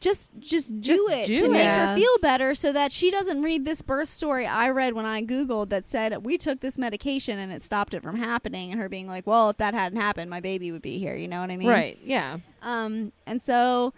just 0.00 0.30
just 0.38 0.80
do 0.80 0.94
Just 1.06 1.10
it 1.10 1.26
do 1.26 1.36
to 1.36 1.44
it. 1.46 1.50
make 1.50 1.68
her 1.68 1.96
feel 1.96 2.18
better 2.20 2.54
so 2.54 2.72
that 2.72 2.92
she 2.92 3.10
doesn't 3.10 3.42
read 3.42 3.64
this 3.64 3.82
birth 3.82 4.08
story 4.08 4.46
I 4.46 4.70
read 4.70 4.94
when 4.94 5.04
I 5.04 5.22
googled 5.22 5.68
that 5.68 5.84
said 5.84 6.24
we 6.24 6.38
took 6.38 6.60
this 6.60 6.78
medication 6.78 7.38
and 7.38 7.52
it 7.52 7.62
stopped 7.62 7.94
it 7.94 8.02
from 8.02 8.16
happening 8.16 8.72
and 8.72 8.80
her 8.80 8.88
being 8.88 9.06
like, 9.06 9.26
"Well, 9.26 9.50
if 9.50 9.58
that 9.58 9.74
hadn't 9.74 10.00
happened, 10.00 10.30
my 10.30 10.40
baby 10.40 10.72
would 10.72 10.82
be 10.82 10.98
here." 10.98 11.14
You 11.14 11.28
know 11.28 11.40
what 11.40 11.50
I 11.50 11.56
mean? 11.56 11.68
Right. 11.68 11.98
Yeah. 12.02 12.38
Um, 12.62 13.12
and 13.26 13.42
so 13.42 13.92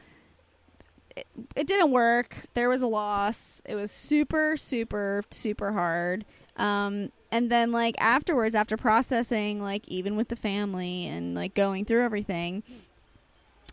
it, 1.17 1.27
it 1.55 1.67
didn't 1.67 1.93
work. 1.93 2.39
There 2.55 2.69
was 2.69 2.83
a 2.83 2.87
loss. 2.87 3.63
It 3.65 3.75
was 3.75 3.91
super, 3.91 4.57
super, 4.57 5.23
super 5.31 5.73
hard. 5.73 6.25
Um, 6.57 7.13
and 7.35 7.51
then 7.51 7.73
like 7.73 7.95
afterwards, 7.99 8.55
after 8.55 8.77
processing, 8.77 9.61
like 9.61 9.87
even 9.89 10.17
with 10.17 10.29
the 10.29 10.37
family 10.37 11.07
and 11.09 11.35
like 11.35 11.55
going 11.55 11.85
through 11.85 12.03
everything, 12.03 12.63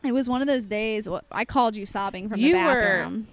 it 0.03 0.11
was 0.11 0.27
one 0.27 0.41
of 0.41 0.47
those 0.47 0.65
days. 0.65 1.07
I 1.31 1.45
called 1.45 1.75
you 1.75 1.85
sobbing 1.85 2.27
from 2.27 2.39
You 2.39 2.53
the 2.53 2.59
were- 2.59 2.63
bathroom. 2.73 3.27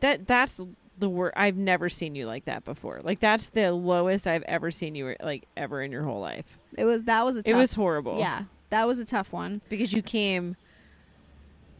That 0.00 0.26
that's 0.26 0.60
the 0.98 1.08
word. 1.08 1.32
I've 1.36 1.56
never 1.56 1.88
seen 1.88 2.14
you 2.14 2.26
like 2.26 2.44
that 2.46 2.64
before. 2.64 3.00
Like 3.02 3.20
that's 3.20 3.48
the 3.48 3.72
lowest 3.72 4.26
I've 4.26 4.42
ever 4.44 4.70
seen 4.70 4.94
you 4.94 5.16
like 5.22 5.46
ever 5.56 5.82
in 5.82 5.90
your 5.92 6.02
whole 6.04 6.20
life. 6.20 6.58
It 6.76 6.84
was 6.84 7.04
that 7.04 7.24
was 7.24 7.36
a 7.36 7.42
It 7.44 7.54
was 7.54 7.72
horrible. 7.74 8.18
yeah, 8.18 8.42
that 8.70 8.86
was 8.86 8.98
a 8.98 9.04
tough 9.04 9.32
one. 9.32 9.60
because 9.68 9.92
you 9.92 10.02
came. 10.02 10.56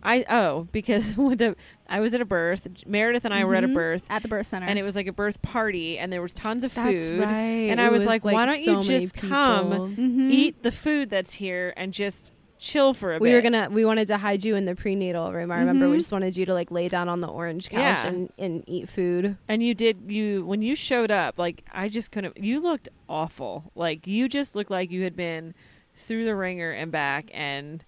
I 0.04 0.24
oh 0.28 0.68
because 0.72 1.16
with 1.16 1.38
the 1.38 1.56
I 1.88 2.00
was 2.00 2.12
at 2.14 2.20
a 2.20 2.24
birth. 2.24 2.66
Meredith 2.86 3.24
and 3.24 3.32
I 3.32 3.44
were 3.44 3.54
at 3.54 3.64
a 3.64 3.68
Mhm. 3.68 3.74
birth, 3.74 4.04
at 4.10 4.22
the 4.22 4.28
birth 4.28 4.46
center. 4.46 4.66
and 4.66 4.78
it 4.78 4.82
was 4.82 4.96
like 4.96 5.06
a 5.06 5.12
birth 5.12 5.40
party, 5.42 5.98
and 5.98 6.12
there 6.12 6.22
was 6.22 6.32
tons 6.32 6.64
of 6.64 6.74
That's 6.74 7.06
food. 7.06 7.20
right. 7.20 7.30
And 7.70 7.80
It 7.80 7.82
I 7.82 7.88
was 7.88 8.04
like, 8.06 8.24
why 8.24 8.46
don't 8.46 8.58
you 8.58 8.64
so 8.64 8.72
many 8.82 9.00
just 9.00 9.14
come, 9.14 9.70
people. 9.70 9.88
Mhm. 9.88 10.30
Eat 10.30 10.62
the 10.62 10.72
food 10.72 11.10
that's 11.10 11.32
here 11.34 11.72
and 11.76 11.92
just 11.92 12.32
chill 12.58 12.94
for 12.94 13.12
a 13.12 13.16
bit. 13.16 13.22
We 13.22 13.32
were 13.34 13.42
gonna. 13.42 13.68
We 13.70 13.84
wanted 13.84 14.06
to 14.08 14.16
hide 14.16 14.42
you 14.44 14.56
in 14.56 14.64
the 14.64 14.74
prenatal 14.74 15.32
room. 15.32 15.50
I 15.50 15.58
remember 15.58 15.88
we 15.90 15.96
Mhm. 15.96 16.00
just 16.00 16.12
wanted 16.12 16.36
you 16.36 16.46
to 16.46 16.54
like 16.54 16.70
lay 16.70 16.88
down 16.88 17.08
on 17.08 17.20
the 17.20 17.26
orange 17.28 17.68
couch 17.68 18.00
Yeah. 18.02 18.06
and, 18.06 18.32
and 18.38 18.64
eat 18.66 18.88
food. 18.88 19.36
and 19.48 19.62
you 19.62 19.74
did 19.74 19.98
you 20.10 20.44
when 20.46 20.62
you 20.62 20.74
showed 20.74 21.10
up 21.10 21.38
like 21.38 21.62
i 21.72 21.88
just 21.88 22.10
couldn't 22.10 22.36
you 22.42 22.60
looked 22.60 22.88
awful 23.08 23.70
like 23.74 24.06
you 24.06 24.28
just 24.28 24.54
looked 24.56 24.70
like 24.70 24.90
you 24.90 25.02
had 25.02 25.14
been 25.16 25.52
through 25.94 26.24
the 26.24 26.34
wringer 26.34 26.70
and 26.70 26.90
back 26.90 27.30
and 27.34 27.84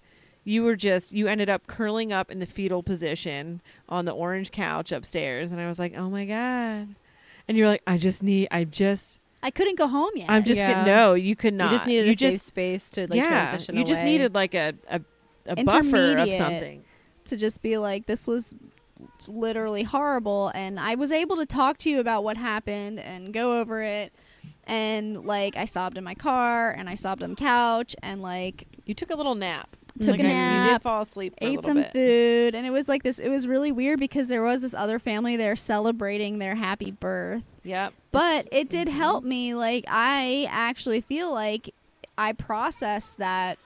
you 0.47 0.63
were 0.63 0.75
just 0.75 1.11
you 1.11 1.27
ended 1.27 1.49
up 1.49 1.67
curling 1.67 2.13
up 2.13 2.31
in 2.31 2.39
the 2.39 2.45
fetal 2.45 2.81
position 2.81 3.61
on 3.89 4.05
the 4.05 4.11
orange 4.11 4.51
couch 4.51 4.91
upstairs. 4.91 5.51
And 5.51 5.59
i 5.61 5.67
was 5.67 5.77
like 5.79 5.93
oh 5.97 6.09
my 6.09 6.25
god. 6.25 6.87
And 7.47 7.57
you're 7.57 7.67
like 7.67 7.83
i 7.85 7.97
just 7.97 8.23
need 8.23 8.47
i 8.51 8.63
just 8.63 9.19
I 9.43 9.51
couldn't 9.51 9.77
go 9.77 9.87
home 9.87 10.11
yet. 10.15 10.29
i'm 10.29 10.43
just 10.43 10.59
Yeah. 10.61 10.71
gonna 10.71 10.85
no 10.85 11.13
you 11.13 11.35
could 11.35 11.53
not 11.53 11.71
You 11.71 11.77
just 11.77 11.85
needed 11.87 12.21
you 12.21 12.27
a 12.27 12.31
safe 12.31 12.41
space 12.41 12.89
to 12.91 13.01
like 13.07 13.17
yeah 13.17 13.49
transition 13.49 13.77
you 13.77 13.83
just 13.83 14.01
away. 14.01 14.11
needed 14.11 14.33
like 14.35 14.53
a 14.55 14.73
a, 14.89 15.01
a 15.47 15.63
buffer 15.63 16.17
of 16.17 16.33
something. 16.33 16.83
to 17.25 17.35
just 17.35 17.61
be 17.61 17.77
like 17.77 18.05
this 18.07 18.25
was 18.27 18.55
literally 19.27 19.83
horrible. 19.83 20.51
And 20.55 20.79
I 20.79 20.95
was 20.95 21.11
able 21.11 21.35
to 21.37 21.45
talk 21.45 21.77
to 21.79 21.89
you 21.89 21.99
about 21.99 22.23
what 22.23 22.37
happened 22.37 22.99
and 22.99 23.31
go 23.33 23.59
over 23.59 23.81
it. 23.81 24.11
And 24.65 25.25
like 25.25 25.55
I 25.55 25.65
sobbed 25.65 25.97
in 25.97 26.03
my 26.03 26.15
car 26.15 26.71
and 26.71 26.89
I 26.89 26.95
sobbed 26.95 27.23
on 27.23 27.31
the 27.31 27.35
couch 27.35 27.95
and 28.01 28.21
like 28.21 28.67
you 28.85 28.93
took 28.93 29.11
a 29.11 29.15
little 29.15 29.35
nap 29.35 29.75
took 30.01 30.11
Like, 30.11 30.19
a 30.21 30.23
you 30.23 30.29
nap 30.29 30.81
did 30.81 30.83
fall 30.83 31.01
asleep 31.01 31.33
ate 31.41 31.61
some 31.61 31.77
bit 31.77 31.91
food 31.93 32.55
and 32.55 32.65
it 32.65 32.71
was 32.71 32.87
like 32.87 33.03
this 33.03 33.19
it 33.19 33.29
was 33.29 33.47
really 33.47 33.71
weird 33.71 33.99
because 33.99 34.27
there 34.27 34.43
was 34.43 34.61
this 34.61 34.73
other 34.73 34.99
family 34.99 35.35
there 35.35 35.55
celebrating 35.55 36.39
their 36.39 36.55
happy 36.55 36.91
birth 36.91 37.43
yep 37.63 37.93
but 38.11 38.47
it 38.51 38.69
did 38.69 38.87
mhm. 38.87 38.91
help 38.91 39.23
me 39.23 39.53
like 39.53 39.85
i 39.87 40.47
actually 40.49 41.01
feel 41.01 41.31
like 41.33 41.73
i 42.17 42.31
processed 42.33 43.17
that 43.17 43.57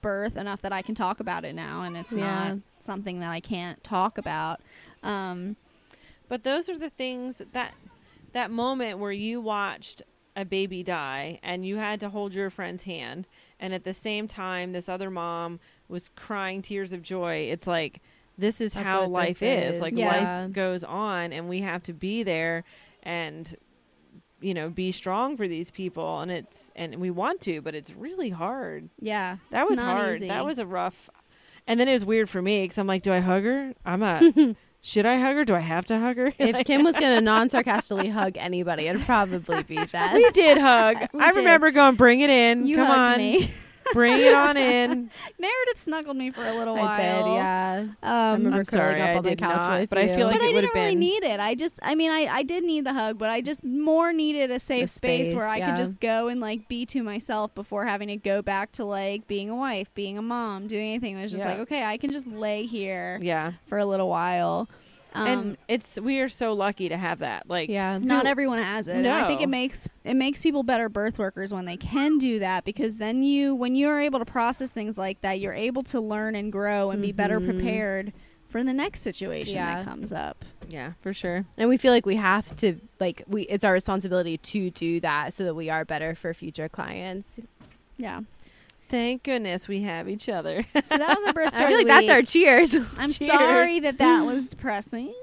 birth 0.00 0.36
enough 0.36 0.62
that 0.62 0.72
i 0.72 0.82
can 0.82 0.94
talk 0.94 1.20
about 1.20 1.44
it 1.44 1.54
now 1.54 1.82
and 1.82 1.96
it's 1.96 2.16
Yeah. 2.16 2.48
not 2.48 2.58
something 2.78 3.20
that 3.20 3.30
i 3.30 3.40
can't 3.40 3.82
talk 3.84 4.16
about 4.18 4.60
um 5.02 5.56
But 6.28 6.44
those 6.44 6.68
are 6.68 6.78
the 6.78 6.90
things 6.90 7.42
that 7.52 7.74
that 8.32 8.50
moment 8.50 8.98
where 8.98 9.12
you 9.12 9.40
watched 9.40 10.02
a 10.36 10.44
baby 10.44 10.82
die 10.84 11.40
and 11.42 11.66
you 11.66 11.76
had 11.76 11.98
to 12.00 12.08
hold 12.08 12.32
your 12.32 12.48
friend's 12.50 12.84
hand 12.84 13.26
and 13.58 13.74
at 13.74 13.82
the 13.84 13.92
same 13.92 14.28
time 14.28 14.72
this 14.72 14.88
other 14.88 15.10
mom 15.10 15.58
was 15.90 16.08
crying 16.16 16.62
tears 16.62 16.92
of 16.92 17.02
joy. 17.02 17.48
It's 17.50 17.66
like 17.66 18.00
this 18.38 18.60
is 18.60 18.72
That's 18.72 18.86
how 18.86 19.06
life 19.06 19.42
is. 19.42 19.76
is. 19.76 19.80
Like 19.82 19.94
Yeah. 19.94 20.42
life 20.44 20.52
goes 20.52 20.82
on 20.84 21.32
and 21.32 21.48
we 21.48 21.60
have 21.60 21.82
to 21.84 21.92
be 21.92 22.22
there 22.22 22.64
and 23.02 23.54
you 24.40 24.54
know 24.54 24.70
be 24.70 24.90
strong 24.92 25.36
for 25.36 25.46
these 25.46 25.70
people 25.70 26.20
and 26.20 26.30
it's 26.30 26.70
and 26.74 26.94
we 26.96 27.10
want 27.10 27.42
to 27.42 27.60
but 27.60 27.74
it's 27.74 27.90
really 27.92 28.30
hard 28.30 28.88
yeah 28.98 29.36
that 29.50 29.68
was 29.68 29.78
hard 29.78 30.16
easy. 30.16 30.28
that 30.28 30.46
was 30.46 30.58
a 30.58 30.64
rough 30.64 31.10
and 31.66 31.78
then 31.78 31.88
it 31.88 31.92
was 31.92 32.06
weird 32.06 32.30
for 32.30 32.40
me 32.40 32.62
because 32.64 32.78
i'm 32.78 32.86
like 32.86 33.02
do 33.02 33.12
i 33.12 33.20
hug 33.20 33.42
her 33.44 33.74
i'm 33.84 34.02
a 34.02 34.54
should 34.80 35.04
i 35.04 35.18
hug 35.18 35.36
her 35.36 35.44
do 35.44 35.54
i 35.54 35.60
have 35.60 35.84
to 35.84 35.98
hug 35.98 36.16
her 36.16 36.32
If 36.38 36.64
Kim 36.64 36.84
was 36.84 36.96
gonna 36.96 37.20
non-sarcastically 37.32 38.08
hug 38.08 38.38
anybody, 38.38 38.86
it'd 38.86 39.02
probably 39.02 39.62
be 39.62 39.76
Jess. 39.84 40.14
We 40.14 40.30
did 40.30 40.56
hug. 40.56 40.96
We 41.12 41.20
I 41.20 41.32
did. 41.32 41.40
remember 41.40 41.70
going, 41.70 41.96
bring 41.96 42.20
it 42.20 42.30
in. 42.30 42.66
you 42.66 42.76
Come 42.76 42.86
hugged 42.86 42.98
on. 43.14 43.18
me 43.18 43.52
Bring 43.92 44.20
it 44.20 44.34
on 44.34 44.56
in. 44.56 45.10
meredith 45.38 45.78
snuggled 45.78 46.16
me 46.16 46.30
for 46.30 46.44
a 46.44 46.52
little 46.54 46.74
while. 46.76 46.84
I 46.86 46.98
while 47.12 47.24
did, 47.24 47.34
yeah. 47.34 47.86
um 48.02 48.38
remember 48.44 48.58
I'm 48.60 48.64
curling 48.64 48.64
sorry, 48.66 49.00
up 49.02 49.08
I 49.08 49.14
on 49.16 49.22
the 49.22 49.30
did 49.30 49.38
couch 49.38 49.66
not, 49.66 49.80
with 49.80 49.90
but 49.90 49.98
I 49.98 50.08
feel 50.08 50.26
like 50.26 50.36
but 50.38 50.42
it 50.42 50.48
I 50.48 50.52
didn't 50.52 50.64
have 50.66 50.74
really 50.74 50.90
been. 50.92 50.98
need 51.00 51.22
it. 51.24 51.40
I 51.40 51.54
just, 51.54 51.78
I 51.82 51.94
mean, 51.94 52.10
I, 52.10 52.26
I 52.26 52.42
did 52.42 52.64
need 52.64 52.84
the 52.84 52.92
hug, 52.92 53.18
but 53.18 53.28
I 53.30 53.40
just 53.40 53.64
more 53.64 54.12
needed 54.12 54.50
a 54.50 54.58
safe 54.60 54.82
The 54.82 54.86
space, 54.88 55.32
where 55.32 55.42
space, 55.42 55.50
I 55.50 55.56
yeah. 55.58 55.66
could 55.70 55.76
just 55.76 56.00
go 56.00 56.28
and 56.28 56.40
like 56.40 56.68
be 56.68 56.86
to 56.86 57.02
myself 57.02 57.54
before 57.54 57.84
having 57.86 58.08
to 58.08 58.16
go 58.16 58.42
back 58.42 58.72
to 58.72 58.84
like 58.84 59.26
being 59.26 59.50
a 59.50 59.56
wife, 59.56 59.92
being 59.94 60.18
a 60.18 60.22
mom, 60.22 60.66
doing 60.66 60.88
anything. 60.90 61.18
It 61.18 61.22
was 61.22 61.30
just 61.32 61.44
Yeah. 61.44 61.50
like, 61.50 61.58
okay, 61.60 61.82
I 61.84 61.96
can 61.96 62.12
just 62.12 62.26
lay 62.26 62.66
here 62.66 63.18
Yeah. 63.22 63.52
for 63.66 63.78
a 63.78 63.84
little 63.84 64.08
while. 64.08 64.68
Um, 65.12 65.26
and 65.26 65.56
it's 65.68 65.98
we 66.00 66.20
are 66.20 66.28
so 66.28 66.52
lucky 66.52 66.88
to 66.88 66.96
have 66.96 67.18
that. 67.20 67.48
Like, 67.48 67.68
Yeah. 67.68 67.98
not 67.98 68.26
everyone 68.26 68.62
has 68.62 68.86
it. 68.88 68.96
And 68.96 69.06
I 69.08 69.26
think 69.26 69.40
it 69.40 69.48
makes 69.48 69.88
it 70.04 70.14
makes 70.14 70.42
people 70.42 70.62
better 70.62 70.88
birth 70.88 71.18
workers 71.18 71.52
when 71.52 71.64
they 71.64 71.76
can 71.76 72.18
do 72.18 72.38
that 72.38 72.64
because 72.64 72.98
then 72.98 73.22
you 73.22 73.54
when 73.54 73.74
you 73.74 73.88
are 73.88 74.00
able 74.00 74.18
to 74.20 74.24
process 74.24 74.70
things 74.70 74.96
like 74.98 75.20
that, 75.22 75.40
you're 75.40 75.52
able 75.54 75.82
to 75.84 76.00
learn 76.00 76.34
and 76.34 76.52
grow 76.52 76.90
and 76.90 77.02
be 77.02 77.12
better 77.12 77.40
Mhm. 77.40 77.44
prepared 77.46 78.12
for 78.48 78.62
the 78.64 78.72
next 78.72 79.00
situation 79.02 79.56
Yeah. 79.56 79.76
that 79.76 79.84
comes 79.84 80.12
up. 80.12 80.44
yeah, 80.68 80.92
for 81.00 81.12
sure. 81.12 81.44
And 81.58 81.68
we 81.68 81.76
feel 81.76 81.92
like 81.92 82.06
we 82.06 82.14
have 82.16 82.54
to 82.58 82.76
like 83.00 83.22
we 83.26 83.42
it's 83.42 83.64
our 83.64 83.72
responsibility 83.72 84.38
to 84.38 84.70
do 84.70 85.00
that 85.00 85.34
so 85.34 85.42
that 85.44 85.54
we 85.54 85.68
are 85.70 85.84
better 85.84 86.14
for 86.14 86.32
future 86.34 86.68
clients. 86.68 87.40
Yeah. 87.96 88.20
Thank 88.90 89.22
goodness 89.22 89.68
we 89.68 89.82
have 89.82 90.08
each 90.08 90.28
other. 90.28 90.66
So 90.84 90.98
that 90.98 91.16
was 91.18 91.28
a 91.28 91.32
birth 91.34 91.54
I 91.54 91.66
feel 91.68 91.76
like 91.76 91.82
of 91.82 91.88
the 91.88 92.06
that's 92.06 92.08
our 92.10 92.22
cheers. 92.22 92.74
I'm 92.98 93.10
Cheers. 93.10 93.30
sorry 93.30 93.80
that 93.80 93.98
that 93.98 94.26
was 94.26 94.46
depressing. 94.48 95.14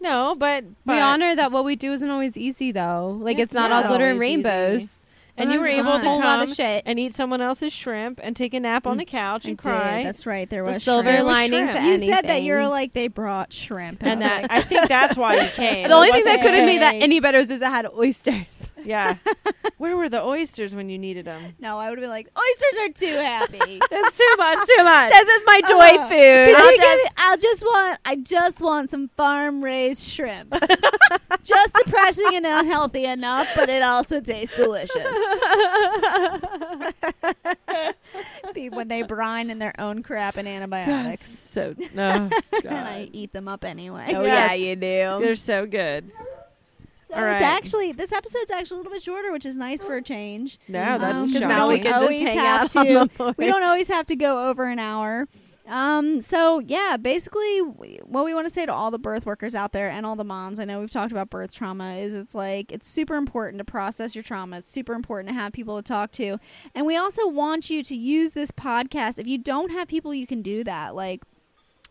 no, 0.00 0.34
but, 0.38 0.64
we 0.84 0.98
honor 1.00 1.34
that 1.34 1.50
what 1.50 1.64
we 1.64 1.76
do 1.76 1.92
isn't 1.94 2.10
always 2.10 2.36
easy 2.36 2.72
though. 2.72 3.18
Like 3.20 3.38
it's, 3.38 3.44
It's 3.44 3.54
not 3.54 3.70
not 3.70 3.84
all 3.84 3.90
glitter 3.90 4.08
and 4.08 4.20
rainbows. 4.20 4.82
easy. 4.82 5.06
And 5.40 5.52
you 5.52 5.60
were 5.60 5.66
able 5.66 5.92
to 5.98 6.08
whole 6.08 6.18
lot 6.20 6.42
of 6.42 6.54
shit. 6.54 6.82
and 6.86 6.98
eat 6.98 7.14
someone 7.16 7.40
else's 7.40 7.72
shrimp 7.72 8.20
and 8.22 8.36
take 8.36 8.54
a 8.54 8.60
nap 8.60 8.86
on 8.86 8.96
the 8.96 9.04
couch 9.04 9.46
I 9.46 9.50
and 9.50 9.56
did. 9.58 9.62
cry. 9.62 10.02
That's 10.04 10.26
right. 10.26 10.48
There 10.48 10.60
It's 10.60 10.68
a 10.68 10.72
was 10.74 10.82
silver 10.82 11.10
shrimp. 11.10 11.26
lining 11.26 11.66
to 11.68 11.72
You 11.74 11.78
anything. 11.78 12.08
said 12.12 12.24
that 12.28 12.42
you 12.42 12.52
were 12.54 12.66
like 12.68 12.92
they 12.92 13.08
brought 13.08 13.52
shrimp, 13.52 14.02
and 14.02 14.12
I'm 14.12 14.18
that 14.20 14.42
like, 14.42 14.50
I 14.50 14.62
think 14.62 14.88
that's 14.88 15.16
why 15.16 15.36
you 15.42 15.48
came. 15.54 15.88
the 15.88 15.94
only 15.94 16.08
It 16.08 16.12
thing 16.12 16.24
that 16.24 16.30
wasn't, 16.38 16.42
could 16.46 16.54
have 16.54 16.66
made 16.66 16.80
that 16.80 16.94
any 16.96 17.20
better 17.20 17.38
is, 17.38 17.50
if 17.50 17.60
it 17.62 17.64
had 17.64 17.86
oysters. 17.86 18.66
Yeah. 18.82 19.16
Where 19.76 19.94
were 19.96 20.08
the 20.08 20.22
oysters 20.22 20.74
when 20.74 20.88
you 20.88 20.98
needed 20.98 21.26
them? 21.26 21.54
no, 21.58 21.78
I 21.78 21.88
would 21.90 21.98
have 21.98 22.02
been 22.02 22.10
like 22.10 22.28
oysters 22.38 22.78
are 22.80 22.92
too 22.92 23.14
happy. 23.14 23.78
That's 23.90 24.16
too 24.18 24.34
much. 24.38 24.58
Too 24.68 24.84
much. 24.84 25.12
this 25.12 25.28
is 25.28 25.42
my 25.46 25.60
joy 25.68 26.00
Uh, 26.00 26.08
food. 26.08 26.54
Could 26.54 26.56
I'll 26.56 26.70
you 26.70 26.76
give 26.76 26.82
just- 26.84 27.04
me- 27.04 27.10
I'll 27.18 27.36
just 27.36 27.62
want 27.62 27.98
I 28.04 28.16
just 28.16 28.60
want 28.60 28.90
some 28.90 29.08
farm 29.16 29.62
raised 29.62 30.02
shrimp. 30.08 30.54
just 31.44 31.74
depressing 31.74 32.34
and 32.34 32.46
unhealthy 32.46 33.04
enough, 33.04 33.48
but 33.54 33.68
it 33.68 33.82
also 33.82 34.20
tastes 34.20 34.56
delicious. 34.56 34.96
Be 38.54 38.68
when 38.68 38.88
they 38.88 39.02
brine 39.02 39.50
in 39.50 39.58
their 39.58 39.74
own 39.78 40.02
crap 40.02 40.36
and 40.36 40.48
antibiotics. 40.48 41.26
so 41.28 41.74
no. 41.94 42.28
and 42.64 42.88
I 42.88 43.08
eat 43.12 43.32
them 43.32 43.48
up 43.48 43.64
anyway. 43.64 44.06
oh 44.14 44.24
Yes. 44.24 44.50
yeah, 44.50 44.54
you 44.54 44.76
do. 44.76 45.24
They're 45.24 45.34
so 45.36 45.66
good. 45.66 46.10
So 47.08 47.14
All 47.16 47.24
it's 47.24 47.34
right. 47.34 47.42
actually 47.42 47.92
this 47.92 48.12
episode's 48.12 48.50
actually 48.50 48.76
a 48.76 48.78
little 48.78 48.92
bit 48.92 49.02
shorter, 49.02 49.32
which 49.32 49.46
is 49.46 49.56
nice 49.56 49.82
for 49.82 49.96
a 49.96 50.02
change. 50.02 50.58
No, 50.68 50.98
that's 50.98 51.18
Um, 51.18 51.24
'cause 51.24 51.32
shocking. 51.34 51.48
now 51.48 51.68
we 51.68 51.80
don't 51.80 52.08
can 52.08 52.20
just 52.20 52.26
hang 52.26 52.38
have 52.38 52.60
out 52.62 52.76
on 52.76 52.86
to- 52.86 52.94
the 52.94 53.06
porch. 53.08 53.34
We 53.38 53.46
don't 53.46 53.64
always 53.64 53.88
have 53.88 54.06
to 54.06 54.16
go 54.16 54.48
over 54.48 54.64
an 54.64 54.78
hour. 54.78 55.28
Um, 55.70 56.20
so 56.20 56.58
yeah, 56.58 56.96
basically 56.96 57.60
w- 57.60 57.98
what 58.04 58.24
we 58.24 58.34
want 58.34 58.46
to 58.46 58.52
say 58.52 58.66
to 58.66 58.72
all 58.72 58.90
the 58.90 58.98
birth 58.98 59.24
workers 59.24 59.54
out 59.54 59.70
there 59.72 59.88
and 59.88 60.04
all 60.04 60.16
the 60.16 60.24
moms, 60.24 60.58
I 60.58 60.64
know 60.64 60.80
we've 60.80 60.90
talked 60.90 61.12
about 61.12 61.30
birth 61.30 61.54
trauma, 61.54 61.94
is 61.94 62.12
it's 62.12 62.34
like 62.34 62.72
it's 62.72 62.88
super 62.88 63.14
important 63.14 63.58
to 63.58 63.64
process 63.64 64.16
your 64.16 64.24
trauma. 64.24 64.58
It's 64.58 64.68
super 64.68 64.94
important 64.94 65.28
to 65.28 65.34
have 65.34 65.52
people 65.52 65.76
to 65.76 65.82
talk 65.82 66.10
to. 66.12 66.38
And 66.74 66.86
we 66.86 66.96
also 66.96 67.28
want 67.28 67.70
you 67.70 67.84
to 67.84 67.96
use 67.96 68.32
this 68.32 68.50
podcast. 68.50 69.20
If 69.20 69.28
you 69.28 69.38
don't 69.38 69.70
have 69.70 69.86
people 69.86 70.12
you 70.12 70.26
can 70.26 70.42
do 70.42 70.64
that, 70.64 70.96
like 70.96 71.22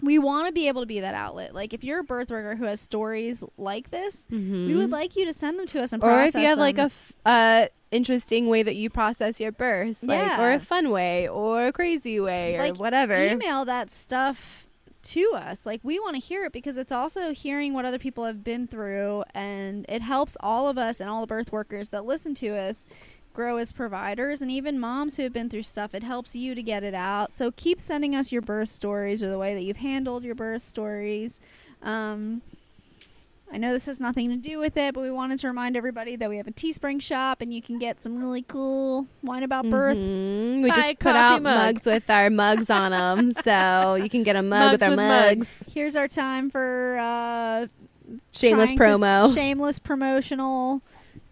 we 0.02 0.18
want 0.18 0.48
to 0.48 0.52
be 0.54 0.68
able 0.68 0.82
to 0.82 0.88
be 0.88 1.02
that 1.02 1.14
outlet. 1.16 1.54
Like 1.54 1.74
if 1.74 1.84
you're 1.84 2.00
a 2.00 2.04
birth 2.04 2.30
worker 2.32 2.56
who 2.56 2.66
has 2.66 2.80
stories 2.80 3.44
like 3.58 3.92
this, 3.92 4.28
we 4.32 4.74
would 4.76 4.92
like 4.92 5.16
you 5.16 5.26
to 5.26 5.34
send 5.34 5.60
them 5.60 5.66
to 5.68 5.82
us 5.82 5.92
and 5.94 6.02
Mm-hmm. 6.02 6.14
or 6.16 6.22
if 6.24 6.34
you 6.36 6.46
have 6.46 6.58
like 6.58 6.78
a 6.78 6.90
uh, 7.26 7.66
interesting 7.92 8.48
way 8.48 8.64
that 8.64 8.76
you 8.76 8.90
process 8.90 9.40
your 9.40 9.52
birth, 9.52 10.02
like 10.04 10.40
or 10.40 10.52
a 10.52 10.60
fun 10.60 10.90
way 10.92 11.28
or 11.28 11.66
a 11.66 11.72
crazy 11.74 12.20
way 12.20 12.56
or 12.56 12.60
Like, 12.60 12.80
whatever. 12.80 13.16
email 13.16 13.66
that 13.66 13.92
stuff 13.92 14.68
to 15.02 15.32
us. 15.34 15.66
Like 15.66 15.80
we 15.84 16.00
want 16.00 16.16
to 16.16 16.22
hear 16.22 16.46
it 16.46 16.52
because 16.54 16.78
it's 16.78 16.92
also 16.92 17.34
hearing 17.34 17.74
what 17.74 17.86
other 17.86 18.00
people 18.00 18.26
have 18.26 18.44
been 18.44 18.68
through 18.68 19.24
and 19.34 19.86
it 19.90 20.02
helps 20.02 20.36
all 20.42 20.68
of 20.70 20.78
us 20.78 21.00
and 21.00 21.10
all 21.10 21.22
the 21.22 21.28
birth 21.28 21.52
workers 21.52 21.90
that 21.90 22.06
listen 22.06 22.34
to 22.36 22.50
us 22.58 22.86
grow 23.34 23.58
as 23.58 23.72
providers 23.72 24.42
and 24.42 24.52
even 24.52 24.80
moms 24.80 25.16
who 25.18 25.24
have 25.24 25.32
been 25.34 25.50
through 25.50 25.64
stuff. 25.64 25.94
It 25.96 26.04
helps 26.04 26.36
you 26.36 26.56
to 26.56 26.62
get 26.64 26.84
it 26.84 26.94
out. 26.94 27.34
So 27.34 27.52
keep 27.52 27.80
sending 27.80 28.16
us 28.16 28.32
your 28.32 28.42
birth 28.42 28.70
stories 28.70 29.24
or 29.24 29.30
the 29.30 29.38
way 29.38 29.54
that 29.54 29.62
you've 29.62 29.78
handled 29.78 30.24
your 30.24 30.36
birth 30.36 30.64
stories. 30.64 31.40
Um 31.82 32.42
I 33.52 33.58
know 33.58 33.74
this 33.74 33.88
has 33.88 34.00
nothing 34.00 34.30
to 34.30 34.36
do 34.36 34.60
with 34.60 34.78
it, 34.78 34.94
but 34.94 35.02
we 35.02 35.10
wanted 35.10 35.40
to 35.40 35.48
remind 35.48 35.76
everybody 35.76 36.16
that 36.18 36.30
we 36.30 36.38
have 36.38 36.46
a 36.46 36.52
Teespring 36.52 37.02
shop 37.02 37.42
and 37.42 37.52
you 37.52 37.64
can 37.64 37.80
get 37.80 38.00
some 38.00 38.20
really 38.20 38.44
cool 38.44 39.08
wine 39.24 39.42
about 39.42 39.68
birth 39.72 39.98
Mhm. 39.98 40.62
We 40.62 40.70
just 40.70 41.00
put 41.00 41.16
out 41.16 41.42
mug. 41.42 41.58
mugs 41.58 41.86
with 41.88 42.08
our 42.12 42.30
mugs 42.30 42.70
on 42.70 42.92
them, 42.92 43.34
so 43.44 43.96
you 43.96 44.08
can 44.08 44.22
get 44.22 44.36
a 44.36 44.44
mug 44.44 44.60
Mugs 44.60 44.72
with 44.74 44.84
our 44.84 44.90
with 44.90 44.98
mugs. 44.98 45.38
mugs. 45.38 45.74
Here's 45.74 45.96
our 45.96 46.08
time 46.08 46.52
for 46.52 47.00
uh, 47.02 47.66
Shameless 48.34 48.70
trying 48.74 48.78
to- 48.78 49.00
promo. 49.00 49.34
shameless 49.34 49.80
promotional. 49.80 50.84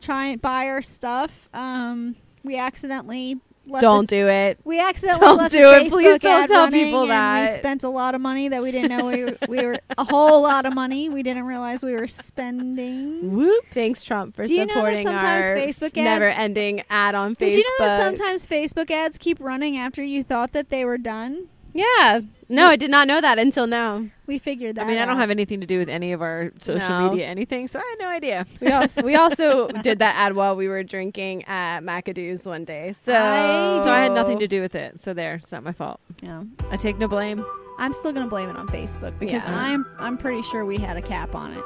Try 0.01 0.27
and 0.27 0.41
buy 0.41 0.67
our 0.67 0.81
stuff. 0.81 1.49
Um, 1.53 2.15
we 2.43 2.57
accidentally 2.57 3.39
left 3.65 3.81
Don't 3.81 4.07
do 4.07 4.29
it. 4.29 4.59
we 4.63 4.79
accidentally 4.79 5.19
don't 5.27 5.37
left 5.37 5.51
do 5.51 5.57
it. 5.69 5.83
Facebook 5.83 5.89
Please 5.89 6.19
don't 6.19 6.47
tell 6.47 6.71
people 6.71 7.07
that. 7.07 7.49
we 7.51 7.55
spent 7.57 7.83
a 7.83 7.89
lot 7.89 8.15
of 8.15 8.21
money 8.21 8.47
that 8.47 8.61
we 8.61 8.71
didn't 8.71 8.95
know 8.97 9.05
we 9.07 9.25
were, 9.25 9.37
we 9.49 9.65
were 9.65 9.79
a 9.97 10.05
whole 10.05 10.41
lot 10.41 10.65
of 10.65 10.73
money 10.73 11.09
we 11.09 11.21
didn't 11.23 11.43
realize 11.43 11.83
we 11.83 11.93
were 11.93 12.07
spending. 12.07 13.35
Whoops. 13.35 13.67
Thanks, 13.73 14.03
Trump, 14.05 14.35
for 14.35 14.45
Do 14.45 14.53
you 14.53 14.65
know 14.65 14.67
that 14.67 14.73
supporting 14.75 15.03
sometimes 15.03 15.45
our 15.45 15.55
Facebook 15.55 15.85
ads- 15.87 15.95
never-ending 15.95 16.83
ad 16.89 17.15
on 17.15 17.35
Facebook. 17.35 17.39
Did 17.39 17.53
you 17.55 17.63
know 17.79 17.85
that 17.87 17.97
sometimes 18.01 18.47
Facebook 18.47 18.89
ads 18.91 19.17
keep 19.17 19.39
running 19.41 19.75
after 19.77 20.03
you 20.03 20.23
thought 20.23 20.53
that 20.53 20.69
they 20.69 20.85
were 20.85 20.97
done? 20.97 21.49
Yeah. 21.77 22.21
No, 22.49 22.67
I 22.67 22.75
did 22.77 22.89
not 22.89 23.07
know 23.07 23.19
that 23.21 23.37
until 23.39 23.67
now. 23.67 24.05
We 24.25 24.39
figured 24.39 24.75
that. 24.77 24.81
I 24.81 24.87
mean, 24.87 24.97
I 24.97 25.05
don't 25.05 25.15
out. 25.15 25.19
have 25.19 25.29
anything 25.29 25.59
to 25.61 25.67
do 25.67 25.77
with 25.79 25.89
any 25.89 26.11
of 26.13 26.21
our 26.21 26.51
social 26.59 26.87
No. 26.89 27.09
media 27.09 27.25
anything, 27.27 27.67
so 27.67 27.77
I 27.79 27.83
had 27.83 27.99
no 27.99 28.09
idea. 28.09 28.45
We 28.61 28.71
also 28.71 29.01
we 29.11 29.15
also 29.15 29.67
did 29.83 29.99
that 29.99 30.15
ad 30.15 30.33
while 30.35 30.55
we 30.55 30.67
were 30.67 30.81
drinking 30.83 31.43
at 31.45 31.81
McAdoo's 31.81 32.45
one 32.45 32.65
day. 32.65 32.95
So 33.03 33.13
I- 33.13 33.81
So 33.83 33.91
I 33.91 33.99
had 34.01 34.11
nothing 34.13 34.39
to 34.39 34.47
do 34.47 34.59
with 34.61 34.75
it. 34.75 34.99
So 34.99 35.13
there, 35.13 35.35
it's 35.35 35.51
not 35.51 35.63
my 35.63 35.71
fault. 35.73 35.99
Yeah. 36.21 36.43
I 36.71 36.77
take 36.77 36.97
no 36.97 37.07
blame. 37.07 37.45
I'm 37.77 37.93
still 37.93 38.11
gonna 38.11 38.27
blame 38.27 38.49
it 38.49 38.55
on 38.55 38.67
Facebook 38.69 39.17
because 39.19 39.43
Yeah. 39.43 39.55
I'm 39.55 39.85
I'm 39.99 40.17
pretty 40.17 40.41
sure 40.41 40.65
we 40.65 40.77
had 40.77 40.97
a 40.97 41.01
cap 41.01 41.35
on 41.35 41.51
it. 41.53 41.63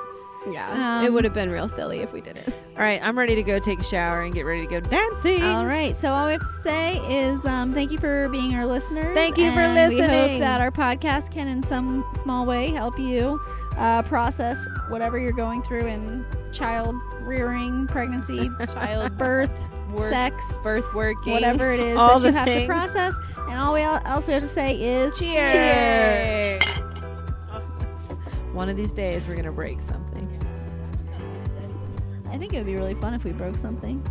Yeah, 0.49 0.99
Um, 0.99 1.05
it 1.05 1.13
would 1.13 1.23
have 1.23 1.33
been 1.33 1.51
real 1.51 1.69
silly 1.69 1.99
if 1.99 2.11
we 2.11 2.19
didn't. 2.21 2.47
All 2.47 2.81
right, 2.83 2.99
I'm 3.03 3.17
ready 3.17 3.35
to 3.35 3.43
go 3.43 3.59
take 3.59 3.79
a 3.79 3.83
shower 3.83 4.21
and 4.23 4.33
get 4.33 4.41
ready 4.45 4.65
to 4.65 4.67
go 4.67 4.79
dancing. 4.79 5.43
All 5.43 5.65
right. 5.67 5.95
So 5.95 6.11
all 6.11 6.25
we 6.25 6.31
have 6.31 6.41
to 6.41 6.47
say 6.47 6.97
is 7.07 7.45
um, 7.45 7.73
thank 7.73 7.91
you 7.91 7.99
for 7.99 8.27
being 8.29 8.55
our 8.55 8.65
listeners. 8.65 9.13
Thank 9.13 9.37
you 9.37 9.51
for 9.51 9.67
listening. 9.67 9.97
We 9.99 10.01
hope 10.07 10.39
that 10.39 10.59
our 10.61 10.71
podcast 10.71 11.31
can, 11.31 11.47
in 11.47 11.61
some 11.61 12.03
small 12.15 12.45
way, 12.47 12.69
help 12.69 12.97
you 12.97 13.39
uh, 13.77 14.01
process 14.03 14.67
whatever 14.89 15.19
you're 15.19 15.31
going 15.31 15.61
through 15.61 15.85
in 15.85 16.25
child 16.51 16.95
rearing, 17.21 17.85
pregnancy, 17.87 18.49
childbirth, 18.73 19.51
Work, 19.93 20.09
sex, 20.09 20.57
birth 20.63 20.91
working, 20.93 21.33
whatever 21.33 21.71
it 21.71 21.79
is 21.81 21.97
All 21.97 22.17
that 22.19 22.25
you 22.27 22.31
the 22.31 22.39
have 22.39 22.53
to 22.53 22.65
process. 22.65 23.15
And 23.49 23.59
all 23.59 23.73
we 23.73 23.81
also 23.83 24.31
have 24.31 24.41
to 24.41 24.47
say 24.47 24.81
is 24.81 25.17
Cheers. 25.19 25.51
cheers. 25.51 26.90
One 28.53 28.67
of 28.67 28.75
these 28.75 28.91
days, 28.91 29.27
we're 29.27 29.35
gonna 29.35 29.51
break 29.51 29.79
something. 29.79 30.27
I 32.29 32.37
think 32.37 32.53
it 32.53 32.57
would 32.57 32.65
be 32.65 32.75
really 32.75 32.95
fun 32.95 33.13
if 33.13 33.23
we 33.23 33.31
broke 33.31 33.57
something. 33.57 34.03